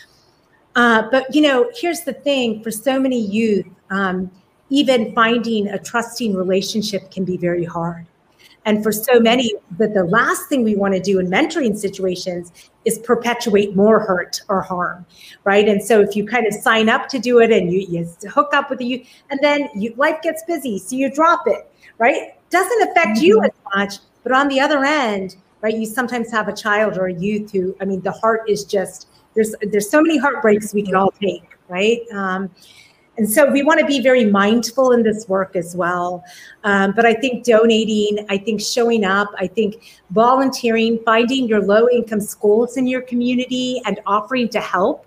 Uh, 0.74 1.02
but 1.10 1.32
you 1.34 1.42
know, 1.42 1.70
here's 1.78 2.00
the 2.00 2.14
thing: 2.14 2.62
for 2.62 2.70
so 2.70 2.98
many 2.98 3.20
youth, 3.20 3.66
um, 3.90 4.30
even 4.70 5.14
finding 5.14 5.68
a 5.68 5.78
trusting 5.78 6.34
relationship 6.34 7.10
can 7.10 7.24
be 7.24 7.36
very 7.36 7.64
hard. 7.64 8.06
And 8.64 8.82
for 8.82 8.92
so 8.92 9.18
many, 9.18 9.52
that 9.78 9.92
the 9.92 10.04
last 10.04 10.48
thing 10.48 10.62
we 10.62 10.76
want 10.76 10.94
to 10.94 11.00
do 11.00 11.18
in 11.18 11.28
mentoring 11.28 11.76
situations 11.76 12.52
is 12.84 12.98
perpetuate 12.98 13.74
more 13.74 14.00
hurt 14.00 14.40
or 14.48 14.62
harm, 14.62 15.04
right? 15.44 15.68
And 15.68 15.82
so 15.82 16.00
if 16.00 16.14
you 16.14 16.26
kind 16.26 16.46
of 16.46 16.54
sign 16.54 16.88
up 16.88 17.08
to 17.08 17.18
do 17.18 17.40
it 17.40 17.50
and 17.50 17.72
you, 17.72 17.80
you 17.80 18.28
hook 18.28 18.54
up 18.54 18.70
with 18.70 18.78
the 18.78 18.84
youth, 18.84 19.06
and 19.30 19.40
then 19.42 19.68
you, 19.74 19.94
life 19.96 20.22
gets 20.22 20.42
busy, 20.44 20.78
so 20.78 20.96
you 20.96 21.12
drop 21.12 21.42
it, 21.46 21.70
right? 21.98 22.34
Doesn't 22.50 22.90
affect 22.90 23.16
mm-hmm. 23.16 23.24
you 23.24 23.42
as 23.42 23.50
much, 23.74 23.94
but 24.22 24.32
on 24.32 24.48
the 24.48 24.60
other 24.60 24.84
end, 24.84 25.36
right? 25.60 25.76
You 25.76 25.86
sometimes 25.86 26.30
have 26.30 26.48
a 26.48 26.52
child 26.52 26.98
or 26.98 27.06
a 27.06 27.14
youth 27.14 27.50
who, 27.50 27.76
I 27.80 27.84
mean, 27.84 28.00
the 28.02 28.12
heart 28.12 28.48
is 28.48 28.64
just 28.64 29.08
there's 29.34 29.54
there's 29.62 29.90
so 29.90 30.02
many 30.02 30.18
heartbreaks 30.18 30.74
we 30.74 30.82
can 30.82 30.94
all 30.94 31.12
take, 31.12 31.44
right? 31.68 32.00
Um, 32.12 32.50
and 33.18 33.30
so 33.30 33.50
we 33.50 33.62
want 33.62 33.78
to 33.78 33.86
be 33.86 34.00
very 34.00 34.24
mindful 34.24 34.92
in 34.92 35.02
this 35.02 35.28
work 35.28 35.54
as 35.54 35.76
well. 35.76 36.24
Um, 36.64 36.92
but 36.96 37.04
I 37.04 37.12
think 37.12 37.44
donating, 37.44 38.24
I 38.30 38.38
think 38.38 38.60
showing 38.60 39.04
up, 39.04 39.28
I 39.38 39.46
think 39.46 40.02
volunteering, 40.10 40.98
finding 41.04 41.46
your 41.46 41.62
low 41.62 41.88
income 41.90 42.20
schools 42.20 42.76
in 42.78 42.86
your 42.86 43.02
community 43.02 43.82
and 43.84 44.00
offering 44.06 44.48
to 44.50 44.60
help. 44.60 45.06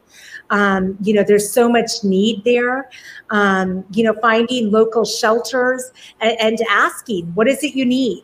Um, 0.51 0.95
you 1.01 1.15
know, 1.15 1.23
there's 1.23 1.51
so 1.51 1.67
much 1.67 2.03
need 2.03 2.43
there. 2.43 2.89
Um, 3.31 3.83
you 3.91 4.03
know, 4.03 4.15
finding 4.21 4.71
local 4.71 5.03
shelters 5.03 5.91
and, 6.21 6.39
and 6.39 6.59
asking, 6.69 7.25
what 7.33 7.47
is 7.47 7.63
it 7.63 7.73
you 7.73 7.85
need? 7.85 8.23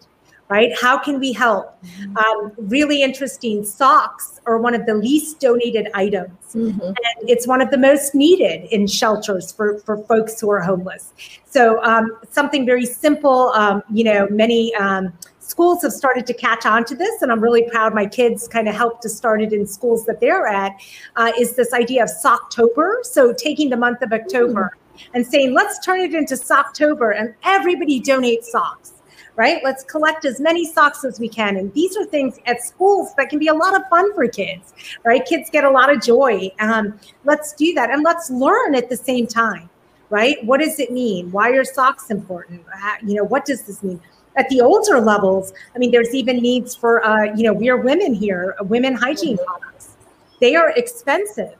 Right? 0.51 0.73
How 0.79 0.97
can 0.97 1.17
we 1.19 1.31
help? 1.31 1.81
Mm-hmm. 1.81 2.17
Um, 2.17 2.51
really 2.57 3.01
interesting. 3.01 3.63
Socks 3.63 4.41
are 4.45 4.57
one 4.57 4.75
of 4.75 4.85
the 4.85 4.93
least 4.93 5.39
donated 5.39 5.87
items, 5.93 6.37
mm-hmm. 6.53 6.81
and 6.81 7.29
it's 7.29 7.47
one 7.47 7.61
of 7.61 7.71
the 7.71 7.77
most 7.77 8.13
needed 8.13 8.65
in 8.69 8.85
shelters 8.85 9.53
for, 9.53 9.79
for 9.79 10.03
folks 10.03 10.41
who 10.41 10.51
are 10.51 10.59
homeless. 10.59 11.13
So, 11.45 11.81
um, 11.83 12.17
something 12.29 12.65
very 12.65 12.85
simple, 12.85 13.53
um, 13.55 13.81
you 13.89 14.03
know, 14.03 14.27
many 14.29 14.75
um, 14.75 15.13
schools 15.39 15.81
have 15.83 15.93
started 15.93 16.27
to 16.27 16.33
catch 16.33 16.65
on 16.65 16.83
to 16.85 16.95
this, 16.95 17.21
and 17.21 17.31
I'm 17.31 17.39
really 17.39 17.63
proud 17.69 17.95
my 17.95 18.05
kids 18.05 18.49
kind 18.49 18.67
of 18.67 18.75
helped 18.75 19.03
to 19.03 19.09
start 19.09 19.41
it 19.41 19.53
in 19.53 19.65
schools 19.65 20.05
that 20.05 20.19
they're 20.19 20.47
at, 20.47 20.73
uh, 21.15 21.31
is 21.39 21.55
this 21.55 21.71
idea 21.73 22.03
of 22.03 22.09
Socktober. 22.09 23.05
So, 23.05 23.31
taking 23.31 23.69
the 23.69 23.77
month 23.77 24.01
of 24.01 24.11
October. 24.11 24.63
Mm-hmm. 24.63 24.77
And 25.15 25.25
saying, 25.25 25.53
let's 25.55 25.83
turn 25.83 26.01
it 26.01 26.13
into 26.13 26.35
Socktober 26.35 27.17
and 27.17 27.33
everybody 27.43 27.99
donate 27.99 28.43
socks 28.43 29.00
right? 29.41 29.59
Let's 29.63 29.83
collect 29.83 30.23
as 30.23 30.39
many 30.39 30.71
socks 30.71 31.03
as 31.03 31.19
we 31.19 31.27
can. 31.27 31.57
And 31.57 31.73
these 31.73 31.97
are 31.97 32.05
things 32.05 32.37
at 32.45 32.61
schools 32.61 33.15
that 33.17 33.27
can 33.31 33.39
be 33.39 33.47
a 33.47 33.53
lot 33.55 33.75
of 33.75 33.81
fun 33.89 34.13
for 34.13 34.27
kids, 34.27 34.71
right? 35.03 35.25
Kids 35.25 35.49
get 35.49 35.63
a 35.63 35.69
lot 35.69 35.91
of 35.91 35.99
joy. 35.99 36.51
Um, 36.59 36.99
let's 37.23 37.51
do 37.53 37.73
that. 37.73 37.89
And 37.89 38.03
let's 38.03 38.29
learn 38.29 38.75
at 38.75 38.87
the 38.87 38.95
same 38.95 39.25
time, 39.25 39.67
right? 40.11 40.37
What 40.45 40.59
does 40.59 40.79
it 40.79 40.91
mean? 40.91 41.31
Why 41.31 41.49
are 41.53 41.63
socks 41.63 42.11
important? 42.11 42.63
Uh, 42.71 42.93
you 43.03 43.15
know, 43.15 43.23
what 43.23 43.43
does 43.43 43.63
this 43.63 43.81
mean? 43.81 43.99
At 44.37 44.47
the 44.49 44.61
older 44.61 45.01
levels, 45.01 45.53
I 45.75 45.79
mean, 45.79 45.89
there's 45.89 46.13
even 46.13 46.37
needs 46.37 46.75
for, 46.75 47.03
uh, 47.03 47.33
you 47.35 47.41
know, 47.41 47.51
we 47.51 47.67
are 47.67 47.77
women 47.77 48.13
here, 48.13 48.55
women 48.61 48.93
hygiene 48.93 49.39
products. 49.39 49.95
They 50.39 50.53
are 50.53 50.69
expensive. 50.77 51.55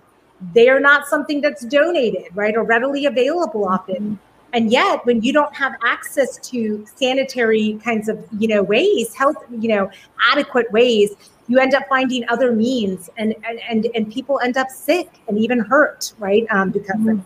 They 0.53 0.69
are 0.69 0.79
not 0.79 1.07
something 1.07 1.41
that's 1.41 1.65
donated, 1.65 2.27
right, 2.36 2.55
or 2.55 2.61
readily 2.63 3.07
available 3.07 3.67
often. 3.67 4.19
And 4.54 4.72
yet 4.72 5.06
when 5.06 5.22
you 5.22 5.32
don't 5.32 5.56
have 5.56 5.76
access 5.84 6.38
to 6.49 6.86
sanitary 6.95 7.80
kinds 7.84 8.10
of 8.10 8.26
you 8.38 8.47
know 8.47 8.64
ways 8.64 9.14
health 9.14 9.38
you 9.49 9.70
know 9.70 9.89
adequate 10.32 10.72
ways 10.72 11.12
you 11.52 11.60
end 11.60 11.74
up 11.74 11.84
finding 11.89 12.24
other 12.30 12.52
means 12.54 13.10
and 13.18 13.36
and 13.47 13.60
and, 13.70 13.88
and 13.93 14.12
people 14.12 14.39
end 14.39 14.58
up 14.58 14.70
sick 14.70 15.10
and 15.28 15.38
even 15.38 15.60
hurt 15.60 16.14
right 16.20 16.45
um, 16.49 16.72
because 16.72 16.95
mm-hmm. 16.97 17.10
of 17.10 17.20
it 17.20 17.26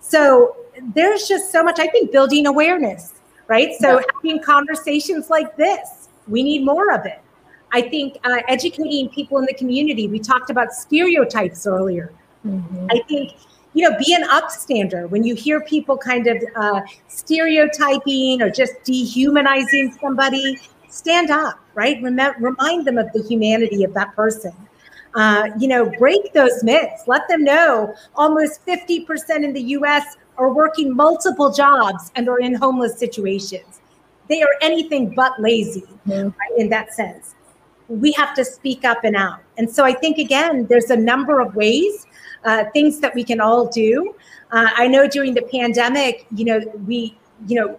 so 0.00 0.56
there's 0.94 1.26
just 1.26 1.50
so 1.50 1.62
much 1.62 1.78
i 1.78 1.86
think 1.86 2.12
building 2.12 2.46
awareness 2.46 3.14
right 3.48 3.74
so 3.80 3.98
yeah. 3.98 4.04
having 4.14 4.42
conversations 4.42 5.30
like 5.30 5.56
this 5.56 6.08
we 6.28 6.42
need 6.42 6.64
more 6.64 6.92
of 6.92 7.04
it 7.06 7.20
i 7.72 7.80
think 7.82 8.16
uh, 8.24 8.40
educating 8.48 9.08
people 9.08 9.38
in 9.38 9.44
the 9.46 9.54
community 9.54 10.06
we 10.06 10.18
talked 10.18 10.50
about 10.50 10.72
stereotypes 10.72 11.66
earlier 11.66 12.12
mm-hmm. 12.46 12.86
i 12.90 13.00
think 13.08 13.32
you 13.74 13.88
know, 13.88 13.96
be 13.98 14.14
an 14.14 14.24
upstander 14.28 15.08
when 15.08 15.22
you 15.22 15.34
hear 15.34 15.60
people 15.60 15.96
kind 15.96 16.26
of 16.26 16.42
uh, 16.56 16.80
stereotyping 17.08 18.42
or 18.42 18.50
just 18.50 18.82
dehumanizing 18.84 19.96
somebody. 20.00 20.58
Stand 20.88 21.30
up, 21.30 21.58
right? 21.74 22.02
Rem- 22.02 22.42
remind 22.42 22.84
them 22.84 22.98
of 22.98 23.12
the 23.12 23.22
humanity 23.22 23.84
of 23.84 23.94
that 23.94 24.14
person. 24.16 24.52
Uh, 25.14 25.48
you 25.58 25.68
know, 25.68 25.90
break 25.98 26.32
those 26.32 26.62
myths. 26.64 27.04
Let 27.06 27.28
them 27.28 27.44
know 27.44 27.94
almost 28.16 28.64
50% 28.66 29.44
in 29.44 29.52
the 29.52 29.62
US 29.62 30.16
are 30.36 30.52
working 30.52 30.94
multiple 30.94 31.52
jobs 31.52 32.10
and 32.16 32.28
are 32.28 32.40
in 32.40 32.54
homeless 32.54 32.98
situations. 32.98 33.80
They 34.28 34.42
are 34.42 34.54
anything 34.62 35.14
but 35.14 35.40
lazy 35.40 35.84
mm-hmm. 36.06 36.28
right, 36.28 36.58
in 36.58 36.68
that 36.70 36.94
sense. 36.94 37.34
We 37.88 38.12
have 38.12 38.34
to 38.34 38.44
speak 38.44 38.84
up 38.84 39.04
and 39.04 39.16
out. 39.16 39.40
And 39.58 39.68
so 39.68 39.84
I 39.84 39.92
think, 39.92 40.18
again, 40.18 40.66
there's 40.68 40.90
a 40.90 40.96
number 40.96 41.40
of 41.40 41.54
ways 41.56 42.06
uh, 42.44 42.64
things 42.72 43.00
that 43.00 43.14
we 43.14 43.24
can 43.24 43.40
all 43.40 43.66
do. 43.66 44.14
Uh, 44.52 44.68
I 44.74 44.86
know 44.88 45.06
during 45.06 45.34
the 45.34 45.42
pandemic, 45.42 46.26
you 46.34 46.44
know, 46.44 46.60
we, 46.86 47.16
you 47.46 47.60
know, 47.60 47.78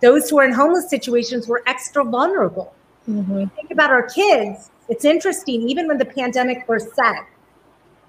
those 0.00 0.28
who 0.28 0.38
are 0.38 0.44
in 0.44 0.52
homeless 0.52 0.88
situations 0.90 1.48
were 1.48 1.62
extra 1.66 2.04
vulnerable. 2.04 2.74
Mm-hmm. 3.08 3.46
Think 3.46 3.70
about 3.70 3.90
our 3.90 4.02
kids. 4.02 4.70
It's 4.88 5.04
interesting, 5.04 5.68
even 5.68 5.88
when 5.88 5.98
the 5.98 6.04
pandemic 6.04 6.66
first 6.66 6.94
set, 6.94 7.26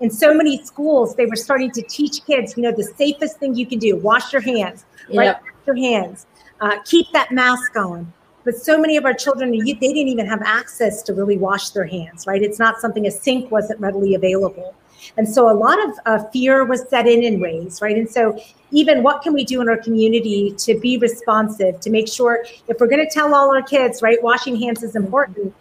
in 0.01 0.11
so 0.11 0.33
many 0.33 0.63
schools, 0.65 1.15
they 1.15 1.25
were 1.25 1.35
starting 1.35 1.71
to 1.71 1.81
teach 1.83 2.25
kids, 2.25 2.55
you 2.57 2.63
know, 2.63 2.71
the 2.71 2.83
safest 2.83 3.37
thing 3.37 3.55
you 3.55 3.65
can 3.65 3.79
do 3.79 3.95
wash 3.95 4.33
your 4.33 4.41
hands, 4.41 4.85
yep. 5.09 5.17
right? 5.17 5.35
Wash 5.41 5.67
your 5.67 5.75
hands, 5.77 6.25
uh, 6.59 6.77
keep 6.83 7.07
that 7.13 7.31
mask 7.31 7.75
on. 7.77 8.11
But 8.43 8.57
so 8.57 8.77
many 8.77 8.97
of 8.97 9.05
our 9.05 9.13
children, 9.13 9.51
they 9.51 9.73
didn't 9.73 9.95
even 9.95 10.27
have 10.27 10.41
access 10.43 11.01
to 11.03 11.13
really 11.13 11.37
wash 11.37 11.69
their 11.69 11.85
hands, 11.85 12.27
right? 12.27 12.43
It's 12.43 12.59
not 12.59 12.79
something 12.79 13.07
a 13.07 13.11
sink 13.11 13.49
wasn't 13.51 13.79
readily 13.79 14.13
available. 14.13 14.75
And 15.17 15.27
so 15.27 15.49
a 15.49 15.53
lot 15.53 15.77
of 15.83 15.99
uh, 16.05 16.23
fear 16.29 16.65
was 16.65 16.87
set 16.89 17.07
in 17.07 17.23
in 17.23 17.39
ways, 17.39 17.81
right? 17.81 17.97
And 17.97 18.09
so 18.09 18.39
even 18.71 19.03
what 19.03 19.21
can 19.21 19.33
we 19.33 19.43
do 19.43 19.61
in 19.61 19.69
our 19.69 19.77
community 19.77 20.53
to 20.57 20.79
be 20.79 20.97
responsive, 20.97 21.79
to 21.81 21.89
make 21.89 22.07
sure 22.07 22.45
if 22.67 22.79
we're 22.79 22.87
going 22.87 23.05
to 23.05 23.11
tell 23.11 23.33
all 23.33 23.53
our 23.55 23.61
kids, 23.61 24.01
right, 24.01 24.21
washing 24.23 24.55
hands 24.59 24.83
is 24.83 24.95
important, 24.95 25.53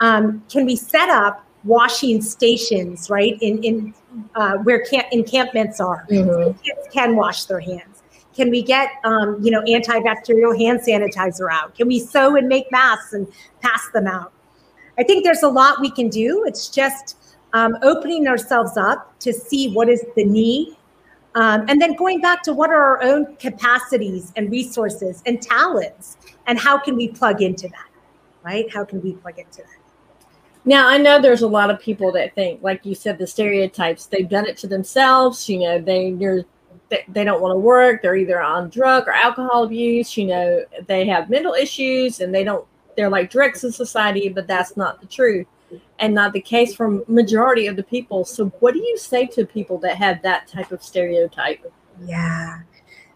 um, 0.00 0.42
can 0.48 0.64
we 0.64 0.76
set 0.76 1.08
up 1.08 1.44
washing 1.64 2.22
stations, 2.22 3.10
right, 3.10 3.36
in 3.40 3.62
in 3.62 3.94
uh, 4.34 4.56
where 4.58 4.84
camp 4.84 5.06
encampments 5.12 5.80
are, 5.80 6.06
mm-hmm. 6.10 6.28
so 6.28 6.52
kids 6.64 6.88
can 6.92 7.16
wash 7.16 7.44
their 7.44 7.60
hands. 7.60 8.02
Can 8.34 8.50
we 8.50 8.62
get, 8.62 8.90
um, 9.04 9.36
you 9.42 9.50
know, 9.50 9.62
antibacterial 9.62 10.56
hand 10.56 10.80
sanitizer 10.80 11.50
out? 11.50 11.74
Can 11.74 11.88
we 11.88 11.98
sew 11.98 12.36
and 12.36 12.48
make 12.48 12.70
masks 12.70 13.12
and 13.12 13.26
pass 13.60 13.88
them 13.92 14.06
out? 14.06 14.32
I 14.96 15.02
think 15.02 15.24
there's 15.24 15.42
a 15.42 15.48
lot 15.48 15.80
we 15.80 15.90
can 15.90 16.08
do. 16.08 16.44
It's 16.46 16.68
just 16.68 17.16
um, 17.52 17.76
opening 17.82 18.28
ourselves 18.28 18.76
up 18.76 19.18
to 19.20 19.32
see 19.32 19.72
what 19.72 19.88
is 19.88 20.04
the 20.16 20.24
need. 20.24 20.76
Um, 21.34 21.66
and 21.68 21.80
then 21.80 21.94
going 21.94 22.20
back 22.20 22.42
to 22.44 22.52
what 22.52 22.70
are 22.70 22.82
our 22.82 23.02
own 23.02 23.36
capacities 23.36 24.32
and 24.36 24.50
resources 24.50 25.22
and 25.26 25.40
talents, 25.40 26.16
and 26.46 26.58
how 26.58 26.78
can 26.78 26.96
we 26.96 27.08
plug 27.08 27.42
into 27.42 27.68
that, 27.68 27.88
right? 28.42 28.72
How 28.72 28.84
can 28.84 29.00
we 29.02 29.12
plug 29.12 29.38
into 29.38 29.58
that? 29.58 29.78
Now, 30.64 30.88
I 30.88 30.98
know 30.98 31.20
there's 31.20 31.42
a 31.42 31.48
lot 31.48 31.70
of 31.70 31.80
people 31.80 32.10
that 32.12 32.34
think, 32.34 32.62
like 32.62 32.84
you 32.84 32.94
said, 32.94 33.18
the 33.18 33.26
stereotypes, 33.26 34.06
they've 34.06 34.28
done 34.28 34.46
it 34.46 34.56
to 34.58 34.66
themselves. 34.66 35.48
You 35.48 35.60
know, 35.60 35.80
they, 35.80 36.12
they're, 36.12 36.44
they 37.08 37.24
don't 37.24 37.40
want 37.40 37.52
to 37.52 37.58
work. 37.58 38.02
They're 38.02 38.16
either 38.16 38.40
on 38.40 38.68
drug 38.68 39.06
or 39.06 39.12
alcohol 39.12 39.64
abuse. 39.64 40.16
You 40.16 40.26
know, 40.26 40.64
they 40.86 41.06
have 41.06 41.30
mental 41.30 41.54
issues 41.54 42.20
and 42.20 42.34
they 42.34 42.42
don't, 42.44 42.66
they're 42.96 43.08
like 43.08 43.30
dregs 43.30 43.62
in 43.64 43.70
society, 43.70 44.28
but 44.28 44.46
that's 44.46 44.76
not 44.76 45.00
the 45.00 45.06
truth 45.06 45.46
and 45.98 46.14
not 46.14 46.32
the 46.32 46.40
case 46.40 46.74
for 46.74 47.02
majority 47.08 47.66
of 47.66 47.76
the 47.76 47.82
people. 47.82 48.24
So 48.24 48.46
what 48.60 48.74
do 48.74 48.80
you 48.80 48.96
say 48.96 49.26
to 49.26 49.44
people 49.44 49.78
that 49.78 49.96
have 49.96 50.22
that 50.22 50.46
type 50.48 50.72
of 50.72 50.82
stereotype? 50.82 51.72
Yeah. 52.04 52.60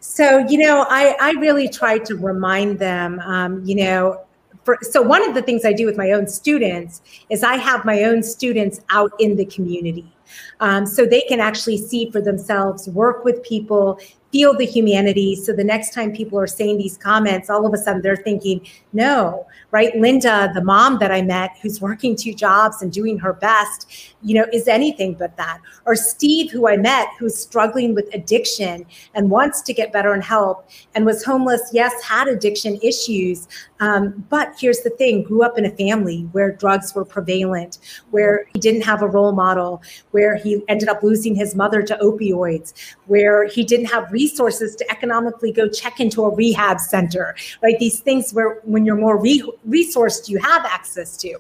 So, 0.01 0.39
you 0.49 0.59
know, 0.59 0.85
I, 0.89 1.17
I 1.21 1.31
really 1.33 1.69
try 1.69 1.99
to 1.99 2.17
remind 2.17 2.79
them, 2.79 3.21
um, 3.21 3.65
you 3.65 3.77
know, 3.77 4.25
for, 4.65 4.79
so 4.83 5.01
one 5.01 5.29
of 5.29 5.35
the 5.35 5.43
things 5.43 5.65
I 5.65 5.73
do 5.73 5.87
with 5.87 5.97
my 5.97 6.13
own 6.13 6.27
students 6.27 7.03
is 7.31 7.43
I 7.43 7.57
have 7.57 7.85
my 7.85 8.05
own 8.05 8.23
students 8.23 8.81
out 8.91 9.13
in 9.19 9.37
the 9.37 9.45
community. 9.45 10.13
Um, 10.61 10.87
so 10.87 11.05
they 11.05 11.23
can 11.23 11.41
actually 11.41 11.79
see 11.79 12.11
for 12.11 12.21
themselves, 12.21 12.89
work 12.89 13.25
with 13.25 13.43
people, 13.43 13.99
feel 14.33 14.57
the 14.57 14.65
humanity. 14.65 15.37
So 15.37 15.53
the 15.53 15.63
next 15.63 15.93
time 15.93 16.11
people 16.13 16.41
are 16.41 16.47
saying 16.47 16.79
these 16.79 16.97
comments, 16.97 17.51
all 17.51 17.67
of 17.67 17.75
a 17.75 17.77
sudden 17.77 18.01
they're 18.01 18.17
thinking, 18.17 18.67
no, 18.95 19.47
right? 19.71 19.95
Linda, 19.95 20.51
the 20.55 20.65
mom 20.65 20.99
that 20.99 21.13
I 21.13 21.21
met 21.21 21.51
who's 21.61 21.81
working 21.81 22.17
two 22.17 22.33
jobs 22.35 22.81
and 22.81 22.91
doing 22.91 23.19
her 23.19 23.35
best, 23.35 24.15
you 24.23 24.35
know, 24.35 24.47
is 24.53 24.69
anything 24.69 25.15
but 25.15 25.37
that. 25.37 25.61
Or 25.85 25.95
Steve, 25.95 26.51
who 26.51 26.67
I 26.67 26.79
met, 26.79 27.09
who's 27.19 27.37
struggling 27.37 27.95
with 27.95 28.09
addiction 28.15 28.87
and 29.15 29.31
wants 29.31 29.61
to 29.63 29.75
get 29.75 29.93
better 29.93 30.15
and 30.15 30.25
help 30.25 30.69
and 30.95 31.05
was 31.05 31.23
homeless, 31.23 31.71
yes, 31.73 31.93
had 32.03 32.27
addiction 32.27 32.79
issues. 32.83 33.49
Um, 33.83 34.25
but 34.29 34.55
here's 34.61 34.83
the 34.83 34.91
thing 34.91 35.25
grew 35.25 35.43
up 35.43 35.59
in 35.59 35.67
a 35.67 35.71
family 35.71 36.21
where 36.31 36.53
drugs 36.53 36.95
were 36.95 37.05
prevalent, 37.05 37.79
where 38.13 38.47
he 38.53 38.61
didn't 38.61 38.83
have 38.83 39.03
a 39.03 39.09
role 39.09 39.33
model, 39.33 39.83
where 40.13 40.37
he 40.37 40.63
ended 40.69 40.89
up 40.89 41.03
losing 41.03 41.35
his 41.35 41.57
mother 41.57 41.83
to 41.83 41.97
opioids, 41.97 42.75
where 43.07 43.49
he 43.49 43.65
didn't 43.65 43.87
have 43.87 44.13
resources 44.13 44.77
to 44.77 44.89
economically 44.89 45.51
go 45.51 45.69
check 45.69 45.99
into 45.99 46.23
a 46.23 46.33
rehab 46.33 46.79
center, 46.79 47.35
right? 47.61 47.77
These 47.81 47.99
things 47.99 48.33
where 48.33 48.61
when 48.63 48.85
you're 48.87 48.95
more 48.95 49.21
re- 49.21 49.51
resourced 49.69 50.29
you 50.29 50.39
have 50.39 50.65
access 50.65 51.17
to, 51.17 51.39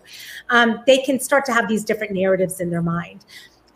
um, 0.50 0.82
they 0.84 0.98
can 0.98 1.20
start 1.20 1.44
to 1.44 1.52
have 1.52 1.68
these 1.68 1.84
different 1.84 2.12
narratives 2.12 2.58
in 2.58 2.70
their 2.70 2.82
mind. 2.82 3.24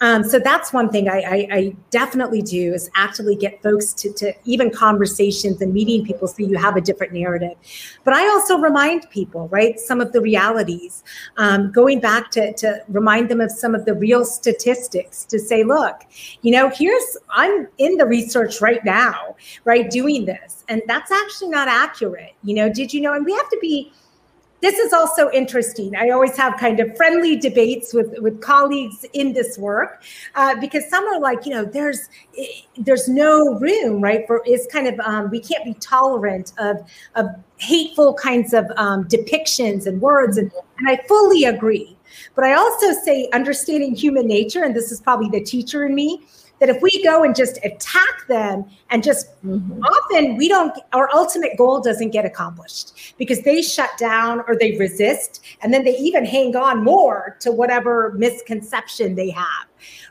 Um, 0.00 0.24
so 0.24 0.38
that's 0.38 0.74
one 0.74 0.90
thing 0.90 1.08
I, 1.08 1.20
I, 1.20 1.48
I, 1.50 1.76
definitely 1.90 2.42
do 2.42 2.74
is 2.74 2.90
actively 2.94 3.34
get 3.34 3.62
folks 3.62 3.94
to, 3.94 4.12
to 4.14 4.34
even 4.44 4.70
conversations 4.70 5.62
and 5.62 5.72
meeting 5.72 6.04
people 6.04 6.28
so 6.28 6.34
you 6.38 6.58
have 6.58 6.76
a 6.76 6.82
different 6.82 7.14
narrative. 7.14 7.56
But 8.04 8.12
I 8.12 8.28
also 8.28 8.58
remind 8.58 9.08
people, 9.08 9.48
right, 9.48 9.80
some 9.80 10.02
of 10.02 10.12
the 10.12 10.20
realities, 10.20 11.02
um, 11.38 11.72
going 11.72 12.00
back 12.00 12.30
to, 12.32 12.52
to 12.54 12.82
remind 12.88 13.30
them 13.30 13.40
of 13.40 13.50
some 13.50 13.74
of 13.74 13.86
the 13.86 13.94
real 13.94 14.26
statistics 14.26 15.24
to 15.26 15.38
say, 15.38 15.64
look, 15.64 16.02
you 16.42 16.50
know, 16.50 16.68
here's, 16.68 17.16
I'm 17.30 17.66
in 17.78 17.96
the 17.96 18.04
research 18.04 18.60
right 18.60 18.84
now, 18.84 19.34
right, 19.64 19.88
doing 19.90 20.26
this. 20.26 20.62
And 20.68 20.82
that's 20.86 21.10
actually 21.10 21.48
not 21.48 21.68
accurate. 21.68 22.34
You 22.42 22.54
know, 22.56 22.70
did 22.70 22.92
you 22.92 23.00
know? 23.00 23.14
And 23.14 23.24
we 23.24 23.32
have 23.32 23.48
to 23.48 23.58
be, 23.62 23.92
this 24.60 24.78
is 24.78 24.92
also 24.92 25.30
interesting. 25.30 25.94
I 25.96 26.10
always 26.10 26.36
have 26.36 26.56
kind 26.58 26.80
of 26.80 26.96
friendly 26.96 27.36
debates 27.36 27.92
with, 27.92 28.18
with 28.18 28.40
colleagues 28.40 29.04
in 29.12 29.32
this 29.32 29.58
work 29.58 30.02
uh, 30.34 30.58
because 30.60 30.88
some 30.88 31.04
are 31.04 31.20
like, 31.20 31.44
you 31.44 31.52
know, 31.52 31.64
there's 31.64 32.08
there's 32.78 33.08
no 33.08 33.58
room, 33.58 34.00
right? 34.00 34.26
For 34.26 34.42
is 34.46 34.66
kind 34.72 34.86
of 34.86 34.98
um, 35.00 35.30
we 35.30 35.40
can't 35.40 35.64
be 35.64 35.74
tolerant 35.74 36.52
of 36.58 36.78
of 37.14 37.26
hateful 37.58 38.14
kinds 38.14 38.52
of 38.52 38.66
um, 38.76 39.04
depictions 39.04 39.86
and 39.86 40.00
words, 40.00 40.38
and, 40.38 40.50
and 40.78 40.88
I 40.88 41.02
fully 41.06 41.44
agree. 41.44 41.96
But 42.34 42.44
I 42.44 42.54
also 42.54 42.92
say 42.92 43.28
understanding 43.32 43.94
human 43.94 44.26
nature, 44.26 44.64
and 44.64 44.74
this 44.74 44.90
is 44.90 45.00
probably 45.00 45.28
the 45.28 45.44
teacher 45.44 45.84
in 45.84 45.94
me 45.94 46.22
that 46.58 46.68
if 46.68 46.80
we 46.80 47.02
go 47.02 47.22
and 47.22 47.34
just 47.34 47.58
attack 47.64 48.26
them 48.28 48.64
and 48.90 49.02
just 49.02 49.28
mm-hmm. 49.44 49.82
often 49.82 50.36
we 50.36 50.48
don't 50.48 50.76
our 50.92 51.08
ultimate 51.14 51.56
goal 51.56 51.80
doesn't 51.80 52.10
get 52.10 52.24
accomplished 52.24 53.14
because 53.18 53.42
they 53.42 53.62
shut 53.62 53.90
down 53.98 54.40
or 54.46 54.56
they 54.58 54.76
resist 54.78 55.44
and 55.62 55.72
then 55.72 55.84
they 55.84 55.96
even 55.96 56.24
hang 56.24 56.56
on 56.56 56.82
more 56.82 57.36
to 57.40 57.52
whatever 57.52 58.12
misconception 58.12 59.14
they 59.14 59.30
have 59.30 59.66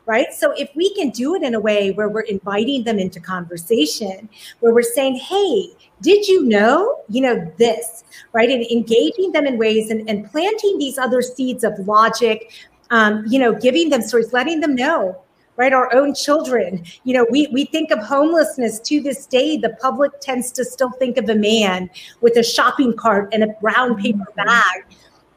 right 0.05 0.33
so 0.33 0.51
if 0.51 0.69
we 0.75 0.93
can 0.93 1.09
do 1.09 1.35
it 1.35 1.43
in 1.43 1.55
a 1.55 1.59
way 1.59 1.91
where 1.91 2.09
we're 2.09 2.21
inviting 2.21 2.83
them 2.83 2.99
into 2.99 3.19
conversation 3.19 4.29
where 4.59 4.73
we're 4.73 4.81
saying 4.81 5.15
hey 5.15 5.67
did 6.01 6.27
you 6.27 6.43
know 6.45 7.01
you 7.09 7.21
know 7.21 7.51
this 7.57 8.03
right 8.33 8.49
and 8.49 8.63
engaging 8.65 9.31
them 9.31 9.45
in 9.45 9.57
ways 9.57 9.89
and, 9.89 10.07
and 10.09 10.29
planting 10.29 10.77
these 10.77 10.97
other 10.97 11.21
seeds 11.21 11.63
of 11.63 11.73
logic 11.87 12.51
um, 12.91 13.25
you 13.27 13.39
know 13.39 13.53
giving 13.53 13.89
them 13.89 14.01
stories 14.01 14.31
letting 14.31 14.59
them 14.59 14.75
know 14.75 15.19
right? 15.57 15.73
Our 15.73 15.93
own 15.93 16.13
children. 16.13 16.83
You 17.03 17.13
know 17.15 17.27
we 17.29 17.47
we 17.47 17.65
think 17.65 17.91
of 17.91 17.99
homelessness 17.99 18.79
to 18.81 19.01
this 19.01 19.25
day. 19.25 19.57
The 19.57 19.77
public 19.81 20.19
tends 20.21 20.51
to 20.53 20.65
still 20.65 20.91
think 20.91 21.17
of 21.17 21.29
a 21.29 21.35
man 21.35 21.89
with 22.21 22.37
a 22.37 22.43
shopping 22.43 22.95
cart 22.95 23.29
and 23.33 23.43
a 23.43 23.47
brown 23.61 23.95
paper 23.95 24.19
mm-hmm. 24.19 24.47
bag. 24.47 24.85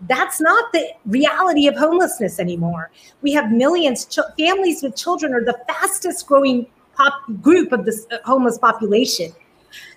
That's 0.02 0.40
not 0.40 0.72
the 0.72 0.88
reality 1.06 1.66
of 1.66 1.76
homelessness 1.76 2.38
anymore. 2.38 2.90
We 3.20 3.32
have 3.32 3.50
millions. 3.50 4.04
Ch- 4.06 4.20
families 4.38 4.82
with 4.82 4.94
children 4.94 5.34
are 5.34 5.44
the 5.44 5.58
fastest 5.66 6.26
growing 6.26 6.66
pop 6.94 7.14
group 7.40 7.72
of 7.72 7.84
the 7.84 8.06
uh, 8.10 8.18
homeless 8.24 8.58
population. 8.58 9.32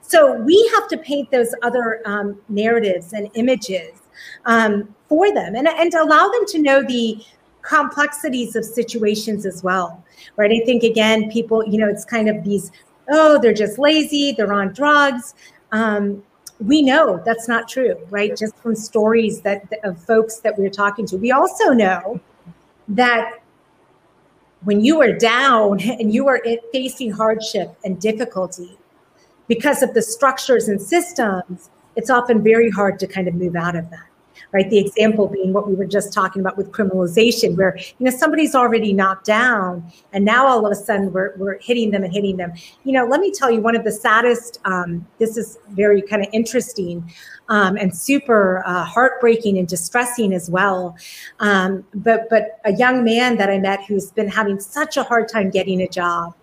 So 0.01 0.34
we 0.34 0.69
have 0.76 0.88
to 0.89 0.97
paint 0.97 1.32
those 1.32 1.53
other 1.61 2.01
um, 2.05 2.39
narratives 2.49 3.13
and 3.13 3.30
images 3.36 4.01
um, 4.45 4.93
for 5.07 5.34
them 5.34 5.55
and, 5.55 5.67
and 5.67 5.93
allow 5.93 6.28
them 6.30 6.45
to 6.47 6.59
know 6.59 6.84
the 6.84 7.24
complexities 7.62 8.55
of 8.55 8.66
situations 8.66 9.45
as 9.45 9.64
well 9.64 10.03
right? 10.36 10.51
I 10.51 10.66
think 10.66 10.84
again, 10.84 11.30
people, 11.30 11.66
you 11.66 11.78
know, 11.78 11.88
it's 11.88 12.05
kind 12.05 12.30
of 12.30 12.43
these, 12.43 12.72
oh, 13.09 13.39
they're 13.41 13.53
just 13.53 13.80
lazy, 13.80 14.32
they're 14.32 14.53
on 14.53 14.74
drugs. 14.74 15.34
Um, 15.72 16.24
we 16.59 16.82
know 16.82 17.22
that's 17.26 17.47
not 17.47 17.68
true, 17.68 17.95
right? 18.09 18.36
Just 18.38 18.55
from 18.57 18.76
stories 18.76 19.41
that 19.41 19.72
of 19.84 20.01
folks 20.03 20.38
that 20.38 20.57
we're 20.57 20.70
talking 20.70 21.05
to. 21.07 21.18
We 21.18 21.32
also 21.32 21.72
know 21.72 22.20
that 22.88 23.39
when 24.64 24.82
you 24.82 25.01
are 25.01 25.14
down 25.14 25.80
and 25.99 26.14
you 26.14 26.28
are 26.28 26.41
facing 26.72 27.12
hardship 27.12 27.76
and 27.84 27.99
difficulty 27.99 28.78
because 29.47 29.82
of 29.82 29.93
the 29.93 30.01
structures 30.01 30.68
and 30.68 30.82
systems, 30.82 31.70
it's 31.95 32.09
often 32.09 32.41
very 32.41 32.70
hard 32.70 32.99
to 32.99 33.07
kind 33.07 33.28
of 33.28 33.34
move 33.34 33.55
out 33.55 33.76
of 33.76 33.89
that 33.89 34.11
right? 34.51 34.69
The 34.69 34.79
example 34.79 35.27
being 35.27 35.53
what 35.53 35.67
we 35.67 35.75
were 35.75 35.85
just 35.85 36.13
talking 36.13 36.41
about 36.41 36.57
with 36.57 36.71
criminalization, 36.71 37.55
where 37.55 37.77
you 37.77 38.05
know 38.05 38.11
somebody's 38.11 38.55
already 38.55 38.93
knocked 38.93 39.25
down, 39.25 39.91
and 40.13 40.25
now 40.25 40.45
all 40.45 40.65
of 40.65 40.71
a 40.71 40.75
sudden 40.75 41.11
we're 41.11 41.33
we're 41.37 41.59
hitting 41.59 41.91
them 41.91 42.03
and 42.03 42.13
hitting 42.13 42.37
them. 42.37 42.53
You 42.83 42.93
know, 42.93 43.05
let 43.05 43.19
me 43.19 43.31
tell 43.31 43.51
you, 43.51 43.61
one 43.61 43.75
of 43.75 43.83
the 43.83 43.91
saddest. 43.91 44.59
Um, 44.65 45.07
this 45.19 45.37
is 45.37 45.57
very 45.69 46.01
kind 46.01 46.23
of 46.23 46.29
interesting. 46.33 47.11
Um, 47.49 47.75
and 47.75 47.93
super 47.93 48.63
uh, 48.65 48.85
heartbreaking 48.85 49.57
and 49.57 49.67
distressing 49.67 50.33
as 50.33 50.49
well. 50.49 50.95
Um, 51.41 51.83
but 51.93 52.29
but 52.29 52.61
a 52.63 52.71
young 52.71 53.03
man 53.03 53.35
that 53.37 53.49
I 53.49 53.57
met 53.57 53.83
who's 53.83 54.09
been 54.11 54.29
having 54.29 54.57
such 54.57 54.95
a 54.95 55.03
hard 55.03 55.27
time 55.27 55.49
getting 55.49 55.81
a 55.81 55.87
job, 55.89 56.33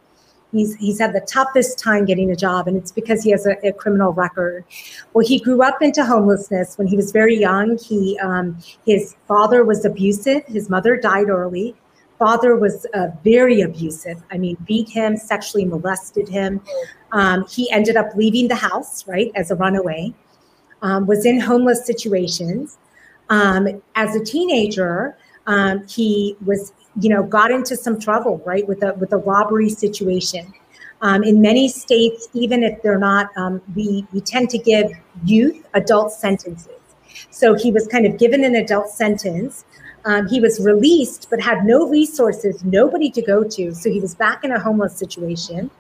He's, 0.53 0.75
he's 0.77 0.99
had 0.99 1.13
the 1.13 1.21
toughest 1.21 1.79
time 1.79 2.07
getting 2.07 2.31
a 2.31 2.37
job, 2.37 2.69
and 2.69 2.77
it's 2.77 2.91
because 2.91 3.23
he 3.23 3.31
has 3.33 3.47
a, 3.47 3.57
a 3.67 3.73
criminal 3.73 4.13
record. 4.13 4.65
Well, 5.13 5.27
he 5.27 5.41
grew 5.41 5.63
up 5.63 5.83
into 5.83 6.05
homelessness 6.05 6.79
when 6.79 6.87
he 6.87 6.97
was 6.97 7.13
very 7.13 7.39
young. 7.39 7.77
He, 7.79 8.19
um, 8.21 8.59
his 8.87 9.15
father 9.27 9.65
was 9.65 9.85
abusive. 9.85 10.45
His 10.47 10.71
mother 10.71 10.97
died 10.97 11.29
early. 11.29 11.75
Father 12.19 12.57
was 12.57 12.87
uh, 12.95 13.09
very 13.23 13.61
abusive. 13.61 14.23
I 14.33 14.39
mean, 14.39 14.57
beat 14.67 14.89
him, 14.89 15.17
sexually 15.17 15.65
molested 15.65 16.29
him. 16.29 16.61
Um, 17.13 17.47
he 17.49 17.71
ended 17.71 17.97
up 17.97 18.15
leaving 18.17 18.49
the 18.49 18.57
house, 18.57 19.07
right, 19.07 19.31
as 19.35 19.51
a 19.51 19.55
runaway. 19.55 20.15
Um, 20.83 21.07
was 21.07 21.27
in 21.27 21.41
homeless 21.41 21.87
situations. 21.87 22.79
Um, 23.31 23.83
as 23.95 24.17
a 24.17 24.25
teenager, 24.25 25.17
um, 25.49 25.85
he 25.89 26.37
was 26.45 26.73
you 27.01 27.09
know, 27.09 27.23
got 27.23 27.51
into 27.51 27.77
some 27.77 27.99
trouble, 27.99 28.43
right, 28.45 28.67
with 28.67 28.83
a 28.83 28.95
with 28.95 29.13
a 29.13 29.17
robbery 29.17 29.69
situation. 29.69 30.53
Um, 31.01 31.23
in 31.23 31.41
many 31.41 31.69
states, 31.69 32.29
even 32.33 32.63
if 32.65 32.83
they're 32.83 32.99
not, 32.99 33.31
um, 33.37 33.63
we 33.75 34.07
we 34.13 34.21
tend 34.21 34.51
to 34.51 34.59
give 34.59 34.91
youth 35.25 35.67
adult 35.75 36.13
sentences. 36.13 36.75
So 37.31 37.55
he 37.55 37.71
was 37.71 37.87
kind 37.87 38.07
of 38.07 38.19
given 38.19 38.45
an 38.45 38.55
adult 38.57 38.89
sentence. 38.89 39.65
Um, 40.05 40.29
he 40.29 40.41
was 40.41 40.61
released, 40.61 41.29
but 41.31 41.41
had 41.41 41.65
no 41.65 41.89
resources, 41.89 42.65
nobody 42.65 43.11
to 43.11 43.23
go 43.23 43.45
to. 43.45 43.75
So 43.75 43.91
he 43.91 44.01
was 44.01 44.15
back 44.15 44.45
in 44.45 44.53
a 44.53 44.59
homeless 44.59 44.97
situation. 44.97 45.71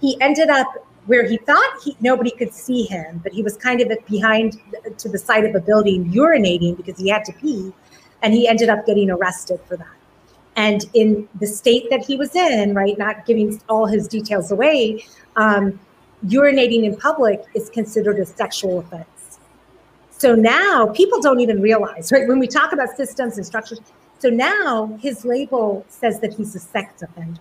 He 0.00 0.20
ended 0.20 0.50
up 0.50 0.66
where 1.06 1.26
he 1.26 1.36
thought 1.38 1.80
he, 1.84 1.96
nobody 2.00 2.30
could 2.30 2.52
see 2.52 2.82
him, 2.82 3.20
but 3.22 3.32
he 3.32 3.42
was 3.42 3.56
kind 3.56 3.80
of 3.80 3.90
behind 4.06 4.60
to 4.98 5.08
the 5.08 5.18
side 5.18 5.44
of 5.44 5.54
a 5.54 5.60
building 5.60 6.04
urinating 6.12 6.76
because 6.76 6.98
he 6.98 7.08
had 7.08 7.24
to 7.24 7.32
pee, 7.34 7.72
and 8.22 8.34
he 8.34 8.48
ended 8.48 8.68
up 8.68 8.86
getting 8.86 9.10
arrested 9.10 9.60
for 9.66 9.76
that. 9.76 9.86
And 10.56 10.84
in 10.94 11.28
the 11.38 11.46
state 11.46 11.90
that 11.90 12.04
he 12.04 12.16
was 12.16 12.34
in, 12.34 12.74
right, 12.74 12.96
not 12.96 13.26
giving 13.26 13.60
all 13.68 13.86
his 13.86 14.08
details 14.08 14.50
away, 14.50 15.04
um, 15.36 15.78
urinating 16.26 16.84
in 16.84 16.96
public 16.96 17.44
is 17.54 17.68
considered 17.68 18.18
a 18.18 18.24
sexual 18.24 18.78
offense. 18.78 19.38
So 20.10 20.34
now 20.34 20.86
people 20.94 21.20
don't 21.20 21.40
even 21.40 21.60
realize, 21.60 22.10
right? 22.10 22.26
When 22.26 22.38
we 22.38 22.46
talk 22.46 22.72
about 22.72 22.96
systems 22.96 23.36
and 23.36 23.44
structures, 23.44 23.80
so 24.18 24.30
now 24.30 24.98
his 25.02 25.26
label 25.26 25.84
says 25.88 26.20
that 26.20 26.32
he's 26.32 26.54
a 26.54 26.58
sex 26.58 27.02
offender. 27.02 27.40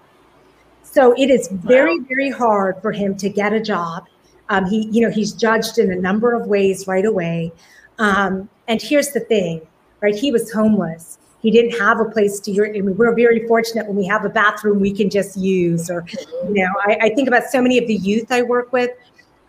So 0.83 1.13
it 1.17 1.29
is 1.29 1.47
very, 1.47 1.99
very 1.99 2.29
hard 2.29 2.81
for 2.81 2.91
him 2.91 3.15
to 3.17 3.29
get 3.29 3.53
a 3.53 3.61
job. 3.61 4.07
Um, 4.49 4.65
he, 4.65 4.87
you 4.91 5.01
know, 5.01 5.09
he's 5.09 5.31
judged 5.31 5.77
in 5.77 5.91
a 5.91 5.95
number 5.95 6.33
of 6.33 6.47
ways 6.47 6.85
right 6.85 7.05
away. 7.05 7.51
Um, 7.97 8.49
and 8.67 8.81
here's 8.81 9.11
the 9.11 9.21
thing, 9.21 9.61
right? 10.05 10.15
He 10.15 10.31
was 10.31 10.51
homeless 10.51 11.17
he 11.45 11.51
didn't 11.51 11.79
have 11.79 11.99
a 11.99 12.05
place 12.05 12.39
to. 12.39 12.51
I 12.65 12.71
mean, 12.71 12.97
we're 12.97 13.13
very 13.13 13.47
fortunate 13.47 13.85
when 13.85 13.95
we 13.95 14.07
have 14.07 14.25
a 14.25 14.29
bathroom 14.29 14.79
we 14.79 14.91
can 14.91 15.11
just 15.11 15.37
use. 15.37 15.91
Or, 15.91 16.03
you 16.47 16.63
know, 16.63 16.69
I, 16.87 16.97
I 17.01 17.09
think 17.09 17.27
about 17.27 17.43
so 17.43 17.61
many 17.61 17.77
of 17.77 17.85
the 17.85 17.93
youth 17.93 18.31
I 18.31 18.41
work 18.41 18.73
with. 18.73 18.89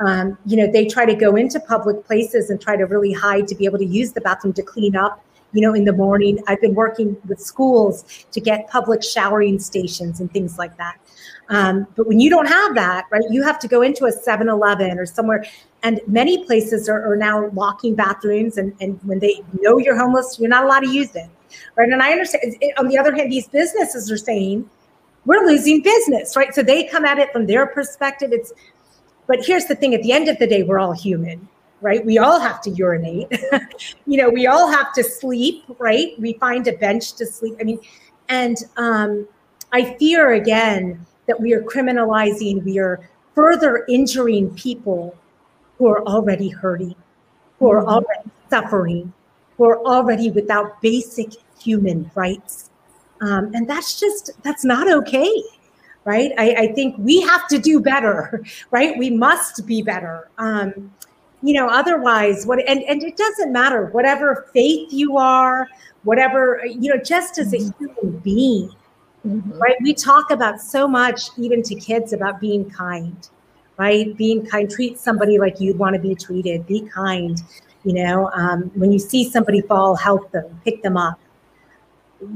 Um, 0.00 0.36
you 0.44 0.59
know, 0.59 0.70
they 0.70 0.84
try 0.84 1.07
to 1.07 1.14
go 1.14 1.36
into 1.36 1.59
public 1.59 2.04
places 2.04 2.50
and 2.50 2.61
try 2.61 2.76
to 2.76 2.84
really 2.84 3.14
hide 3.14 3.48
to 3.48 3.54
be 3.54 3.64
able 3.64 3.78
to 3.78 3.86
use 3.86 4.12
the 4.12 4.20
bathroom 4.20 4.52
to 4.54 4.62
clean 4.62 4.94
up. 4.94 5.24
You 5.54 5.62
know, 5.62 5.72
in 5.72 5.86
the 5.86 5.94
morning, 5.94 6.38
I've 6.46 6.61
been 6.61 6.74
working 6.74 7.16
with 7.28 7.40
schools 7.40 8.04
to 8.30 8.42
get 8.42 8.68
public 8.68 9.02
showering 9.02 9.59
stations 9.59 10.20
and 10.20 10.30
things 10.30 10.59
like 10.59 10.76
that. 10.76 10.98
Um, 11.49 11.86
but 11.97 12.07
when 12.07 12.18
you 12.18 12.28
don't 12.28 12.49
have 12.49 12.74
that, 12.74 13.07
right, 13.11 13.22
you 13.30 13.42
have 13.42 13.59
to 13.61 13.68
go 13.68 13.82
into 13.82 14.07
a 14.07 14.12
7 14.12 14.49
Eleven 14.49 14.99
or 14.99 15.07
somewhere. 15.07 15.44
And 15.82 16.01
many 16.07 16.44
places 16.44 16.88
are, 16.88 17.12
are 17.12 17.16
now 17.16 17.49
locking 17.51 17.94
bathrooms. 17.94 18.59
And, 18.59 18.74
and 18.80 18.99
when 19.05 19.20
they 19.20 19.42
know 19.61 19.78
you're 19.78 19.97
homeless, 19.97 20.38
you're 20.40 20.49
not 20.49 20.64
allowed 20.64 20.80
to 20.80 20.90
use 20.90 21.14
it 21.14 21.30
right? 21.76 21.90
And 21.90 22.03
I 22.03 22.12
understand. 22.12 22.57
On 22.78 22.88
the 22.88 22.99
other 22.99 23.14
hand, 23.14 23.30
these 23.30 23.49
businesses 23.49 24.11
are 24.11 24.16
saying 24.16 24.68
we're 25.24 25.44
losing 25.47 25.82
business, 25.82 26.36
right? 26.36 26.55
So 26.55 26.62
they 26.62 26.84
come 26.84 27.05
at 27.05 27.18
it 27.18 27.32
from 27.32 27.47
their 27.47 27.66
perspective. 27.66 28.32
It's, 28.32 28.53
but 29.26 29.44
here's 29.44 29.66
the 29.66 29.74
thing: 29.74 29.94
at 29.94 30.03
the 30.03 30.12
end 30.12 30.28
of 30.28 30.38
the 30.38 30.47
day, 30.47 30.62
we're 30.62 30.78
all 30.78 30.92
human, 30.92 31.49
right? 31.80 32.05
We 32.05 32.18
all 32.18 32.40
have 32.40 32.61
to 32.62 32.70
urinate. 32.70 33.28
you 34.07 34.16
know, 34.16 34.28
we 34.28 34.47
all 34.47 34.70
have 34.70 34.92
to 34.94 35.05
sleep, 35.05 35.64
right? 35.78 36.18
We 36.18 36.34
find 36.34 36.66
a 36.66 36.72
bench 36.72 37.14
to 37.14 37.26
sleep. 37.26 37.57
I 37.61 37.64
mean, 37.64 37.80
and 38.28 38.57
um, 38.76 39.28
I 39.72 39.97
fear 39.99 40.32
again 40.34 41.05
that 41.27 41.41
we 41.41 41.53
are 41.53 41.62
criminalizing. 41.62 42.64
We 42.64 42.79
are 42.79 43.09
further 43.35 43.85
injuring 43.89 44.55
people 44.55 45.16
who 45.79 45.87
are 45.89 46.03
already 46.03 46.49
hurting, 46.49 46.95
who 47.59 47.70
are 47.70 47.81
mm-hmm. 47.81 47.89
already 47.89 48.31
suffering, 48.51 49.12
who 49.57 49.64
are 49.64 49.79
already 49.85 50.31
without 50.31 50.81
basic 50.81 51.33
human 51.61 52.11
rights. 52.14 52.70
Um, 53.20 53.55
and 53.55 53.68
that's 53.68 53.99
just, 53.99 54.31
that's 54.43 54.64
not 54.64 54.91
okay, 54.91 55.43
right? 56.05 56.33
I, 56.39 56.55
I, 56.55 56.72
think 56.72 56.97
we 56.99 57.20
have 57.22 57.49
to 57.49 57.59
do 57.59 57.81
better, 57.81 58.45
right? 58.70 58.97
We 58.99 59.11
must 59.11 59.66
be 59.66 59.83
better. 59.83 60.29
Um, 60.39 60.93
you 61.43 61.55
know, 61.55 61.68
otherwise, 61.68 62.47
what, 62.47 62.59
and, 62.68 62.83
and 62.83 63.03
it 63.03 63.16
doesn't 63.16 63.53
matter, 63.53 63.87
whatever 63.87 64.49
faith 64.53 64.93
you 64.93 65.16
are, 65.16 65.68
whatever, 66.05 66.61
you 66.66 66.95
know, 66.95 67.03
just 67.03 67.39
as 67.39 67.53
a 67.53 67.59
mm-hmm. 67.59 67.85
human 67.85 68.18
being, 68.18 68.70
mm-hmm. 69.27 69.59
right? 69.59 69.77
We 69.83 69.95
talk 69.95 70.31
about 70.31 70.61
so 70.61 70.87
much, 70.87 71.31
even 71.37 71.62
to 71.62 71.74
kids, 71.74 72.12
about 72.12 72.41
being 72.41 72.68
kind, 72.70 73.29
right? 73.77 74.16
Being 74.16 74.47
kind, 74.47 74.70
treat 74.70 74.99
somebody 74.99 75.39
like 75.39 75.61
you'd 75.61 75.79
want 75.79 75.95
to 75.95 76.01
be 76.01 76.14
treated, 76.14 76.66
be 76.66 76.81
kind 76.83 77.43
You 77.85 77.95
know, 77.95 78.31
um, 78.33 78.70
when 78.74 78.91
you 78.91 78.99
see 78.99 79.31
somebody 79.31 79.61
fall, 79.61 79.95
help 79.95 80.33
them, 80.33 80.61
pick 80.64 80.83
them 80.83 80.97
up. 80.97 81.20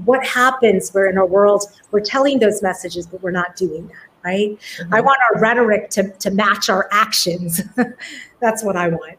What 0.04 0.24
happens? 0.24 0.92
We're 0.94 1.08
in 1.08 1.18
a 1.18 1.26
world, 1.26 1.64
we're 1.90 2.00
telling 2.00 2.38
those 2.38 2.62
messages, 2.62 3.06
but 3.06 3.22
we're 3.22 3.30
not 3.30 3.56
doing 3.56 3.88
that, 3.88 4.08
right? 4.22 4.50
Mm-hmm. 4.50 4.94
I 4.94 5.00
want 5.00 5.18
our 5.28 5.40
rhetoric 5.40 5.90
to, 5.90 6.10
to 6.10 6.30
match 6.30 6.68
our 6.68 6.88
actions. 6.92 7.62
That's 8.40 8.62
what 8.62 8.76
I 8.76 8.88
want. 8.88 9.18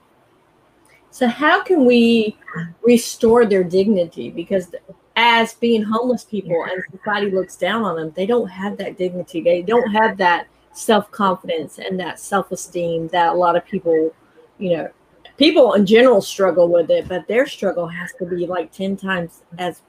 So, 1.12 1.28
how 1.28 1.62
can 1.62 1.86
we 1.86 2.38
restore 2.82 3.46
their 3.46 3.66
dignity? 3.66 4.30
Because 4.30 4.74
as 5.16 5.54
being 5.56 5.84
homeless 5.84 6.24
people 6.24 6.66
and 6.70 6.84
society 6.92 7.32
looks 7.32 7.56
down 7.56 7.84
on 7.84 7.96
them, 7.96 8.14
they 8.16 8.26
don't 8.26 8.48
have 8.48 8.78
that 8.78 8.98
dignity. 8.98 9.42
They 9.42 9.62
don't 9.62 9.92
have 9.92 10.18
that 10.18 10.48
self 10.74 11.12
confidence 11.12 11.80
and 11.80 12.00
that 12.00 12.20
self 12.20 12.52
esteem 12.52 13.08
that 13.10 13.34
a 13.34 13.38
lot 13.38 13.56
of 13.56 13.66
people, 13.66 14.14
you 14.58 14.78
know, 14.78 14.90
people 15.38 15.74
in 15.74 15.86
general 15.86 16.22
struggle 16.22 16.70
with 16.70 16.90
it, 16.90 17.08
but 17.08 17.28
their 17.28 17.46
struggle 17.48 17.88
has 17.88 18.14
to 18.20 18.26
be 18.26 18.46
like 18.46 18.72
10 18.72 18.96
times 18.96 19.44
as 19.58 19.82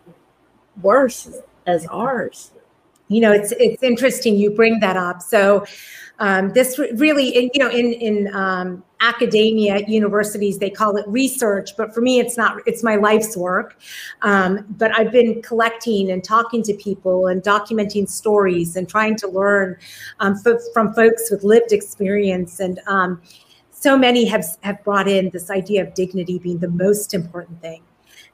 worse 0.80 1.30
as 1.66 1.86
ours. 1.86 2.52
You 3.08 3.20
know, 3.20 3.32
it's 3.32 3.52
it's 3.58 3.82
interesting 3.82 4.36
you 4.36 4.50
bring 4.50 4.80
that 4.80 4.96
up. 4.96 5.20
So 5.20 5.66
um, 6.22 6.52
this 6.52 6.78
really, 6.78 7.50
you 7.52 7.58
know, 7.58 7.68
in 7.68 7.92
in 7.94 8.32
um, 8.32 8.84
academia, 9.00 9.80
universities, 9.88 10.56
they 10.58 10.70
call 10.70 10.96
it 10.96 11.04
research, 11.08 11.76
but 11.76 11.92
for 11.92 12.00
me, 12.00 12.20
it's 12.20 12.36
not. 12.36 12.58
It's 12.64 12.84
my 12.84 12.94
life's 12.94 13.36
work. 13.36 13.76
Um, 14.22 14.64
but 14.78 14.96
I've 14.96 15.10
been 15.10 15.42
collecting 15.42 16.12
and 16.12 16.22
talking 16.22 16.62
to 16.62 16.74
people 16.74 17.26
and 17.26 17.42
documenting 17.42 18.08
stories 18.08 18.76
and 18.76 18.88
trying 18.88 19.16
to 19.16 19.26
learn 19.26 19.76
um, 20.20 20.40
f- 20.46 20.60
from 20.72 20.94
folks 20.94 21.28
with 21.30 21.42
lived 21.42 21.72
experience 21.72 22.60
and. 22.60 22.80
Um, 22.86 23.20
so 23.74 23.98
many 23.98 24.24
have 24.26 24.44
have 24.60 24.84
brought 24.84 25.08
in 25.08 25.30
this 25.30 25.50
idea 25.50 25.82
of 25.82 25.92
dignity 25.94 26.38
being 26.38 26.58
the 26.58 26.68
most 26.68 27.14
important 27.14 27.60
thing 27.60 27.82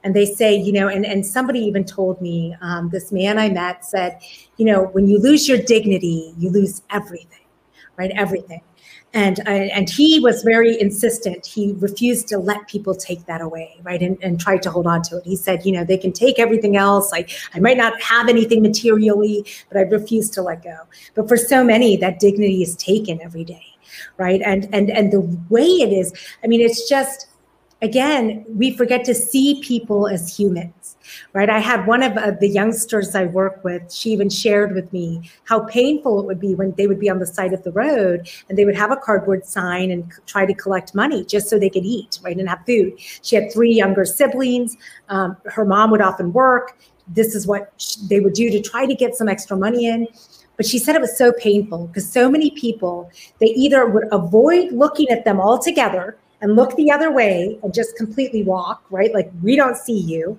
and 0.03 0.15
they 0.15 0.23
say 0.23 0.55
you 0.55 0.71
know 0.71 0.87
and, 0.87 1.07
and 1.07 1.25
somebody 1.25 1.57
even 1.57 1.83
told 1.83 2.21
me 2.21 2.55
um, 2.61 2.89
this 2.91 3.11
man 3.11 3.39
i 3.39 3.49
met 3.49 3.83
said 3.83 4.21
you 4.57 4.65
know 4.65 4.83
when 4.91 5.07
you 5.07 5.17
lose 5.17 5.49
your 5.49 5.57
dignity 5.57 6.35
you 6.37 6.51
lose 6.51 6.83
everything 6.91 7.48
right? 7.99 8.11
Everything. 8.15 8.61
And, 9.13 9.45
and 9.47 9.89
he 9.89 10.19
was 10.19 10.41
very 10.43 10.79
insistent. 10.79 11.45
He 11.45 11.73
refused 11.79 12.27
to 12.29 12.37
let 12.37 12.67
people 12.67 12.95
take 12.95 13.25
that 13.25 13.41
away, 13.41 13.77
right? 13.83 14.01
And, 14.01 14.17
and 14.23 14.39
tried 14.39 14.61
to 14.63 14.71
hold 14.71 14.87
on 14.87 15.01
to 15.03 15.17
it. 15.17 15.25
He 15.25 15.35
said, 15.35 15.65
you 15.65 15.73
know, 15.73 15.83
they 15.83 15.97
can 15.97 16.13
take 16.13 16.39
everything 16.39 16.77
else. 16.77 17.11
I, 17.13 17.25
I 17.53 17.59
might 17.59 17.75
not 17.75 17.99
have 18.01 18.29
anything 18.29 18.61
materially, 18.61 19.45
but 19.67 19.77
I 19.77 19.81
refuse 19.81 20.29
to 20.31 20.41
let 20.41 20.63
go. 20.63 20.77
But 21.15 21.27
for 21.27 21.35
so 21.35 21.63
many, 21.63 21.97
that 21.97 22.19
dignity 22.19 22.61
is 22.61 22.75
taken 22.77 23.19
every 23.21 23.43
day, 23.43 23.65
right? 24.17 24.41
And 24.45 24.69
and 24.71 24.89
and 24.91 25.11
the 25.11 25.21
way 25.49 25.65
it 25.65 25.91
is, 25.91 26.13
I 26.43 26.47
mean, 26.47 26.61
it's 26.61 26.87
just 26.87 27.28
again, 27.81 28.45
we 28.49 28.75
forget 28.75 29.05
to 29.05 29.15
see 29.15 29.61
people 29.61 30.07
as 30.07 30.35
humans, 30.35 30.97
right? 31.33 31.49
I 31.49 31.59
had 31.59 31.87
one 31.87 32.03
of 32.03 32.17
uh, 32.17 32.31
the 32.39 32.47
youngsters 32.47 33.15
I 33.15 33.25
work 33.25 33.63
with, 33.63 33.91
she 33.91 34.11
even 34.11 34.29
shared 34.29 34.75
with 34.75 34.91
me 34.91 35.29
how 35.45 35.61
painful 35.61 36.19
it 36.19 36.25
would 36.25 36.39
be 36.39 36.55
when 36.55 36.73
they 36.77 36.87
would 36.87 36.99
be 36.99 37.09
on 37.09 37.19
the 37.19 37.27
side 37.27 37.53
of 37.53 37.63
the 37.63 37.71
road 37.71 38.29
and 38.49 38.57
they 38.57 38.65
would 38.65 38.75
have 38.75 38.91
a 38.91 38.97
cardboard 38.97 39.45
sign 39.45 39.91
and 39.91 40.11
try 40.25 40.45
to 40.45 40.53
collect 40.53 40.93
money 40.93 41.23
just 41.25 41.49
so 41.49 41.57
they 41.57 41.69
could 41.69 41.85
eat, 41.85 42.19
right, 42.21 42.37
and 42.37 42.49
have 42.49 42.65
food. 42.65 42.93
She 42.97 43.35
had 43.35 43.51
three 43.51 43.73
younger 43.73 44.05
siblings. 44.05 44.77
Um, 45.07 45.37
her 45.45 45.65
mom 45.65 45.91
would 45.91 46.01
often 46.01 46.33
work. 46.33 46.77
This 47.07 47.33
is 47.33 47.47
what 47.47 47.73
they 48.09 48.19
would 48.19 48.33
do 48.33 48.49
to 48.51 48.61
try 48.61 48.85
to 48.85 48.93
get 48.93 49.15
some 49.15 49.29
extra 49.29 49.55
money 49.55 49.85
in. 49.87 50.07
But 50.57 50.65
she 50.65 50.77
said 50.77 50.95
it 50.95 51.01
was 51.01 51.17
so 51.17 51.31
painful 51.31 51.87
because 51.87 52.11
so 52.11 52.29
many 52.29 52.51
people, 52.51 53.09
they 53.39 53.47
either 53.47 53.87
would 53.87 54.03
avoid 54.11 54.73
looking 54.73 55.07
at 55.07 55.23
them 55.23 55.39
altogether 55.39 56.17
and 56.41 56.55
look 56.55 56.75
the 56.75 56.91
other 56.91 57.11
way 57.11 57.59
and 57.63 57.73
just 57.73 57.95
completely 57.95 58.43
walk, 58.43 58.83
right? 58.89 59.13
Like 59.13 59.31
we 59.41 59.55
don't 59.55 59.77
see 59.77 59.99
you. 59.99 60.37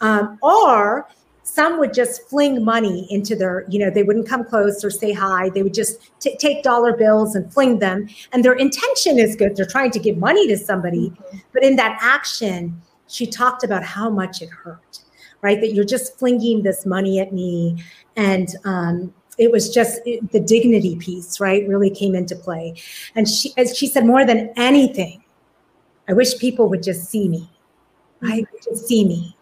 Um, 0.00 0.38
or 0.42 1.08
some 1.42 1.78
would 1.78 1.92
just 1.92 2.28
fling 2.28 2.64
money 2.64 3.06
into 3.10 3.36
their, 3.36 3.66
you 3.68 3.78
know, 3.78 3.90
they 3.90 4.02
wouldn't 4.02 4.28
come 4.28 4.44
close 4.44 4.84
or 4.84 4.90
say 4.90 5.12
hi. 5.12 5.50
They 5.50 5.62
would 5.62 5.74
just 5.74 5.98
t- 6.20 6.36
take 6.36 6.62
dollar 6.62 6.96
bills 6.96 7.34
and 7.34 7.52
fling 7.52 7.78
them. 7.78 8.08
And 8.32 8.44
their 8.44 8.54
intention 8.54 9.18
is 9.18 9.36
good. 9.36 9.56
They're 9.56 9.66
trying 9.66 9.90
to 9.92 9.98
give 9.98 10.16
money 10.16 10.46
to 10.48 10.56
somebody. 10.56 11.10
Mm-hmm. 11.10 11.38
But 11.52 11.64
in 11.64 11.76
that 11.76 11.98
action, 12.00 12.80
she 13.08 13.26
talked 13.26 13.64
about 13.64 13.82
how 13.84 14.08
much 14.08 14.40
it 14.40 14.48
hurt, 14.48 15.00
right? 15.42 15.60
That 15.60 15.74
you're 15.74 15.84
just 15.84 16.18
flinging 16.18 16.62
this 16.62 16.86
money 16.86 17.20
at 17.20 17.32
me. 17.32 17.82
And, 18.16 18.48
um, 18.64 19.12
it 19.38 19.50
was 19.50 19.72
just 19.72 20.00
it, 20.04 20.30
the 20.30 20.40
dignity 20.40 20.96
piece, 20.96 21.40
right? 21.40 21.66
Really 21.66 21.90
came 21.90 22.14
into 22.14 22.36
play. 22.36 22.74
And 23.14 23.28
she, 23.28 23.52
as 23.56 23.76
she 23.76 23.86
said, 23.86 24.06
more 24.06 24.26
than 24.26 24.52
anything, 24.56 25.21
I 26.08 26.12
wish 26.12 26.38
people 26.38 26.68
would 26.68 26.82
just 26.82 27.08
see 27.10 27.28
me, 27.28 27.48
right? 28.20 28.44
Mm-hmm. 28.44 28.70
Just 28.70 28.86
see 28.86 29.04
me. 29.04 29.36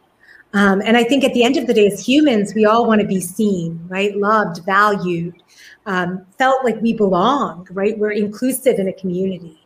Um, 0.52 0.82
and 0.84 0.96
I 0.96 1.04
think 1.04 1.22
at 1.22 1.32
the 1.32 1.44
end 1.44 1.56
of 1.56 1.66
the 1.66 1.74
day, 1.74 1.86
as 1.86 2.04
humans, 2.04 2.54
we 2.54 2.64
all 2.64 2.86
want 2.86 3.00
to 3.00 3.06
be 3.06 3.20
seen, 3.20 3.80
right? 3.88 4.16
Loved, 4.16 4.64
valued, 4.64 5.42
um, 5.86 6.26
felt 6.38 6.64
like 6.64 6.80
we 6.80 6.92
belong, 6.92 7.68
right? 7.70 7.96
We're 7.96 8.10
inclusive 8.12 8.78
in 8.78 8.88
a 8.88 8.92
community. 8.92 9.60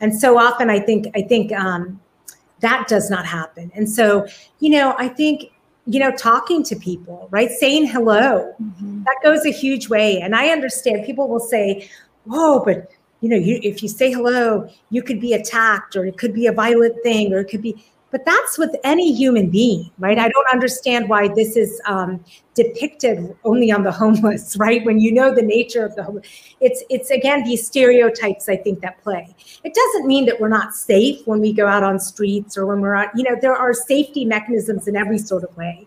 And 0.00 0.18
so 0.18 0.38
often 0.38 0.70
I 0.70 0.80
think, 0.80 1.08
I 1.14 1.22
think 1.22 1.52
um, 1.52 2.00
that 2.60 2.88
does 2.88 3.10
not 3.10 3.26
happen. 3.26 3.70
And 3.74 3.88
so, 3.88 4.26
you 4.60 4.70
know, 4.70 4.94
I 4.98 5.08
think, 5.08 5.52
you 5.86 6.00
know, 6.00 6.10
talking 6.12 6.62
to 6.64 6.76
people, 6.76 7.28
right? 7.30 7.50
Saying 7.50 7.86
hello, 7.86 8.54
mm-hmm. 8.62 9.02
that 9.04 9.16
goes 9.22 9.44
a 9.44 9.50
huge 9.50 9.88
way. 9.88 10.20
And 10.20 10.34
I 10.34 10.48
understand 10.48 11.04
people 11.04 11.28
will 11.28 11.40
say, 11.40 11.90
whoa, 12.24 12.64
but 12.64 12.90
you 13.20 13.28
know, 13.28 13.36
you, 13.36 13.60
if 13.62 13.82
you 13.82 13.88
say 13.88 14.12
hello, 14.12 14.68
you 14.90 15.02
could 15.02 15.20
be 15.20 15.34
attacked 15.34 15.96
or 15.96 16.04
it 16.06 16.16
could 16.18 16.34
be 16.34 16.46
a 16.46 16.52
violent 16.52 17.02
thing 17.02 17.32
or 17.32 17.40
it 17.40 17.46
could 17.46 17.62
be, 17.62 17.84
but 18.10 18.24
that's 18.24 18.58
with 18.58 18.74
any 18.82 19.14
human 19.14 19.50
being, 19.50 19.88
right? 19.98 20.18
I 20.18 20.28
don't 20.28 20.48
understand 20.52 21.08
why 21.08 21.28
this 21.28 21.56
is 21.56 21.80
um, 21.86 22.24
depicted 22.54 23.36
only 23.44 23.70
on 23.70 23.84
the 23.84 23.92
homeless, 24.02 24.56
right? 24.56 24.84
When 24.84 24.98
you 24.98 25.12
know 25.12 25.34
the 25.34 25.42
nature 25.42 25.84
of 25.84 25.94
the 25.94 26.02
homeless, 26.02 26.26
it's 26.60 26.82
it's 26.90 27.10
again 27.10 27.44
these 27.44 27.64
stereotypes 27.64 28.48
I 28.48 28.56
think 28.56 28.80
that 28.80 29.02
play. 29.02 29.34
It 29.62 29.74
doesn't 29.74 30.06
mean 30.06 30.26
that 30.26 30.40
we're 30.40 30.48
not 30.48 30.74
safe 30.74 31.24
when 31.26 31.40
we 31.40 31.52
go 31.52 31.66
out 31.66 31.84
on 31.84 32.00
streets 32.00 32.56
or 32.56 32.66
when 32.66 32.80
we're 32.80 32.96
out. 32.96 33.10
You 33.14 33.24
know, 33.24 33.36
there 33.40 33.54
are 33.54 33.72
safety 33.72 34.24
mechanisms 34.24 34.88
in 34.88 34.96
every 34.96 35.18
sort 35.18 35.44
of 35.44 35.56
way. 35.56 35.86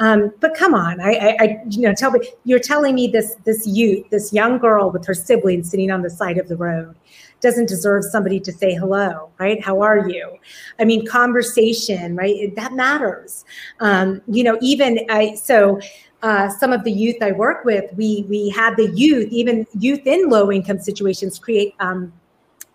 Um, 0.00 0.32
but 0.40 0.54
come 0.54 0.74
on, 0.74 1.00
I, 1.00 1.12
I, 1.12 1.36
I, 1.40 1.62
you 1.68 1.82
know, 1.82 1.92
tell 1.92 2.12
me, 2.12 2.20
you're 2.44 2.60
telling 2.60 2.94
me 2.94 3.08
this 3.08 3.34
this 3.44 3.66
youth, 3.66 4.08
this 4.10 4.32
young 4.32 4.58
girl 4.58 4.90
with 4.90 5.04
her 5.06 5.14
siblings 5.14 5.70
sitting 5.70 5.90
on 5.90 6.02
the 6.02 6.10
side 6.10 6.38
of 6.38 6.48
the 6.48 6.56
road, 6.56 6.94
doesn't 7.40 7.68
deserve 7.68 8.04
somebody 8.04 8.38
to 8.40 8.52
say 8.52 8.74
hello, 8.74 9.30
right? 9.38 9.62
How 9.62 9.80
are 9.80 10.08
you? 10.08 10.38
I 10.78 10.84
mean, 10.84 11.04
conversation, 11.06 12.14
right? 12.14 12.54
That 12.54 12.74
matters. 12.74 13.44
Um, 13.80 14.22
you 14.28 14.44
know, 14.44 14.58
even 14.60 15.00
I 15.10 15.34
so. 15.34 15.80
Uh, 16.20 16.48
some 16.48 16.72
of 16.72 16.82
the 16.82 16.90
youth 16.90 17.14
I 17.22 17.30
work 17.30 17.64
with, 17.64 17.94
we 17.94 18.26
we 18.28 18.48
have 18.48 18.76
the 18.76 18.90
youth, 18.90 19.28
even 19.30 19.64
youth 19.78 20.04
in 20.04 20.28
low 20.28 20.50
income 20.50 20.80
situations, 20.80 21.38
create 21.38 21.76
um, 21.78 22.12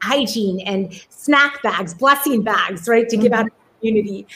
hygiene 0.01 0.61
and 0.61 0.93
snack 1.09 1.61
bags, 1.61 1.93
blessing 1.93 2.41
bags, 2.41 2.87
right, 2.87 3.07
to 3.09 3.17
mm-hmm. 3.17 3.23
give 3.23 3.33
out 3.33 3.43
to 3.43 3.49
the 3.49 3.79
community. 3.79 4.27